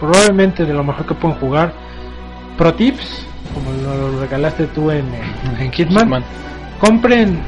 probablemente 0.00 0.64
de 0.64 0.74
lo 0.74 0.82
mejor 0.82 1.06
que 1.06 1.14
pueden 1.14 1.38
jugar. 1.38 1.72
Pro 2.58 2.74
tips, 2.74 3.28
como 3.54 3.70
lo 3.80 4.18
regalaste 4.18 4.66
tú 4.66 4.90
en, 4.90 5.04
en 5.60 5.70
Hitman, 5.70 6.08
Man. 6.08 6.24
compren 6.80 7.38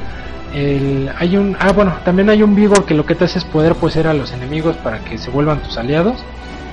el 0.57 1.11
hay 1.19 1.37
un 1.37 1.57
ah 1.61 1.73
bueno 1.73 1.95
también 2.05 2.31
hay 2.31 2.43
un 2.43 2.55
vigor 2.55 2.85
que 2.87 2.95
lo 2.95 3.05
que 3.05 3.15
te 3.15 3.25
hace 3.27 3.39
es 3.39 3.45
poder 3.45 3.75
poseer 3.75 4.07
a 4.09 4.15
los 4.15 4.33
enemigos 4.33 4.77
para 4.77 4.99
que 5.01 5.19
se 5.19 5.31
vuelvan 5.31 5.61
tus 5.63 5.77
aliados. 5.79 6.17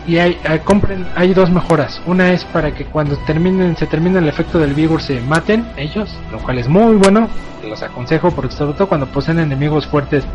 Y 0.05 0.17
hay, 0.17 0.37
hay- 0.43 0.59
compren 0.59 1.05
hay 1.15 1.33
dos 1.33 1.49
mejoras. 1.49 2.01
Una 2.05 2.33
es 2.33 2.43
para 2.43 2.73
que 2.73 2.83
cuando 2.85 3.15
terminen 3.19 3.77
se 3.77 3.85
termine 3.87 4.19
el 4.19 4.27
efecto 4.27 4.59
del 4.59 4.73
vigor 4.73 5.01
se 5.01 5.21
maten 5.21 5.65
ellos 5.77 6.13
lo 6.31 6.39
cual 6.39 6.57
es 6.59 6.67
muy 6.67 6.95
bueno 6.95 7.29
los 7.67 7.81
aconsejo 7.83 8.31
porque 8.31 8.53
sobre 8.53 8.73
todo 8.73 8.87
cuando 8.89 9.05
poseen 9.07 9.39
enemigos 9.39 9.87
fuertes 9.87 10.25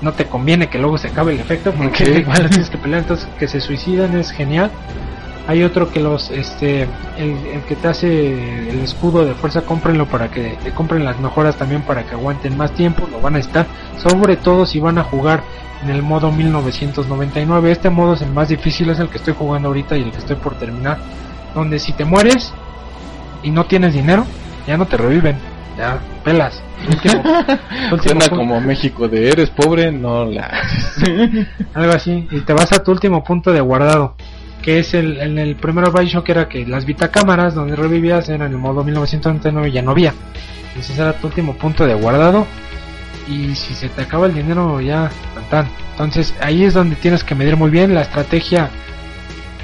no 0.00 0.12
te 0.12 0.24
conviene 0.26 0.66
que 0.68 0.78
luego 0.78 0.98
se 0.98 1.08
acabe 1.08 1.32
el 1.32 1.40
efecto 1.40 1.70
porque 1.72 2.02
Ok. 2.04 2.08
igual 2.18 2.48
tienes 2.50 2.70
que 2.70 2.78
pelear. 2.78 3.02
Entonces 3.02 3.28
que 3.38 3.46
se 3.48 3.60
suicidan 3.60 4.16
es 4.18 4.30
genial 4.32 4.70
hay 5.48 5.62
otro 5.64 5.90
que 5.90 5.98
los 5.98 6.30
este 6.30 6.82
el, 7.16 7.36
el 7.54 7.62
que 7.66 7.74
te 7.74 7.88
hace 7.88 8.68
el 8.70 8.80
escudo 8.80 9.24
de 9.24 9.32
fuerza 9.34 9.62
cómprenlo 9.62 10.06
para 10.06 10.28
que 10.30 10.58
te 10.62 10.70
compren 10.72 11.04
las 11.04 11.18
mejoras 11.18 11.56
también 11.56 11.80
para 11.82 12.04
que 12.04 12.12
aguanten 12.14 12.56
más 12.56 12.70
tiempo 12.72 13.08
lo 13.10 13.20
van 13.20 13.34
a 13.34 13.38
estar. 13.40 13.66
Sobre 13.96 14.36
todo 14.36 14.66
si 14.66 14.78
van 14.78 14.98
a 14.98 15.04
jugar 15.04 15.42
en 15.82 15.88
el 15.90 16.02
modo 16.02 16.30
1999 16.30 17.70
este 17.72 17.88
modo 17.90 18.12
es 18.14 18.20
el 18.22 18.30
más 18.30 18.48
difícil 18.50 18.90
es 18.90 18.98
el 18.98 19.08
que 19.08 19.16
estoy 19.16 19.34
jugando 19.36 19.68
ahorita 19.68 19.96
y 19.96 20.02
el 20.02 20.10
que 20.12 20.18
estoy 20.18 20.36
por 20.36 20.54
terminar. 20.58 20.98
Donde 21.54 21.78
si 21.78 21.92
te 21.94 22.04
mueres 22.04 22.52
y 23.42 23.50
no 23.50 23.64
tienes 23.64 23.94
dinero 23.94 24.26
ya 24.66 24.76
no 24.76 24.86
te 24.86 24.98
reviven. 24.98 25.36
Ya 25.78 25.98
pelas. 26.24 26.60
Último- 26.88 27.22
último 27.92 28.02
Suena 28.02 28.20
punto. 28.26 28.36
como 28.36 28.60
México 28.60 29.08
de 29.08 29.30
eres 29.30 29.48
pobre, 29.50 29.90
no 29.92 30.26
la 30.26 30.50
algo 31.74 31.92
así. 31.92 32.28
Y 32.30 32.40
te 32.40 32.52
vas 32.52 32.70
a 32.72 32.82
tu 32.84 32.90
último 32.90 33.24
punto 33.24 33.50
de 33.52 33.60
guardado 33.60 34.14
que 34.68 34.80
es 34.80 34.92
el 34.92 35.18
en 35.18 35.38
el 35.38 35.56
primero 35.56 35.90
Bioshock 35.90 36.28
era 36.28 36.46
que 36.46 36.66
las 36.66 36.84
vitacámaras 36.84 37.54
donde 37.54 37.74
revivías 37.74 38.28
eran 38.28 38.48
en 38.48 38.52
el 38.52 38.58
modo 38.58 38.84
1999 38.84 39.72
ya 39.72 39.80
no 39.80 39.92
había. 39.92 40.12
Entonces 40.68 40.98
era 40.98 41.14
tu 41.14 41.26
último 41.26 41.54
punto 41.54 41.86
de 41.86 41.94
guardado. 41.94 42.46
Y 43.26 43.54
si 43.54 43.72
se 43.72 43.88
te 43.88 44.02
acaba 44.02 44.26
el 44.26 44.34
dinero 44.34 44.78
ya 44.82 45.10
tan. 45.48 45.70
Entonces 45.92 46.34
ahí 46.42 46.64
es 46.64 46.74
donde 46.74 46.96
tienes 46.96 47.24
que 47.24 47.34
medir 47.34 47.56
muy 47.56 47.70
bien 47.70 47.94
la 47.94 48.02
estrategia. 48.02 48.68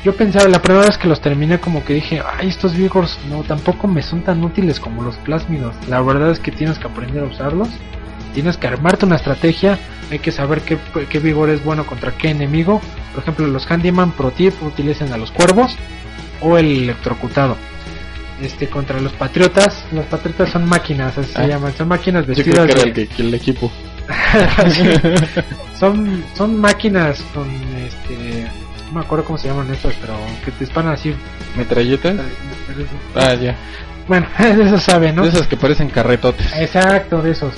Yo 0.07 0.17
pensaba 0.17 0.49
la 0.49 0.63
primera 0.63 0.87
vez 0.87 0.97
que 0.97 1.07
los 1.07 1.21
terminé 1.21 1.61
como 1.61 1.85
que 1.85 1.93
dije 1.93 2.23
ay 2.39 2.49
estos 2.49 2.75
vigors 2.75 3.19
no 3.29 3.43
tampoco 3.43 3.87
me 3.87 4.01
son 4.01 4.23
tan 4.23 4.43
útiles 4.43 4.81
como 4.81 5.03
los 5.03 5.17
plásmidos 5.17 5.75
la 5.87 6.01
verdad 6.01 6.31
es 6.31 6.39
que 6.39 6.51
tienes 6.51 6.79
que 6.79 6.87
aprender 6.87 7.25
a 7.25 7.27
usarlos 7.27 7.69
tienes 8.35 8.57
que 8.59 8.67
armarte 8.67 9.07
una 9.07 9.17
estrategia, 9.17 9.79
hay 10.11 10.19
que 10.19 10.31
saber 10.33 10.61
qué, 10.61 10.77
qué 11.09 11.19
vigor 11.21 11.49
es 11.49 11.65
bueno 11.65 11.87
contra 11.87 12.13
qué 12.13 12.29
enemigo. 12.31 12.81
Por 13.15 13.23
ejemplo, 13.23 13.47
los 13.47 13.71
Handyman 13.71 14.13
Pro 14.13 14.31
Tip 14.33 14.53
utilizan 14.63 15.13
a 15.13 15.17
los 15.17 15.31
cuervos 15.31 15.77
o 16.43 16.59
el 16.59 16.83
electrocutado. 16.83 17.57
Este 18.43 18.69
contra 18.69 19.01
los 19.01 19.13
patriotas, 19.13 19.85
los 19.93 20.05
patriotas 20.07 20.51
son 20.51 20.69
máquinas, 20.69 21.17
así 21.17 21.31
Ah. 21.37 21.43
se 21.43 21.49
llaman, 21.49 21.73
son 21.79 21.89
máquinas 21.89 22.25
Yo 22.27 22.35
vestidas 22.35 22.55
creo 22.55 22.67
que 22.67 22.73
era 22.73 22.83
de- 22.83 22.89
el, 22.89 22.95
que, 22.95 23.07
que 23.07 23.23
el 23.23 23.33
equipo. 23.35 23.71
son 25.79 26.25
son 26.37 26.61
máquinas 26.61 27.23
con 27.33 27.49
este 27.77 28.47
no 28.89 29.01
me 29.01 29.01
acuerdo 29.01 29.25
cómo 29.25 29.39
se 29.39 29.49
llaman 29.49 29.71
estas, 29.73 29.95
pero 30.01 30.15
que 30.45 30.51
te 30.53 30.61
disparan 30.61 30.93
así. 30.93 31.15
¿Metralletas? 31.57 32.15
Ah, 33.15 33.35
ya. 33.35 33.57
Bueno, 34.07 34.27
de 34.39 34.63
eso 34.65 34.79
sabe, 34.79 35.13
¿no? 35.13 35.23
De 35.23 35.29
esas 35.31 35.47
que 35.49 35.57
parecen 35.57 35.89
carretotes. 35.89 36.53
Exacto, 36.57 37.23
de 37.23 37.31
esos. 37.33 37.55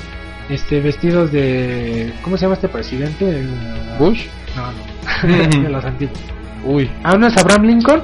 Este, 0.48 0.80
vestidos 0.80 1.32
de... 1.32 2.12
¿Cómo 2.22 2.36
se 2.36 2.42
llama 2.42 2.54
este 2.54 2.68
presidente? 2.68 3.46
¿Bush? 3.98 4.26
No, 4.54 4.72
no. 4.72 5.62
de 5.62 5.68
los 5.68 5.84
antiguos. 5.84 6.18
Uy. 6.64 6.90
Ah, 7.02 7.14
uno 7.14 7.26
es 7.26 7.36
Abraham 7.36 7.64
Lincoln 7.64 8.02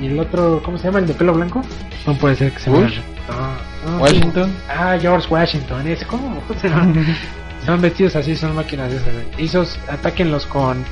y 0.00 0.06
el 0.06 0.18
otro, 0.18 0.62
¿cómo 0.64 0.78
se 0.78 0.84
llama? 0.84 0.98
¿El 0.98 1.06
de 1.06 1.14
pelo 1.14 1.34
blanco? 1.34 1.62
No 2.06 2.14
puede 2.14 2.36
ser 2.36 2.52
que 2.52 2.58
se 2.58 2.70
¿Bush? 2.70 2.98
No, 3.28 3.92
no, 3.92 4.02
¿Washington? 4.02 4.52
Ah, 4.68 4.96
George 5.00 5.26
Washington. 5.28 5.86
Ese, 5.86 6.06
¿Cómo? 6.06 6.42
son 7.66 7.80
vestidos 7.80 8.16
así, 8.16 8.36
son 8.36 8.54
máquinas 8.54 8.90
de 8.90 8.96
esas. 8.96 9.14
Esos, 9.38 9.78
atáquenlos 9.88 10.46
con 10.46 10.84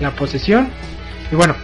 la 0.00 0.10
posesión. 0.10 0.68
Y 1.30 1.34
bueno, 1.36 1.54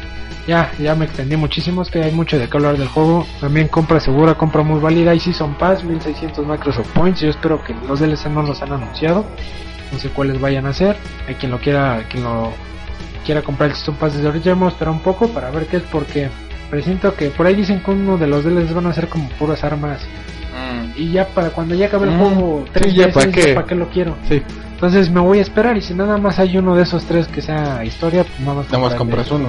ya, 0.47 0.71
ya 0.79 0.95
me 0.95 1.05
extendí 1.07 1.37
muchísimo. 1.37 1.83
Es 1.83 1.91
que 1.91 2.03
hay 2.03 2.13
mucho 2.13 2.39
de 2.39 2.49
qué 2.49 2.57
hablar 2.57 2.77
del 2.79 2.89
juego. 2.89 3.27
También 3.41 3.69
compra 3.69 4.01
segura, 4.01 4.35
compra 4.35 4.63
muy 4.63 4.81
válida. 4.81 5.15
Y 5.15 5.21
Season 5.21 5.55
Pass, 5.59 5.83
1600 5.85 6.47
Microsoft 6.47 6.89
Points. 6.93 7.21
Yo 7.21 7.31
espero 7.31 7.63
que 7.65 7.75
los 7.89 8.01
DLC 8.01 8.27
no 8.27 8.43
los 8.43 8.63
han 8.63 8.73
anunciado. 8.73 9.25
No 9.93 9.99
sé 9.99 10.09
cuáles 10.11 10.41
vayan 10.41 10.67
a 10.67 10.73
ser. 10.73 10.97
Hay 11.29 11.35
quien 11.35 11.51
lo 11.53 11.59
quiera, 11.59 12.05
quien 12.11 12.25
lo 12.25 12.53
quiera 13.25 13.43
comprar 13.43 13.71
el 13.71 13.77
Season 13.77 13.97
Pass 13.97 14.15
desde 14.15 14.27
ahorita. 14.27 14.51
Vamos 14.51 14.69
a 14.69 14.73
esperar 14.75 14.93
un 14.95 15.01
poco 15.01 15.29
para 15.29 15.51
ver 15.51 15.67
qué 15.67 15.79
es 15.79 15.83
porque 15.85 16.29
presiento 16.71 17.15
que 17.15 17.31
por 17.31 17.47
ahí 17.47 17.55
dicen 17.55 17.81
que 17.81 17.91
uno 17.93 18.17
de 18.19 18.27
los 18.27 18.45
DLCs 18.45 18.75
van 18.75 18.87
a 18.87 18.93
ser 18.93 19.09
como 19.09 19.29
puras 19.31 19.63
armas. 19.65 20.01
Y 20.97 21.13
ya 21.13 21.27
para 21.29 21.51
cuando 21.51 21.75
ya 21.75 21.87
acabe 21.87 22.07
el 22.09 22.15
Mm, 22.15 22.19
juego, 22.19 22.65
tres 22.73 22.93
sí, 22.93 22.99
ya 22.99 23.07
veces, 23.09 23.27
pa' 23.27 23.31
qué. 23.33 23.55
¿para 23.55 23.67
qué 23.67 23.75
lo 23.75 23.89
quiero? 23.91 24.17
Sí. 24.29 24.43
Entonces 24.73 25.11
me 25.11 25.21
voy 25.21 25.39
a 25.39 25.43
esperar 25.43 25.77
y 25.77 25.83
si 25.83 25.93
nada 25.93 26.17
más 26.17 26.39
hay 26.39 26.57
uno 26.57 26.75
de 26.75 26.85
esos 26.85 27.05
tres 27.05 27.29
que 27.29 27.43
sea 27.43 27.85
historia, 27.85 28.25
pues 28.25 28.41
nada 28.41 28.55
más, 28.55 28.67
Nada 28.71 28.79
más 28.85 28.95
compras 28.95 29.29
de- 29.29 29.35
uno. 29.35 29.49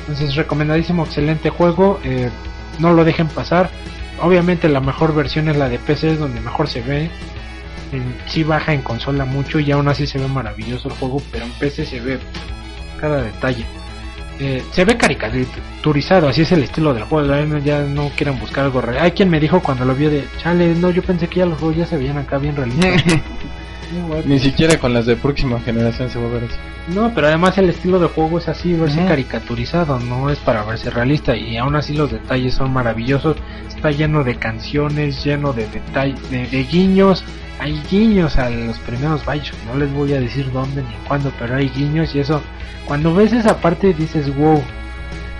Entonces 0.00 0.34
recomendadísimo, 0.34 1.04
excelente 1.04 1.50
juego, 1.50 2.00
eh, 2.04 2.30
no 2.78 2.92
lo 2.92 3.04
dejen 3.04 3.28
pasar. 3.28 3.70
Obviamente 4.20 4.68
la 4.68 4.80
mejor 4.80 5.14
versión 5.14 5.48
es 5.48 5.56
la 5.56 5.68
de 5.68 5.78
PC, 5.78 6.12
es 6.12 6.18
donde 6.18 6.40
mejor 6.40 6.68
se 6.68 6.82
ve. 6.82 7.10
En, 7.92 8.16
sí 8.26 8.42
baja 8.42 8.72
en 8.72 8.80
consola 8.82 9.24
mucho 9.26 9.58
y 9.58 9.70
aún 9.70 9.86
así 9.88 10.06
se 10.06 10.18
ve 10.18 10.26
maravilloso 10.26 10.88
el 10.88 10.94
juego, 10.94 11.20
pero 11.30 11.44
en 11.44 11.52
PC 11.52 11.84
se 11.84 12.00
ve 12.00 12.18
cada 13.00 13.22
detalle. 13.22 13.64
Eh, 14.40 14.62
se 14.72 14.84
ve 14.86 14.96
caricaturizado, 14.96 16.26
así 16.28 16.40
es 16.42 16.52
el 16.52 16.62
estilo 16.62 16.94
del 16.94 17.04
juego. 17.04 17.28
ya 17.34 17.44
no- 17.44 17.58
Ya 17.58 17.80
no 17.82 18.08
quieren 18.16 18.38
buscar 18.40 18.64
algo 18.64 18.80
real. 18.80 19.04
Hay 19.04 19.12
quien 19.12 19.28
me 19.28 19.38
dijo 19.38 19.60
cuando 19.60 19.84
lo 19.84 19.94
vio 19.94 20.08
de 20.10 20.24
chale, 20.38 20.74
no, 20.74 20.90
yo 20.90 21.02
pensé 21.02 21.28
que 21.28 21.40
ya 21.40 21.46
los 21.46 21.58
juegos 21.58 21.76
ya 21.76 21.86
se 21.86 21.96
veían 21.98 22.16
acá 22.18 22.38
bien 22.38 22.56
realistas. 22.56 23.02
Güey, 24.08 24.22
Ni 24.26 24.38
siquiera 24.38 24.78
con 24.78 24.92
las 24.94 25.06
de 25.06 25.16
próxima 25.16 25.60
generación 25.60 26.08
se 26.10 26.18
va 26.18 26.26
a 26.26 26.30
ver 26.30 26.44
así. 26.44 26.54
no, 26.94 27.12
pero 27.14 27.26
además 27.28 27.58
el 27.58 27.68
estilo 27.70 27.98
de 27.98 28.08
juego 28.08 28.38
es 28.38 28.48
así, 28.48 28.72
verse 28.74 28.98
Ujú. 29.00 29.08
caricaturizado, 29.08 29.98
no 30.00 30.30
es 30.30 30.38
para 30.38 30.64
verse 30.64 30.90
realista 30.90 31.36
y 31.36 31.56
aún 31.56 31.76
así 31.76 31.94
los 31.94 32.10
detalles 32.10 32.54
son 32.54 32.72
maravillosos. 32.72 33.36
Está 33.68 33.90
lleno 33.90 34.24
de 34.24 34.36
canciones, 34.36 35.22
lleno 35.24 35.52
de 35.52 35.66
detalles, 35.68 36.30
de, 36.30 36.46
de 36.46 36.64
guiños. 36.64 37.24
Hay 37.58 37.80
guiños 37.90 38.38
a 38.38 38.50
los 38.50 38.78
primeros 38.80 39.24
Bioshock, 39.24 39.58
no 39.66 39.76
les 39.78 39.92
voy 39.92 40.12
a 40.14 40.20
decir 40.20 40.50
dónde 40.52 40.82
ni 40.82 40.94
cuándo, 41.06 41.30
pero 41.38 41.54
hay 41.56 41.68
guiños 41.68 42.14
y 42.14 42.20
eso, 42.20 42.42
cuando 42.86 43.14
ves 43.14 43.32
esa 43.32 43.60
parte 43.60 43.92
dices 43.92 44.34
wow. 44.36 44.60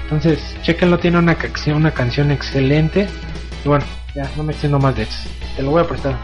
Entonces, 0.05 0.57
chequenlo, 0.63 0.99
tiene 0.99 1.19
una 1.19 1.35
canción, 1.37 1.77
una 1.79 1.91
canción 1.91 2.31
excelente. 2.31 3.09
Y 3.65 3.69
bueno, 3.69 3.85
ya 4.15 4.29
no 4.37 4.43
me 4.43 4.53
extiendo 4.53 4.79
más 4.79 4.95
de 4.95 5.05
eso. 5.05 5.29
Te 5.57 5.63
lo 5.63 5.71
voy 5.71 5.83
a 5.83 5.89
prestar. 5.89 6.15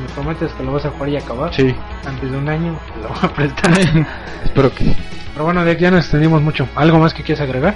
Me 0.00 0.08
prometes 0.14 0.52
que 0.52 0.62
lo 0.62 0.72
vas 0.72 0.84
a 0.86 0.90
jugar 0.90 1.08
y 1.10 1.16
acabar 1.16 1.54
Sí. 1.54 1.74
antes 2.06 2.30
de 2.30 2.36
un 2.38 2.48
año, 2.48 2.78
lo 3.02 3.08
voy 3.08 3.18
a 3.22 3.28
prestar. 3.34 3.78
Espero 4.44 4.72
que. 4.74 4.94
Pero 5.32 5.44
bueno, 5.44 5.64
Deck, 5.64 5.78
ya 5.78 5.90
nos 5.90 6.00
extendimos 6.04 6.42
mucho. 6.42 6.68
¿Algo 6.74 6.98
más 6.98 7.14
que 7.14 7.22
quieras 7.22 7.42
agregar? 7.42 7.74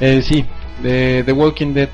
Eh, 0.00 0.22
sí, 0.22 0.44
de 0.82 1.22
The 1.24 1.32
Walking 1.32 1.74
Dead. 1.74 1.88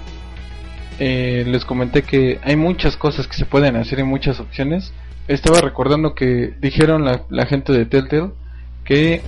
eh, 1.01 1.45
les 1.47 1.65
comenté 1.65 2.03
que 2.03 2.39
hay 2.45 2.55
muchas 2.57 2.97
cosas 2.97 3.27
que 3.27 3.37
se 3.37 3.47
pueden 3.47 3.77
hacer 3.77 3.99
y 3.99 4.05
muchas 4.05 4.39
opciones. 4.41 4.93
Estaba 5.27 5.61
recordando 5.61 6.15
que 6.15 6.55
dijeron 6.61 7.05
la, 7.05 7.23
la 7.31 7.47
gente 7.47 7.73
de 7.73 7.87
Telltale 7.87 8.31
que 8.85 9.15
eh, 9.15 9.23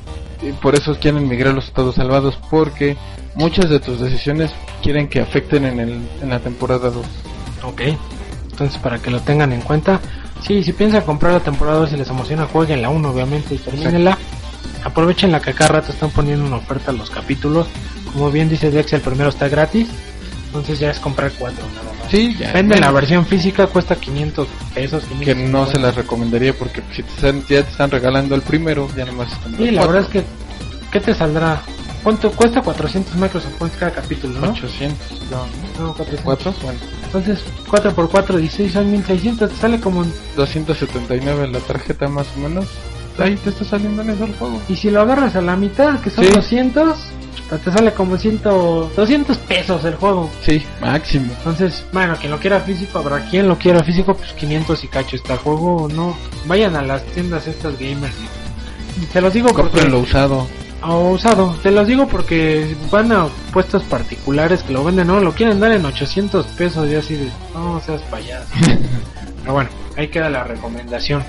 por 0.60 0.74
eso 0.74 0.96
quieren 1.00 1.26
migrar 1.28 1.54
los 1.54 1.64
estados 1.66 1.94
salvados 1.96 2.38
porque 2.50 2.96
muchas 3.34 3.70
de 3.70 3.80
tus 3.80 3.98
decisiones 3.98 4.54
quieren 4.82 5.08
que 5.08 5.20
afecten 5.20 5.64
en, 5.64 5.80
el, 5.80 6.00
en 6.22 6.28
la 6.28 6.38
temporada 6.40 6.90
2. 6.90 7.04
Ok. 7.64 7.80
Entonces, 8.50 8.78
para 8.78 8.98
que 8.98 9.10
lo 9.10 9.20
tengan 9.20 9.52
en 9.52 9.62
cuenta. 9.62 10.00
Sí, 10.42 10.62
si 10.62 10.72
piensan 10.72 11.02
comprar 11.02 11.32
la 11.32 11.40
temporada 11.40 11.78
2 11.78 11.92
y 11.92 11.96
les 11.96 12.08
emociona, 12.08 12.46
jueguen 12.46 12.82
la 12.82 12.88
1, 12.90 13.08
obviamente, 13.10 13.54
y 13.54 13.58
termínenla. 13.58 14.16
Aprovechen 14.84 15.32
la 15.32 15.40
que 15.40 15.52
cada 15.52 15.72
rato 15.72 15.92
están 15.92 16.10
poniendo 16.10 16.44
una 16.46 16.56
oferta 16.56 16.92
los 16.92 17.10
capítulos. 17.10 17.66
Como 18.12 18.30
bien 18.30 18.48
dice 18.48 18.70
Dex, 18.70 18.92
el 18.92 19.00
primero 19.00 19.30
está 19.30 19.48
gratis. 19.48 19.88
Entonces 20.46 20.78
ya 20.78 20.90
es 20.90 21.00
comprar 21.00 21.32
4 21.36 21.64
nada 21.74 21.98
más. 22.00 22.10
Sí, 22.10 22.36
ya. 22.38 22.52
Venden 22.52 22.80
la 22.80 22.92
versión 22.92 23.26
física, 23.26 23.66
cuesta 23.66 23.96
500 23.96 24.46
pesos. 24.74 25.02
que 25.04 25.08
550. 25.34 25.50
no 25.58 25.66
se 25.66 25.78
las 25.80 25.96
recomendaría 25.96 26.54
porque 26.54 26.82
si 26.94 27.02
te 27.02 27.10
están, 27.10 27.40
ya 27.42 27.62
te 27.64 27.70
están 27.70 27.90
regalando 27.90 28.34
el 28.36 28.42
primero, 28.42 28.88
ya 28.96 29.04
nomás 29.04 29.32
están 29.32 29.56
Sí, 29.56 29.70
la 29.72 29.80
cuatro. 29.82 29.92
verdad 29.92 30.08
es 30.08 30.22
que, 30.22 30.28
¿qué 30.92 31.00
te 31.00 31.14
saldrá? 31.14 31.60
¿Cuánto 32.06 32.30
cuesta? 32.30 32.62
400 32.62 33.16
Microsoft 33.16 33.54
Points 33.58 33.76
cada 33.78 33.90
capítulo, 33.90 34.38
¿no? 34.38 34.50
800, 34.52 34.96
no, 35.28 35.44
No, 35.86 35.92
400. 35.92 36.20
4, 36.24 36.54
bueno, 36.62 36.78
Entonces, 37.04 37.40
4 37.68 37.94
por 37.96 38.08
4, 38.08 38.36
16 38.38 38.72
son 38.74 38.92
1600, 38.92 39.50
te 39.50 39.56
sale 39.56 39.80
como... 39.80 40.02
un- 40.02 40.14
279 40.36 41.48
la 41.48 41.58
tarjeta 41.58 42.06
más 42.06 42.28
o 42.36 42.38
menos. 42.38 42.66
Ahí 43.18 43.34
te 43.34 43.50
está 43.50 43.64
saliendo 43.64 44.02
en 44.02 44.10
eso 44.10 44.24
el 44.24 44.36
juego. 44.36 44.62
Y 44.68 44.76
si 44.76 44.88
lo 44.90 45.00
agarras 45.00 45.34
a 45.34 45.40
la 45.40 45.56
mitad, 45.56 45.98
que 46.00 46.10
son 46.10 46.24
Sí. 46.26 46.30
200, 46.30 46.96
te 47.64 47.72
sale 47.72 47.92
como 47.92 48.16
100, 48.16 48.40
200 48.44 49.36
pesos 49.38 49.84
el 49.84 49.96
juego. 49.96 50.30
Sí, 50.42 50.64
máximo. 50.80 51.32
Entonces, 51.38 51.82
bueno, 51.92 52.14
quien 52.20 52.30
lo 52.30 52.38
quiera 52.38 52.60
físico, 52.60 53.00
habrá 53.00 53.24
quien 53.28 53.48
lo 53.48 53.58
quiera 53.58 53.82
físico, 53.82 54.14
pues 54.14 54.32
500 54.34 54.84
y 54.84 54.86
cacho 54.86 55.16
está 55.16 55.32
el 55.32 55.38
juego, 55.40 55.88
no. 55.92 56.16
Vayan 56.46 56.76
a 56.76 56.82
las 56.82 57.02
tiendas 57.06 57.48
estas 57.48 57.76
gamers. 57.76 58.14
Se 59.12 59.20
los 59.20 59.32
digo 59.32 59.48
porque... 59.48 59.62
Cómprenlo 59.72 59.98
usado. 59.98 60.46
O 60.88 61.10
usado, 61.10 61.54
te 61.62 61.70
los 61.70 61.86
digo 61.86 62.06
porque 62.06 62.76
van 62.90 63.12
a 63.12 63.26
puestos 63.52 63.82
particulares 63.84 64.62
que 64.62 64.72
lo 64.72 64.84
venden, 64.84 65.06
no, 65.06 65.20
lo 65.20 65.32
quieren 65.32 65.60
dar 65.60 65.72
en 65.72 65.84
800 65.84 66.46
pesos 66.48 66.88
y 66.88 66.94
así 66.94 67.14
de, 67.16 67.30
no 67.54 67.80
seas 67.80 68.02
payaso. 68.02 68.48
Pero 69.40 69.52
bueno, 69.52 69.70
ahí 69.96 70.08
queda 70.08 70.28
la 70.28 70.44
recomendación. 70.44 71.24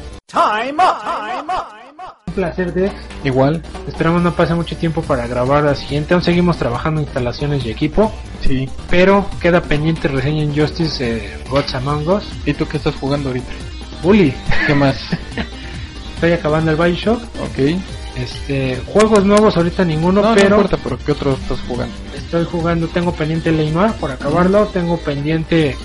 Un 2.27 2.33
placer, 2.33 2.73
Dex. 2.73 2.93
Igual, 3.23 3.63
Esperamos 3.87 4.21
no 4.21 4.33
pase 4.35 4.53
mucho 4.53 4.75
tiempo 4.75 5.01
para 5.01 5.25
grabar 5.27 5.63
la 5.63 5.75
siguiente. 5.75 6.13
Aún 6.13 6.23
seguimos 6.23 6.57
trabajando 6.57 6.99
en 6.99 7.05
instalaciones 7.05 7.65
y 7.65 7.71
equipo, 7.71 8.11
sí. 8.41 8.69
pero 8.89 9.25
queda 9.41 9.61
pendiente 9.61 10.07
reseña 10.07 10.43
en 10.43 10.55
Justice 10.55 11.17
eh, 11.17 11.37
Gods 11.49 11.73
Among 11.75 12.07
Us. 12.07 12.23
¿Y 12.45 12.53
tú 12.53 12.67
qué 12.67 12.77
estás 12.77 12.95
jugando 12.95 13.29
ahorita? 13.29 13.51
Bully, 14.03 14.33
¿Qué 14.67 14.73
más? 14.75 14.97
estoy 16.15 16.31
acabando 16.33 16.71
el 16.71 16.77
Bioshock. 16.77 17.21
ok. 17.21 17.96
Este, 18.17 18.81
juegos 18.87 19.25
nuevos 19.25 19.55
ahorita 19.57 19.85
ninguno, 19.85 20.21
No, 20.21 20.29
no 20.29 20.35
pero 20.35 20.55
importa, 20.55 20.77
pero 20.83 20.97
¿qué 20.97 21.11
otro 21.11 21.33
estás 21.33 21.59
jugando? 21.67 21.93
estoy 22.15 22.45
jugando, 22.45 22.87
tengo 22.87 23.13
pendiente 23.13 23.51
Lenoir 23.51 23.91
por 23.93 24.11
acabarlo, 24.11 24.65
tengo 24.67 24.97
pendiente 24.97 25.77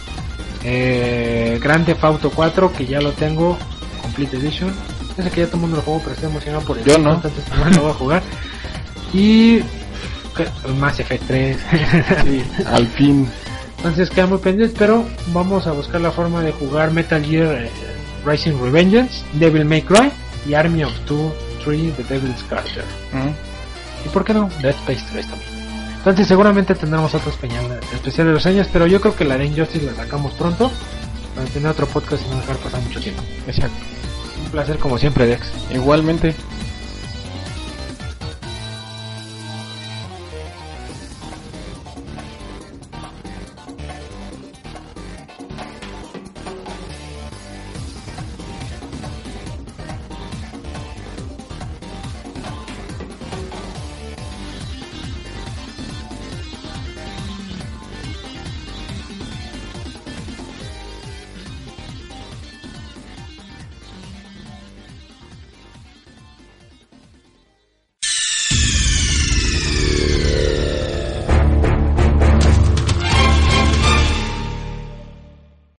eh, 0.64 1.58
Grand 1.62 1.84
Theft 1.84 2.02
Auto 2.04 2.30
4 2.30 2.72
que 2.72 2.86
ya 2.86 3.00
lo 3.00 3.12
tengo 3.12 3.58
Complete 4.00 4.36
Edition. 4.38 4.72
Que 5.34 5.40
ya 5.42 5.46
todo 5.46 5.56
el 5.56 5.60
mundo 5.62 5.76
lo 5.76 5.82
jugó, 5.82 5.98
pero 5.98 6.12
estoy 6.12 6.30
emocionado 6.30 6.64
por 6.64 6.78
el 6.78 6.84
Yo 6.84 6.96
no. 6.98 7.14
entonces 7.14 7.44
no 7.58 7.68
lo 7.70 7.82
voy 7.82 7.90
a 7.90 7.94
jugar. 7.94 8.22
Y 9.12 9.58
¿qué? 10.34 10.46
Mass 10.80 10.98
Effect 11.00 11.24
3. 11.26 11.56
Sí, 12.24 12.42
al 12.66 12.86
fin. 12.86 13.28
entonces 13.76 14.08
queda 14.08 14.26
muy 14.26 14.38
pendiente, 14.38 14.74
pero 14.78 15.04
vamos 15.34 15.66
a 15.66 15.72
buscar 15.72 16.00
la 16.00 16.10
forma 16.12 16.40
de 16.42 16.52
jugar 16.52 16.92
Metal 16.92 17.22
Gear 17.22 17.64
eh, 17.64 17.70
Rising 18.24 18.58
Revengeance, 18.62 19.22
Devil 19.34 19.66
May 19.66 19.82
Cry 19.82 20.10
y 20.48 20.54
Army 20.54 20.82
of 20.84 20.92
Two, 21.06 21.30
Three, 21.64 21.92
The 21.96 22.04
Devil's 22.04 22.42
Carter. 22.48 22.84
¿Mm? 23.12 24.06
¿Y 24.06 24.08
por 24.08 24.24
qué 24.24 24.34
no? 24.34 24.50
Dead 24.60 24.74
Space 24.74 25.04
3 25.12 25.26
también. 25.26 25.62
Entonces 25.98 26.26
seguramente 26.26 26.74
tendremos 26.74 27.14
otros 27.14 27.34
especial 27.34 27.64
especial 27.92 28.26
de 28.26 28.32
reseñas, 28.34 28.68
pero 28.72 28.86
yo 28.88 29.00
creo 29.00 29.14
que 29.14 29.24
la 29.24 29.38
de 29.38 29.46
Injustice 29.46 29.86
la 29.86 29.94
sacamos 29.94 30.32
pronto 30.34 30.70
para 31.36 31.46
tener 31.48 31.68
otro 31.70 31.86
podcast 31.86 32.24
y 32.26 32.30
no 32.30 32.40
dejar 32.40 32.56
pasar 32.56 32.80
mucho 32.80 33.00
tiempo. 33.00 33.22
Exacto. 33.46 33.76
Un 34.44 34.50
placer 34.50 34.78
como 34.78 34.98
siempre, 34.98 35.26
Dex. 35.26 35.52
Igualmente. 35.72 36.34